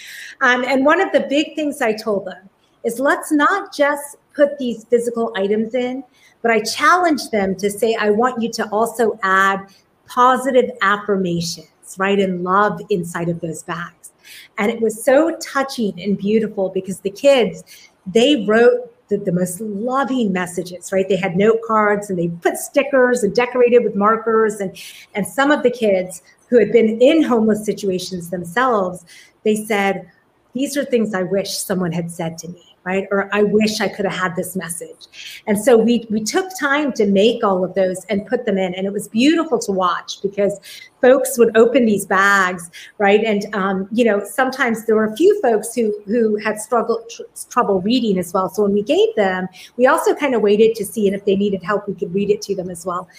Um, 0.42 0.66
and 0.66 0.86
one 0.86 1.00
of 1.00 1.14
the 1.14 1.22
big 1.30 1.56
things 1.56 1.82
I 1.82 1.94
told 1.94 2.26
them 2.26 2.50
is 2.88 3.00
let's 3.00 3.32
not 3.32 3.76
just 3.76 4.16
put 4.34 4.58
these 4.58 4.86
physical 4.86 5.34
items 5.36 5.76
in, 5.76 6.04
but 6.42 6.52
I 6.52 6.62
challenge 6.62 7.30
them 7.32 7.56
to 7.56 7.70
say, 7.70 7.96
I 7.96 8.12
want 8.12 8.42
you 8.42 8.50
to 8.54 8.70
also 8.70 9.20
add 9.24 9.68
positive 10.08 10.72
affirmations, 10.82 11.96
right? 11.98 12.18
And 12.18 12.44
love 12.44 12.80
inside 12.90 13.28
of 13.28 13.42
those 13.42 13.64
bags. 13.64 14.14
And 14.58 14.72
it 14.72 14.82
was 14.82 15.04
so 15.04 15.36
touching 15.42 16.02
and 16.02 16.18
beautiful 16.18 16.70
because 16.70 17.02
the 17.02 17.10
kids, 17.10 17.64
they 18.06 18.46
wrote 18.46 18.94
the, 19.10 19.18
the, 19.18 19.32
most 19.32 19.60
loving 19.60 20.32
messages, 20.32 20.92
right? 20.92 21.08
They 21.08 21.18
had 21.18 21.36
note 21.36 21.60
cards 21.66 22.10
and 22.10 22.18
they 22.18 22.28
put 22.28 22.58
stickers 22.58 23.24
and 23.24 23.34
decorated 23.34 23.84
with 23.84 23.96
markers. 23.96 24.60
And, 24.60 24.78
and 25.14 25.26
some 25.26 25.52
of 25.52 25.64
the 25.64 25.72
kids 25.72 26.22
who 26.50 26.60
had 26.60 26.72
been 26.72 27.02
in 27.02 27.24
homeless 27.24 27.66
situations 27.66 28.30
themselves, 28.30 29.06
they 29.44 29.56
said, 29.56 30.10
These 30.54 30.78
are 30.78 30.86
things 30.86 31.14
I 31.14 31.24
wish 31.24 31.58
someone 31.58 31.94
had 31.94 32.12
said 32.12 32.38
to 32.40 32.50
me 32.50 32.67
right? 32.88 33.06
Or 33.12 33.30
I 33.34 33.44
wish 33.44 33.82
I 33.82 33.90
could 33.90 34.06
have 34.06 34.18
had 34.18 34.36
this 34.38 34.56
message. 34.56 35.44
And 35.46 35.62
so 35.62 35.78
we 35.78 36.08
we 36.10 36.24
took 36.24 36.48
time 36.58 36.94
to 36.94 37.06
make 37.06 37.44
all 37.44 37.66
of 37.66 37.74
those 37.74 38.06
and 38.06 38.26
put 38.26 38.46
them 38.46 38.58
in, 38.58 38.74
and 38.76 38.88
it 38.88 38.94
was 38.94 39.10
beautiful 39.10 39.60
to 39.60 39.74
watch 39.74 40.22
because 40.22 40.58
folks 41.02 41.38
would 41.38 41.56
open 41.58 41.86
these 41.86 42.06
bags, 42.06 42.72
right? 42.98 43.22
And 43.26 43.54
um, 43.54 43.90
you 43.92 44.06
know, 44.06 44.24
sometimes 44.24 44.86
there 44.86 44.96
were 44.96 45.10
a 45.12 45.18
few 45.18 45.40
folks 45.42 45.76
who 45.76 45.86
who 46.06 46.38
had 46.38 46.62
struggled 46.62 47.10
tr- 47.10 47.24
trouble 47.50 47.82
reading 47.82 48.18
as 48.18 48.34
well. 48.34 48.48
So 48.50 48.64
when 48.64 48.74
we 48.74 48.84
gave 48.84 49.14
them, 49.18 49.48
we 49.76 49.86
also 49.86 50.16
kind 50.16 50.34
of 50.34 50.42
waited 50.42 50.74
to 50.76 50.86
see, 50.86 51.08
and 51.08 51.16
if 51.16 51.26
they 51.26 51.36
needed 51.36 51.62
help, 51.64 51.90
we 51.90 51.94
could 51.94 52.14
read 52.14 52.30
it 52.30 52.42
to 52.44 52.56
them 52.56 52.70
as 52.70 52.86
well. 52.86 53.10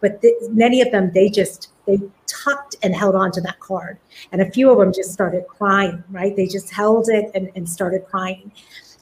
But 0.00 0.22
th- 0.22 0.36
many 0.50 0.80
of 0.82 0.92
them, 0.92 1.10
they 1.12 1.28
just 1.30 1.72
they 1.86 1.98
tucked 2.28 2.76
and 2.84 2.94
held 2.94 3.16
on 3.16 3.32
to 3.32 3.40
that 3.40 3.58
card, 3.58 3.98
and 4.30 4.40
a 4.40 4.50
few 4.52 4.70
of 4.70 4.78
them 4.78 4.92
just 4.92 5.12
started 5.12 5.48
crying. 5.48 6.04
Right? 6.10 6.36
They 6.36 6.46
just 6.46 6.72
held 6.72 7.08
it 7.08 7.26
and, 7.34 7.50
and 7.56 7.68
started 7.68 8.06
crying 8.06 8.52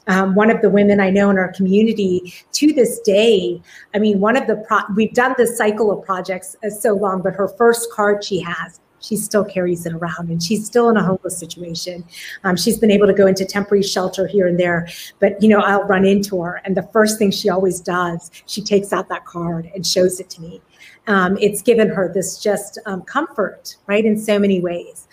um, 0.07 0.35
one 0.35 0.49
of 0.49 0.61
the 0.61 0.69
women 0.69 0.99
I 0.99 1.09
know 1.09 1.29
in 1.29 1.37
our 1.37 1.51
community 1.51 2.33
to 2.53 2.73
this 2.73 2.99
day. 3.01 3.61
I 3.93 3.99
mean, 3.99 4.19
one 4.19 4.35
of 4.35 4.47
the 4.47 4.57
pro- 4.67 4.93
we've 4.95 5.13
done 5.13 5.35
this 5.37 5.57
cycle 5.57 5.91
of 5.91 6.05
projects 6.05 6.55
uh, 6.65 6.69
so 6.69 6.93
long, 6.93 7.21
but 7.21 7.33
her 7.35 7.47
first 7.47 7.91
card 7.91 8.23
she 8.23 8.39
has, 8.41 8.79
she 8.99 9.15
still 9.15 9.45
carries 9.45 9.85
it 9.85 9.93
around 9.93 10.29
and 10.29 10.41
she's 10.41 10.65
still 10.65 10.89
in 10.89 10.97
a 10.97 11.03
homeless 11.03 11.37
situation. 11.37 12.03
Um, 12.43 12.55
she's 12.55 12.77
been 12.77 12.91
able 12.91 13.07
to 13.07 13.13
go 13.13 13.27
into 13.27 13.45
temporary 13.45 13.83
shelter 13.83 14.27
here 14.27 14.47
and 14.47 14.59
there, 14.59 14.87
but 15.19 15.41
you 15.41 15.49
know, 15.49 15.59
I'll 15.59 15.83
run 15.83 16.05
into 16.05 16.41
her 16.41 16.61
and 16.65 16.75
the 16.75 16.87
first 16.93 17.17
thing 17.19 17.31
she 17.31 17.49
always 17.49 17.79
does, 17.79 18.31
she 18.45 18.61
takes 18.61 18.93
out 18.93 19.09
that 19.09 19.25
card 19.25 19.69
and 19.75 19.85
shows 19.85 20.19
it 20.19 20.29
to 20.31 20.41
me. 20.41 20.61
Um, 21.07 21.37
it's 21.39 21.61
given 21.61 21.89
her 21.89 22.11
this 22.11 22.39
just 22.41 22.79
um, 22.87 23.03
comfort, 23.03 23.77
right, 23.85 24.03
in 24.03 24.17
so 24.17 24.39
many 24.39 24.59
ways. 24.59 25.07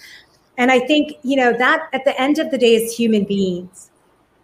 And 0.57 0.71
I 0.71 0.81
think, 0.81 1.15
you 1.23 1.37
know, 1.37 1.53
that 1.53 1.89
at 1.93 2.05
the 2.05 2.19
end 2.21 2.39
of 2.39 2.51
the 2.51 2.59
day, 2.59 2.83
as 2.83 2.95
human 2.95 3.25
beings, 3.25 3.91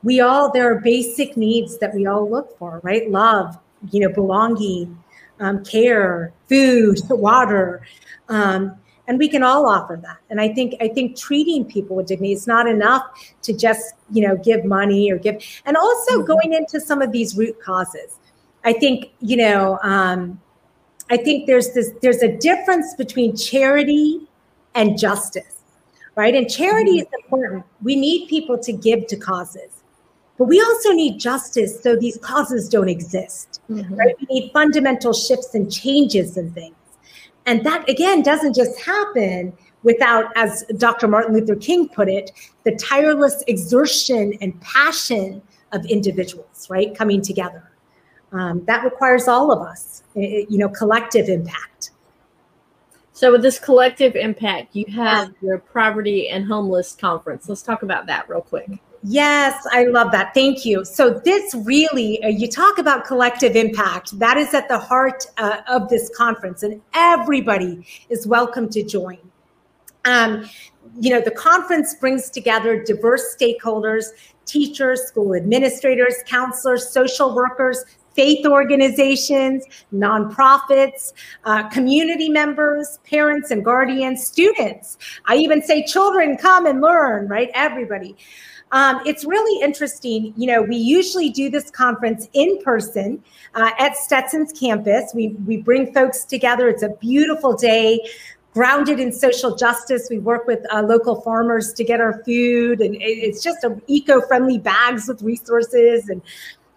we 0.03 0.21
all, 0.21 0.51
there 0.53 0.71
are 0.71 0.81
basic 0.81 1.37
needs 1.37 1.79
that 1.79 1.95
we 1.95 2.07
all 2.07 2.29
look 2.29 2.57
for, 2.59 2.81
right? 2.83 3.11
Love, 3.11 3.59
you 3.91 4.01
know, 4.01 4.13
belonging, 4.13 5.03
um, 5.41 5.65
care, 5.65 6.33
food, 6.49 6.99
water. 7.11 7.83
Um, 8.29 8.77
and 9.07 9.19
we 9.19 9.29
can 9.29 9.43
all 9.43 9.67
offer 9.67 9.99
that. 10.03 10.19
And 10.29 10.41
I 10.41 10.53
think 10.53 10.75
I 10.81 10.89
think 10.89 11.17
treating 11.17 11.65
people 11.65 11.97
with 11.97 12.07
dignity 12.07 12.35
is 12.35 12.47
not 12.47 12.69
enough 12.69 13.03
to 13.43 13.55
just 13.55 13.95
you 14.11 14.27
know 14.27 14.37
give 14.37 14.67
money 14.67 15.11
or 15.11 15.17
give. 15.19 15.43
And 15.65 15.77
also 15.79 16.19
mm-hmm. 16.19 16.27
going 16.27 16.53
into 16.53 16.79
some 16.79 17.01
of 17.01 17.11
these 17.11 17.35
root 17.37 17.59
causes. 17.61 18.19
I 18.65 18.75
think 18.75 19.11
you 19.21 19.37
know. 19.37 19.79
Um, 19.83 20.41
I 21.11 21.17
think 21.17 21.47
there's 21.47 21.73
this 21.73 21.91
there's 22.03 22.23
a 22.23 22.37
difference 22.37 22.95
between 22.95 23.35
charity 23.35 24.29
and 24.75 24.99
justice, 24.99 25.63
right? 26.15 26.35
And 26.35 26.51
charity 26.51 27.01
mm-hmm. 27.01 27.15
is 27.15 27.25
important. 27.25 27.65
We 27.83 27.97
need 27.97 28.29
people 28.29 28.59
to 28.59 28.73
give 28.73 29.07
to 29.07 29.17
causes. 29.17 29.78
But 30.39 30.45
we 30.45 30.61
also 30.61 30.93
need 30.93 31.19
justice 31.19 31.83
so 31.83 31.97
these 31.97 32.17
causes 32.19 32.69
don't 32.69 32.89
exist, 32.89 33.61
mm-hmm. 33.69 33.95
right? 33.95 34.15
We 34.21 34.41
need 34.41 34.53
fundamental 34.53 35.13
shifts 35.13 35.55
and 35.55 35.71
changes 35.71 36.37
and 36.37 36.55
things. 36.55 36.77
And 37.45 37.65
that, 37.67 37.89
again, 37.89 38.23
doesn't 38.23 38.55
just 38.55 38.81
happen 38.81 39.53
without, 39.83 40.27
as 40.37 40.65
Dr. 40.77 41.09
Martin 41.09 41.35
Luther 41.35 41.57
King 41.57 41.89
put 41.89 42.09
it, 42.09 42.31
the 42.65 42.77
tireless 42.77 43.43
exertion 43.49 44.35
and 44.41 44.59
passion 44.61 45.43
of 45.73 45.85
individuals, 45.87 46.69
right, 46.71 46.95
coming 46.95 47.21
together. 47.21 47.71
Um, 48.33 48.65
that 48.67 48.85
requires 48.85 49.27
all 49.27 49.51
of 49.51 49.67
us, 49.67 50.03
you 50.15 50.59
know, 50.59 50.69
collective 50.69 51.29
impact. 51.29 51.93
So, 53.13 53.33
with 53.33 53.43
this 53.43 53.59
collective 53.59 54.15
impact, 54.15 54.77
you 54.77 54.85
have 54.95 55.35
your 55.41 55.59
poverty 55.59 56.29
and 56.29 56.45
homeless 56.45 56.95
conference. 56.95 57.49
Let's 57.49 57.63
talk 57.63 57.83
about 57.83 58.07
that 58.07 58.29
real 58.29 58.43
quick. 58.43 58.71
Yes, 59.05 59.65
I 59.71 59.85
love 59.85 60.11
that. 60.13 60.35
Thank 60.35 60.65
you. 60.65 60.85
So, 60.85 61.21
this 61.25 61.55
really, 61.55 62.23
uh, 62.25 62.29
you 62.29 62.49
talk 62.49 62.79
about 62.79 63.05
collective 63.05 63.55
impact. 63.55 64.19
That 64.19 64.37
is 64.37 64.53
at 64.55 64.69
the 64.69 64.79
heart 64.79 65.25
uh, 65.37 65.59
of 65.69 65.89
this 65.89 66.11
conference, 66.17 66.65
and 66.65 66.81
everybody 66.95 67.87
is 68.09 68.27
welcome 68.27 68.69
to 68.71 68.83
join. 68.83 69.19
Um, 70.05 70.49
you 70.99 71.11
know, 71.11 71.21
the 71.21 71.31
conference 71.31 71.95
brings 71.95 72.29
together 72.29 72.83
diverse 72.83 73.37
stakeholders, 73.37 74.07
teachers, 74.47 75.03
school 75.03 75.35
administrators, 75.35 76.17
counselors, 76.27 76.89
social 76.91 77.35
workers, 77.37 77.85
faith 78.15 78.45
organizations, 78.47 79.65
nonprofits, 79.95 81.13
uh, 81.45 81.69
community 81.69 82.29
members, 82.29 82.99
parents 83.09 83.53
and 83.53 83.65
guardians, 83.65 84.27
students. 84.27 84.99
I 85.27 85.37
even 85.37 85.63
say 85.63 85.85
children 85.85 86.37
come 86.37 86.67
and 86.67 86.81
learn, 86.81 87.29
right? 87.29 87.49
Everybody. 87.55 88.17
Um, 88.73 89.01
it's 89.07 89.25
really 89.25 89.63
interesting. 89.63 90.35
You 90.37 90.47
know, 90.47 90.63
we 90.63 90.77
usually 90.77 91.31
do 91.31 91.49
this 91.51 91.71
conference 91.71 92.29
in 92.33 92.63
person 92.63 93.23
uh, 93.55 93.71
at 93.79 93.97
Stetson's 93.97 94.53
campus. 94.53 95.13
We, 95.15 95.29
we 95.47 95.57
bring 95.57 95.93
folks 95.93 96.25
together. 96.25 96.69
It's 96.69 96.83
a 96.83 96.91
beautiful 96.91 97.57
day 97.57 98.01
grounded 98.55 98.99
in 98.99 99.13
social 99.13 99.55
justice. 99.55 100.09
We 100.11 100.19
work 100.19 100.47
with 100.47 100.61
uh, 100.73 100.83
local 100.83 101.21
farmers 101.21 101.73
to 101.75 101.85
get 101.85 102.01
our 102.01 102.23
food, 102.25 102.81
and 102.81 102.97
it's 103.01 103.43
just 103.43 103.65
eco-friendly 103.87 104.59
bags 104.59 105.07
with 105.07 105.23
resources 105.23 106.09
and 106.09 106.21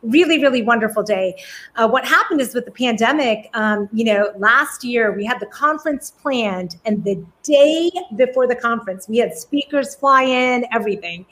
really, 0.03 0.41
really 0.41 0.61
wonderful 0.61 1.03
day. 1.03 1.35
Uh, 1.75 1.87
what 1.87 2.05
happened 2.05 2.41
is 2.41 2.53
with 2.53 2.65
the 2.65 2.71
pandemic, 2.71 3.49
um, 3.53 3.89
you 3.93 4.03
know, 4.03 4.31
last 4.37 4.83
year 4.83 5.15
we 5.15 5.25
had 5.25 5.39
the 5.39 5.45
conference 5.47 6.11
planned, 6.11 6.77
and 6.85 7.03
the 7.03 7.23
day 7.43 7.91
before 8.15 8.47
the 8.47 8.55
conference, 8.55 9.07
we 9.07 9.17
had 9.17 9.35
speakers 9.35 9.95
fly 9.95 10.23
in, 10.23 10.65
everything. 10.71 11.25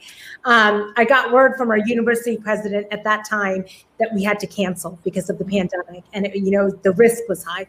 Um, 0.44 0.92
I 0.96 1.04
got 1.04 1.32
word 1.32 1.56
from 1.56 1.70
our 1.70 1.78
university 1.78 2.36
president 2.36 2.86
at 2.90 3.04
that 3.04 3.24
time 3.28 3.64
that 4.00 4.12
we 4.12 4.24
had 4.24 4.40
to 4.40 4.46
cancel 4.46 4.98
because 5.04 5.30
of 5.30 5.38
the 5.38 5.44
pandemic, 5.44 6.02
and 6.12 6.26
it, 6.26 6.34
you 6.34 6.50
know 6.50 6.70
the 6.70 6.92
risk 6.92 7.22
was 7.28 7.44
high, 7.44 7.66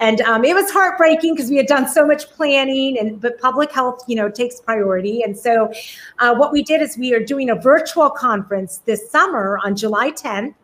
and 0.00 0.20
um, 0.22 0.44
it 0.44 0.54
was 0.54 0.70
heartbreaking 0.70 1.34
because 1.34 1.50
we 1.50 1.56
had 1.56 1.66
done 1.66 1.88
so 1.88 2.06
much 2.06 2.28
planning, 2.30 2.98
and 2.98 3.20
but 3.20 3.40
public 3.40 3.70
health, 3.70 4.02
you 4.08 4.16
know, 4.16 4.28
takes 4.28 4.60
priority, 4.60 5.22
and 5.22 5.38
so 5.38 5.72
uh, 6.18 6.34
what 6.34 6.52
we 6.52 6.62
did 6.62 6.82
is 6.82 6.98
we 6.98 7.14
are 7.14 7.24
doing 7.24 7.50
a 7.50 7.54
virtual 7.54 8.10
conference 8.10 8.78
this 8.86 9.10
summer 9.10 9.58
on 9.64 9.76
July 9.76 10.10
10th. 10.10 10.54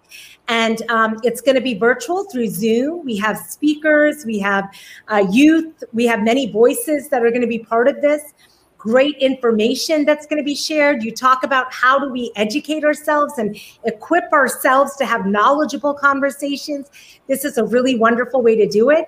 And 0.48 0.82
um, 0.90 1.16
it's 1.22 1.40
going 1.40 1.54
to 1.54 1.60
be 1.60 1.74
virtual 1.74 2.24
through 2.24 2.48
Zoom. 2.48 3.04
We 3.04 3.16
have 3.18 3.38
speakers, 3.38 4.24
we 4.26 4.40
have 4.40 4.68
uh, 5.06 5.24
youth, 5.30 5.84
we 5.92 6.06
have 6.06 6.22
many 6.22 6.50
voices 6.50 7.08
that 7.10 7.22
are 7.22 7.30
going 7.30 7.42
to 7.42 7.46
be 7.46 7.60
part 7.60 7.86
of 7.86 8.00
this. 8.00 8.34
Great 8.80 9.14
information 9.18 10.06
that's 10.06 10.24
going 10.24 10.38
to 10.38 10.42
be 10.42 10.54
shared. 10.54 11.02
You 11.02 11.12
talk 11.12 11.44
about 11.44 11.70
how 11.70 11.98
do 11.98 12.08
we 12.08 12.32
educate 12.34 12.82
ourselves 12.82 13.34
and 13.36 13.54
equip 13.84 14.32
ourselves 14.32 14.96
to 14.96 15.04
have 15.04 15.26
knowledgeable 15.26 15.92
conversations. 15.92 16.90
This 17.26 17.44
is 17.44 17.58
a 17.58 17.64
really 17.64 17.96
wonderful 17.96 18.40
way 18.40 18.56
to 18.56 18.66
do 18.66 18.88
it. 18.88 19.04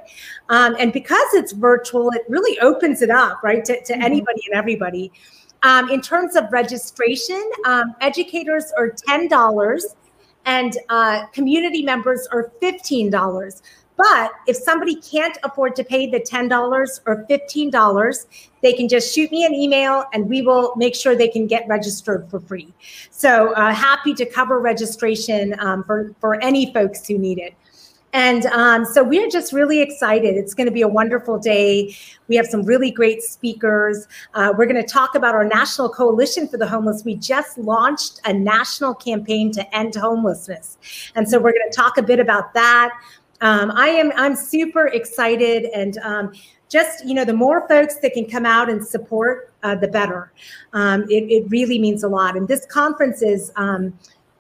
Um, 0.50 0.76
and 0.78 0.92
because 0.92 1.26
it's 1.32 1.52
virtual, 1.52 2.10
it 2.10 2.20
really 2.28 2.58
opens 2.60 3.00
it 3.00 3.08
up, 3.08 3.42
right, 3.42 3.64
to, 3.64 3.82
to 3.82 3.92
mm-hmm. 3.94 4.02
anybody 4.02 4.42
and 4.50 4.58
everybody. 4.58 5.10
Um, 5.62 5.88
in 5.88 6.02
terms 6.02 6.36
of 6.36 6.52
registration, 6.52 7.42
um, 7.64 7.94
educators 8.02 8.74
are 8.76 8.90
$10 8.90 9.80
and 10.44 10.76
uh, 10.90 11.24
community 11.28 11.82
members 11.82 12.28
are 12.30 12.52
$15. 12.60 13.62
But 14.02 14.32
if 14.48 14.56
somebody 14.56 14.96
can't 14.96 15.38
afford 15.44 15.76
to 15.76 15.84
pay 15.84 16.10
the 16.10 16.18
$10 16.18 16.50
or 17.06 17.24
$15, 17.30 18.26
they 18.60 18.72
can 18.72 18.88
just 18.88 19.14
shoot 19.14 19.30
me 19.30 19.44
an 19.44 19.54
email 19.54 20.06
and 20.12 20.28
we 20.28 20.42
will 20.42 20.74
make 20.74 20.96
sure 20.96 21.14
they 21.14 21.28
can 21.28 21.46
get 21.46 21.68
registered 21.68 22.28
for 22.28 22.40
free. 22.40 22.74
So 23.12 23.52
uh, 23.52 23.72
happy 23.72 24.12
to 24.14 24.26
cover 24.26 24.58
registration 24.58 25.54
um, 25.60 25.84
for, 25.84 26.16
for 26.20 26.34
any 26.42 26.72
folks 26.74 27.06
who 27.06 27.16
need 27.16 27.38
it. 27.38 27.54
And 28.14 28.44
um, 28.46 28.84
so 28.84 29.02
we're 29.02 29.30
just 29.30 29.54
really 29.54 29.80
excited. 29.80 30.36
It's 30.36 30.52
going 30.52 30.66
to 30.66 30.72
be 30.72 30.82
a 30.82 30.88
wonderful 30.88 31.38
day. 31.38 31.96
We 32.28 32.36
have 32.36 32.46
some 32.46 32.62
really 32.62 32.90
great 32.90 33.22
speakers. 33.22 34.06
Uh, 34.34 34.52
we're 34.56 34.66
going 34.66 34.84
to 34.84 34.86
talk 34.86 35.14
about 35.14 35.34
our 35.34 35.44
National 35.44 35.88
Coalition 35.88 36.46
for 36.46 36.58
the 36.58 36.66
Homeless. 36.66 37.04
We 37.04 37.14
just 37.14 37.56
launched 37.56 38.20
a 38.26 38.32
national 38.32 38.94
campaign 38.94 39.50
to 39.52 39.74
end 39.76 39.94
homelessness. 39.94 40.76
And 41.14 41.26
so 41.26 41.38
we're 41.38 41.52
going 41.52 41.70
to 41.70 41.74
talk 41.74 41.96
a 41.96 42.02
bit 42.02 42.20
about 42.20 42.52
that. 42.52 42.90
Um, 43.42 43.70
I 43.72 43.88
am 43.88 44.12
I'm 44.16 44.34
super 44.34 44.86
excited 44.86 45.66
and 45.74 45.98
um, 45.98 46.32
just 46.70 47.04
you 47.04 47.12
know 47.12 47.24
the 47.24 47.34
more 47.34 47.68
folks 47.68 47.96
that 47.96 48.14
can 48.14 48.24
come 48.24 48.46
out 48.46 48.70
and 48.70 48.86
support, 48.86 49.52
uh, 49.62 49.74
the 49.74 49.88
better. 49.88 50.32
Um, 50.72 51.02
it, 51.10 51.24
it, 51.30 51.50
really 51.50 51.78
means 51.78 52.02
a 52.02 52.08
lot. 52.08 52.36
And 52.36 52.48
this 52.48 52.64
conference 52.66 53.20
is 53.20 53.52
um, 53.56 53.92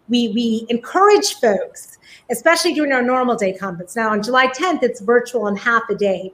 we 0.08 0.28
we 0.28 0.66
encourage 0.70 1.34
folks 1.34 1.92
especially 2.30 2.72
during 2.72 2.92
our 2.92 3.02
normal 3.02 3.36
day 3.36 3.52
conference. 3.52 3.94
Now, 3.94 4.10
on 4.10 4.22
July 4.22 4.48
10th, 4.48 4.82
it's 4.82 5.00
virtual 5.00 5.46
and 5.46 5.58
half 5.58 5.82
a 5.90 5.94
day, 5.94 6.32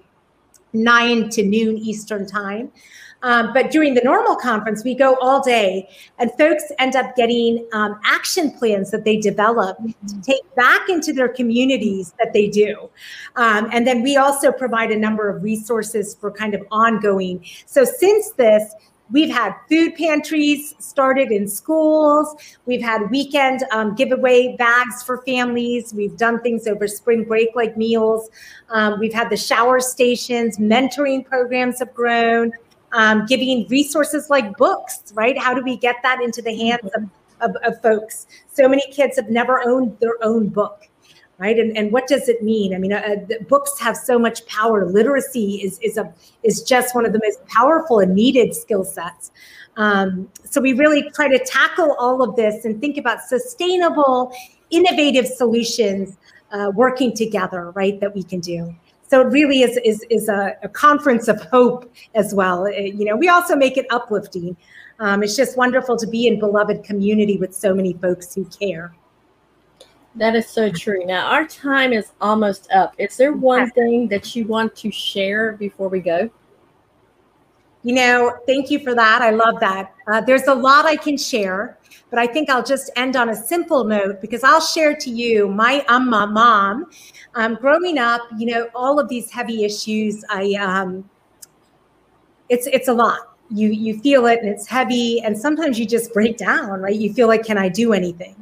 9 0.72 1.28
to 1.30 1.42
noon 1.42 1.76
Eastern 1.76 2.26
time. 2.26 2.70
Um, 3.22 3.52
but 3.52 3.70
during 3.70 3.94
the 3.94 4.00
normal 4.02 4.36
conference, 4.36 4.84
we 4.84 4.94
go 4.94 5.16
all 5.20 5.42
day, 5.42 5.88
and 6.18 6.30
folks 6.38 6.64
end 6.78 6.94
up 6.94 7.16
getting 7.16 7.66
um, 7.72 7.98
action 8.04 8.52
plans 8.52 8.90
that 8.92 9.04
they 9.04 9.16
develop 9.16 9.76
to 10.06 10.20
take 10.22 10.54
back 10.54 10.88
into 10.88 11.12
their 11.12 11.28
communities 11.28 12.14
that 12.18 12.32
they 12.32 12.46
do. 12.46 12.88
Um, 13.36 13.68
and 13.72 13.86
then 13.86 14.02
we 14.02 14.16
also 14.16 14.52
provide 14.52 14.90
a 14.90 14.96
number 14.96 15.28
of 15.28 15.42
resources 15.42 16.14
for 16.14 16.30
kind 16.30 16.54
of 16.54 16.62
ongoing. 16.70 17.44
So, 17.66 17.84
since 17.84 18.32
this, 18.32 18.72
We've 19.10 19.30
had 19.30 19.54
food 19.70 19.94
pantries 19.94 20.74
started 20.78 21.32
in 21.32 21.48
schools. 21.48 22.34
We've 22.66 22.82
had 22.82 23.10
weekend 23.10 23.64
um, 23.72 23.94
giveaway 23.94 24.54
bags 24.58 25.02
for 25.02 25.22
families. 25.22 25.94
We've 25.94 26.16
done 26.16 26.40
things 26.40 26.66
over 26.66 26.86
spring 26.86 27.24
break 27.24 27.48
like 27.54 27.76
meals. 27.76 28.28
Um, 28.68 29.00
we've 29.00 29.14
had 29.14 29.30
the 29.30 29.36
shower 29.36 29.80
stations, 29.80 30.58
mentoring 30.58 31.24
programs 31.24 31.78
have 31.78 31.94
grown, 31.94 32.52
um, 32.92 33.26
giving 33.26 33.66
resources 33.68 34.30
like 34.30 34.56
books, 34.56 35.12
right? 35.14 35.38
How 35.38 35.54
do 35.54 35.62
we 35.62 35.76
get 35.76 35.96
that 36.02 36.22
into 36.22 36.42
the 36.42 36.56
hands 36.56 36.90
of, 36.94 37.10
of, 37.40 37.56
of 37.62 37.82
folks? 37.82 38.26
So 38.50 38.68
many 38.68 38.90
kids 38.90 39.16
have 39.16 39.30
never 39.30 39.66
owned 39.66 39.98
their 40.00 40.22
own 40.22 40.48
book 40.48 40.88
right? 41.38 41.58
And, 41.58 41.76
and 41.76 41.92
what 41.92 42.06
does 42.06 42.28
it 42.28 42.42
mean? 42.42 42.74
I 42.74 42.78
mean 42.78 42.92
uh, 42.92 43.16
books 43.48 43.78
have 43.80 43.96
so 43.96 44.18
much 44.18 44.44
power. 44.46 44.84
Literacy 44.84 45.62
is 45.62 45.78
is 45.78 45.96
a 45.96 46.12
is 46.42 46.62
just 46.62 46.94
one 46.94 47.06
of 47.06 47.12
the 47.12 47.20
most 47.22 47.44
powerful 47.46 48.00
and 48.00 48.14
needed 48.14 48.54
skill 48.54 48.84
sets. 48.84 49.30
Um, 49.76 50.28
so 50.44 50.60
we 50.60 50.72
really 50.72 51.08
try 51.14 51.28
to 51.28 51.38
tackle 51.38 51.94
all 52.00 52.22
of 52.22 52.34
this 52.34 52.64
and 52.64 52.80
think 52.80 52.98
about 52.98 53.22
sustainable 53.22 54.32
innovative 54.70 55.26
solutions 55.26 56.16
uh, 56.50 56.72
working 56.74 57.14
together 57.14 57.70
right 57.70 58.00
that 58.00 58.14
we 58.14 58.22
can 58.22 58.40
do 58.40 58.74
So 59.08 59.22
it 59.22 59.30
really 59.30 59.62
is 59.62 59.78
is 59.84 60.04
is 60.10 60.28
a, 60.28 60.56
a 60.62 60.68
conference 60.68 61.28
of 61.28 61.40
hope 61.42 61.90
as 62.14 62.34
well. 62.34 62.64
Uh, 62.66 62.70
you 62.70 63.04
know, 63.04 63.16
we 63.16 63.28
also 63.28 63.56
make 63.56 63.76
it 63.76 63.86
uplifting. 63.90 64.56
Um, 65.00 65.22
it's 65.22 65.36
just 65.36 65.56
wonderful 65.56 65.96
to 65.96 66.06
be 66.06 66.26
in 66.26 66.38
beloved 66.38 66.84
community 66.84 67.38
with 67.38 67.54
so 67.54 67.74
many 67.74 67.94
folks 67.94 68.34
who 68.34 68.44
care. 68.46 68.94
That 70.16 70.34
is 70.34 70.48
so 70.48 70.70
true. 70.70 71.04
Now 71.06 71.26
our 71.26 71.46
time 71.46 71.92
is 71.92 72.12
almost 72.20 72.70
up. 72.72 72.94
Is 72.98 73.16
there 73.16 73.32
one 73.32 73.70
thing 73.70 74.08
that 74.08 74.34
you 74.34 74.46
want 74.46 74.74
to 74.76 74.90
share 74.90 75.52
before 75.52 75.88
we 75.88 76.00
go? 76.00 76.30
You 77.84 77.94
know, 77.94 78.38
thank 78.46 78.70
you 78.70 78.80
for 78.80 78.94
that. 78.94 79.22
I 79.22 79.30
love 79.30 79.60
that. 79.60 79.94
Uh, 80.08 80.20
there's 80.20 80.48
a 80.48 80.54
lot 80.54 80.84
I 80.84 80.96
can 80.96 81.16
share, 81.16 81.78
but 82.10 82.18
I 82.18 82.26
think 82.26 82.50
I'll 82.50 82.64
just 82.64 82.90
end 82.96 83.14
on 83.14 83.28
a 83.28 83.34
simple 83.36 83.84
note 83.84 84.20
because 84.20 84.42
I'll 84.42 84.60
share 84.60 84.96
to 84.96 85.10
you 85.10 85.48
my 85.48 85.84
amma 85.88 86.26
mom. 86.26 86.90
Um, 87.34 87.54
growing 87.54 87.98
up, 87.98 88.22
you 88.36 88.46
know, 88.46 88.68
all 88.74 88.98
of 88.98 89.08
these 89.08 89.30
heavy 89.30 89.64
issues, 89.64 90.24
I 90.28 90.54
um, 90.54 91.08
it's 92.48 92.66
it's 92.66 92.88
a 92.88 92.94
lot. 92.94 93.36
You 93.50 93.70
you 93.70 94.00
feel 94.00 94.26
it 94.26 94.40
and 94.40 94.48
it's 94.48 94.66
heavy, 94.66 95.20
and 95.20 95.38
sometimes 95.38 95.78
you 95.78 95.86
just 95.86 96.12
break 96.12 96.36
down, 96.36 96.80
right? 96.80 96.96
You 96.96 97.12
feel 97.12 97.28
like, 97.28 97.44
can 97.44 97.58
I 97.58 97.68
do 97.68 97.92
anything? 97.92 98.34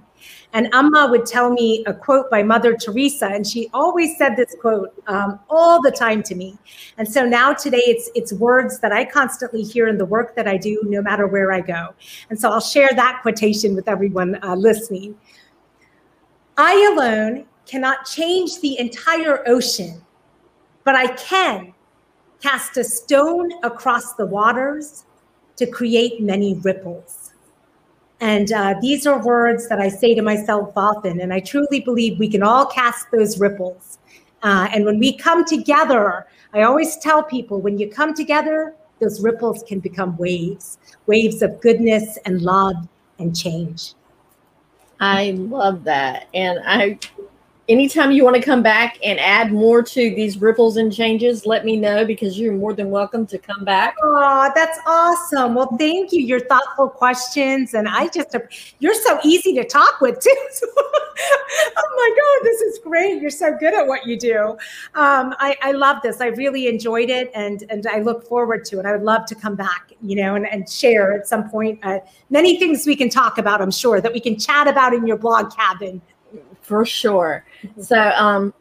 And 0.56 0.72
Amma 0.72 1.06
would 1.10 1.26
tell 1.26 1.50
me 1.50 1.84
a 1.86 1.92
quote 1.92 2.30
by 2.30 2.42
Mother 2.42 2.74
Teresa, 2.74 3.26
and 3.26 3.46
she 3.46 3.68
always 3.74 4.16
said 4.16 4.36
this 4.36 4.56
quote 4.58 4.90
um, 5.06 5.38
all 5.50 5.82
the 5.82 5.90
time 5.90 6.22
to 6.22 6.34
me. 6.34 6.56
And 6.96 7.06
so 7.06 7.26
now 7.26 7.52
today, 7.52 7.82
it's 7.84 8.08
it's 8.14 8.32
words 8.32 8.80
that 8.80 8.90
I 8.90 9.04
constantly 9.04 9.62
hear 9.62 9.86
in 9.86 9.98
the 9.98 10.06
work 10.06 10.34
that 10.34 10.48
I 10.48 10.56
do, 10.56 10.80
no 10.84 11.02
matter 11.02 11.26
where 11.26 11.52
I 11.52 11.60
go. 11.60 11.94
And 12.30 12.40
so 12.40 12.50
I'll 12.50 12.62
share 12.62 12.88
that 12.96 13.18
quotation 13.20 13.76
with 13.76 13.86
everyone 13.86 14.42
uh, 14.42 14.54
listening. 14.54 15.18
I 16.56 16.72
alone 16.90 17.44
cannot 17.66 18.06
change 18.06 18.58
the 18.62 18.78
entire 18.78 19.46
ocean, 19.46 20.00
but 20.84 20.94
I 20.94 21.08
can 21.16 21.74
cast 22.40 22.78
a 22.78 22.84
stone 22.84 23.52
across 23.62 24.14
the 24.14 24.24
waters 24.24 25.04
to 25.56 25.66
create 25.66 26.22
many 26.22 26.54
ripples. 26.54 27.25
And 28.20 28.50
uh, 28.52 28.74
these 28.80 29.06
are 29.06 29.22
words 29.22 29.68
that 29.68 29.78
I 29.78 29.88
say 29.88 30.14
to 30.14 30.22
myself 30.22 30.72
often. 30.76 31.20
And 31.20 31.32
I 31.32 31.40
truly 31.40 31.80
believe 31.80 32.18
we 32.18 32.28
can 32.28 32.42
all 32.42 32.66
cast 32.66 33.10
those 33.10 33.38
ripples. 33.38 33.98
Uh, 34.42 34.68
and 34.72 34.84
when 34.84 34.98
we 34.98 35.16
come 35.16 35.44
together, 35.44 36.26
I 36.54 36.62
always 36.62 36.96
tell 36.98 37.22
people 37.22 37.60
when 37.60 37.78
you 37.78 37.90
come 37.90 38.14
together, 38.14 38.74
those 39.00 39.22
ripples 39.22 39.62
can 39.66 39.80
become 39.80 40.16
waves, 40.16 40.78
waves 41.06 41.42
of 41.42 41.60
goodness 41.60 42.18
and 42.24 42.40
love 42.40 42.76
and 43.18 43.36
change. 43.36 43.92
I 45.00 45.32
love 45.32 45.84
that. 45.84 46.28
And 46.32 46.60
I 46.64 46.98
anytime 47.68 48.12
you 48.12 48.24
want 48.24 48.36
to 48.36 48.42
come 48.42 48.62
back 48.62 48.98
and 49.02 49.18
add 49.18 49.52
more 49.52 49.82
to 49.82 50.14
these 50.14 50.40
ripples 50.40 50.76
and 50.76 50.92
changes, 50.92 51.46
let 51.46 51.64
me 51.64 51.76
know 51.76 52.04
because 52.04 52.38
you're 52.38 52.52
more 52.52 52.72
than 52.72 52.90
welcome 52.90 53.26
to 53.26 53.38
come 53.38 53.64
back. 53.64 53.94
Oh, 54.02 54.50
that's 54.54 54.78
awesome. 54.86 55.54
Well, 55.54 55.76
thank 55.76 56.12
you. 56.12 56.22
Your 56.22 56.40
thoughtful 56.40 56.88
questions. 56.88 57.74
And 57.74 57.88
I 57.88 58.08
just, 58.08 58.36
you're 58.78 58.94
so 58.94 59.18
easy 59.24 59.54
to 59.54 59.64
talk 59.64 60.00
with 60.00 60.18
too. 60.20 60.30
oh 60.60 61.94
my 61.96 62.16
God, 62.16 62.44
this 62.44 62.60
is 62.60 62.78
great. 62.78 63.20
You're 63.20 63.30
so 63.30 63.56
good 63.58 63.74
at 63.74 63.86
what 63.86 64.06
you 64.06 64.18
do. 64.18 64.50
Um, 64.94 65.34
I, 65.38 65.56
I 65.62 65.72
love 65.72 66.02
this. 66.02 66.20
I 66.20 66.26
really 66.26 66.68
enjoyed 66.68 67.10
it 67.10 67.30
and, 67.34 67.64
and 67.68 67.86
I 67.86 68.00
look 68.00 68.26
forward 68.28 68.64
to 68.66 68.78
it. 68.78 68.86
I 68.86 68.92
would 68.92 69.02
love 69.02 69.26
to 69.26 69.34
come 69.34 69.56
back, 69.56 69.92
you 70.02 70.16
know, 70.16 70.34
and, 70.34 70.46
and 70.46 70.68
share 70.68 71.12
at 71.12 71.26
some 71.26 71.48
point. 71.50 71.80
Uh, 71.82 71.98
many 72.30 72.58
things 72.58 72.86
we 72.86 72.96
can 72.96 73.08
talk 73.08 73.38
about, 73.38 73.60
I'm 73.60 73.70
sure, 73.70 74.00
that 74.00 74.12
we 74.12 74.20
can 74.20 74.38
chat 74.38 74.68
about 74.68 74.94
in 74.94 75.06
your 75.06 75.16
blog 75.16 75.54
cabin 75.54 76.00
for 76.66 76.84
sure. 76.84 77.44
So, 77.80 77.96
um, 77.96 78.52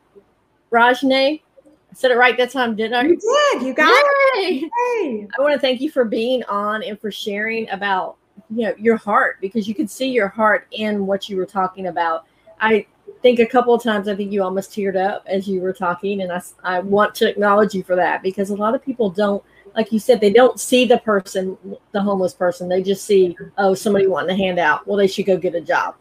Rajni, 0.72 1.42
I 1.66 1.94
said 1.94 2.12
it 2.12 2.18
right 2.18 2.38
that 2.38 2.52
time, 2.52 2.76
didn't 2.76 2.94
I? 2.94 3.04
You 3.04 3.18
did. 3.18 3.64
You 3.64 3.74
got 3.74 3.90
Yay! 4.36 4.42
it. 4.64 4.72
Hey. 5.02 5.28
I 5.38 5.42
want 5.42 5.54
to 5.54 5.60
thank 5.60 5.82
you 5.82 5.90
for 5.90 6.06
being 6.06 6.44
on 6.44 6.84
and 6.84 7.00
for 7.00 7.12
sharing 7.12 7.68
about 7.70 8.18
you 8.52 8.64
know 8.64 8.76
your 8.78 8.98
heart 8.98 9.38
because 9.42 9.68
you 9.68 9.74
could 9.74 9.90
see 9.90 10.10
your 10.10 10.28
heart 10.28 10.68
in 10.72 11.08
what 11.08 11.30
you 11.30 11.38
were 11.38 11.46
talking 11.46 11.88
about. 11.88 12.26
I 12.60 12.86
think 13.22 13.40
a 13.40 13.46
couple 13.46 13.74
of 13.74 13.82
times 13.82 14.08
I 14.08 14.16
think 14.16 14.32
you 14.32 14.44
almost 14.44 14.72
teared 14.72 14.98
up 14.98 15.24
as 15.26 15.48
you 15.48 15.62
were 15.62 15.74
talking, 15.74 16.22
and 16.22 16.32
I 16.32 16.42
I 16.64 16.80
want 16.82 17.16
to 17.16 17.30
acknowledge 17.30 17.74
you 17.74 17.82
for 17.82 17.96
that 17.96 18.22
because 18.22 18.52
a 18.52 18.56
lot 18.56 18.76
of 18.76 18.84
people 18.84 19.10
don't. 19.10 19.44
Like 19.76 19.92
you 19.92 20.00
said, 20.00 20.22
they 20.22 20.32
don't 20.32 20.58
see 20.58 20.86
the 20.86 21.00
person, 21.00 21.58
the 21.92 22.02
homeless 22.02 22.34
person. 22.34 22.70
They 22.70 22.82
just 22.82 23.04
see, 23.04 23.36
oh, 23.58 23.74
somebody 23.74 24.08
wanting 24.08 24.34
a 24.34 24.38
handout. 24.38 24.88
Well, 24.88 24.96
they 24.96 25.08
should 25.08 25.26
go 25.26 25.38
get 25.38 25.54
a 25.54 25.60
job 25.60 25.96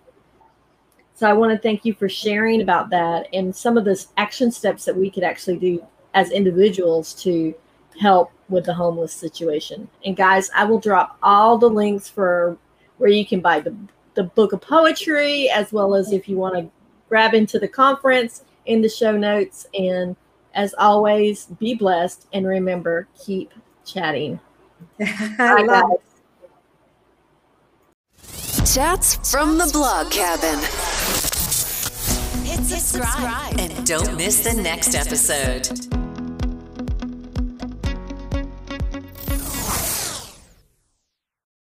so 1.14 1.28
I 1.28 1.32
want 1.32 1.52
to 1.52 1.58
thank 1.58 1.84
you 1.84 1.94
for 1.94 2.08
sharing 2.08 2.60
about 2.60 2.90
that 2.90 3.28
and 3.32 3.54
some 3.54 3.78
of 3.78 3.84
those 3.84 4.08
action 4.16 4.50
steps 4.50 4.84
that 4.84 4.96
we 4.96 5.10
could 5.10 5.22
actually 5.22 5.56
do 5.56 5.84
as 6.12 6.30
individuals 6.30 7.14
to 7.22 7.54
help 8.00 8.32
with 8.48 8.64
the 8.64 8.74
homeless 8.74 9.12
situation. 9.12 9.88
And 10.04 10.16
guys, 10.16 10.50
I 10.54 10.64
will 10.64 10.80
drop 10.80 11.16
all 11.22 11.56
the 11.56 11.70
links 11.70 12.08
for 12.08 12.56
where 12.98 13.10
you 13.10 13.24
can 13.24 13.40
buy 13.40 13.60
the, 13.60 13.74
the 14.14 14.24
book 14.24 14.52
of 14.52 14.60
poetry, 14.60 15.48
as 15.50 15.72
well 15.72 15.94
as 15.94 16.12
if 16.12 16.28
you 16.28 16.36
want 16.36 16.56
to 16.56 16.68
grab 17.08 17.34
into 17.34 17.58
the 17.60 17.68
conference 17.68 18.42
in 18.66 18.82
the 18.82 18.88
show 18.88 19.16
notes. 19.16 19.66
And 19.74 20.16
as 20.54 20.74
always, 20.78 21.46
be 21.46 21.74
blessed 21.74 22.26
and 22.32 22.46
remember, 22.46 23.06
keep 23.24 23.52
chatting. 23.84 24.40
Bye, 24.98 25.64
guys. 25.66 25.84
Chats 28.74 29.30
from 29.30 29.58
the 29.58 29.70
blog 29.72 30.10
cabin. 30.10 30.93
Subscribe 32.64 33.60
and 33.60 33.86
don't 33.86 34.16
miss 34.16 34.40
the 34.40 34.54
next 34.54 34.94
episode. 34.94 35.93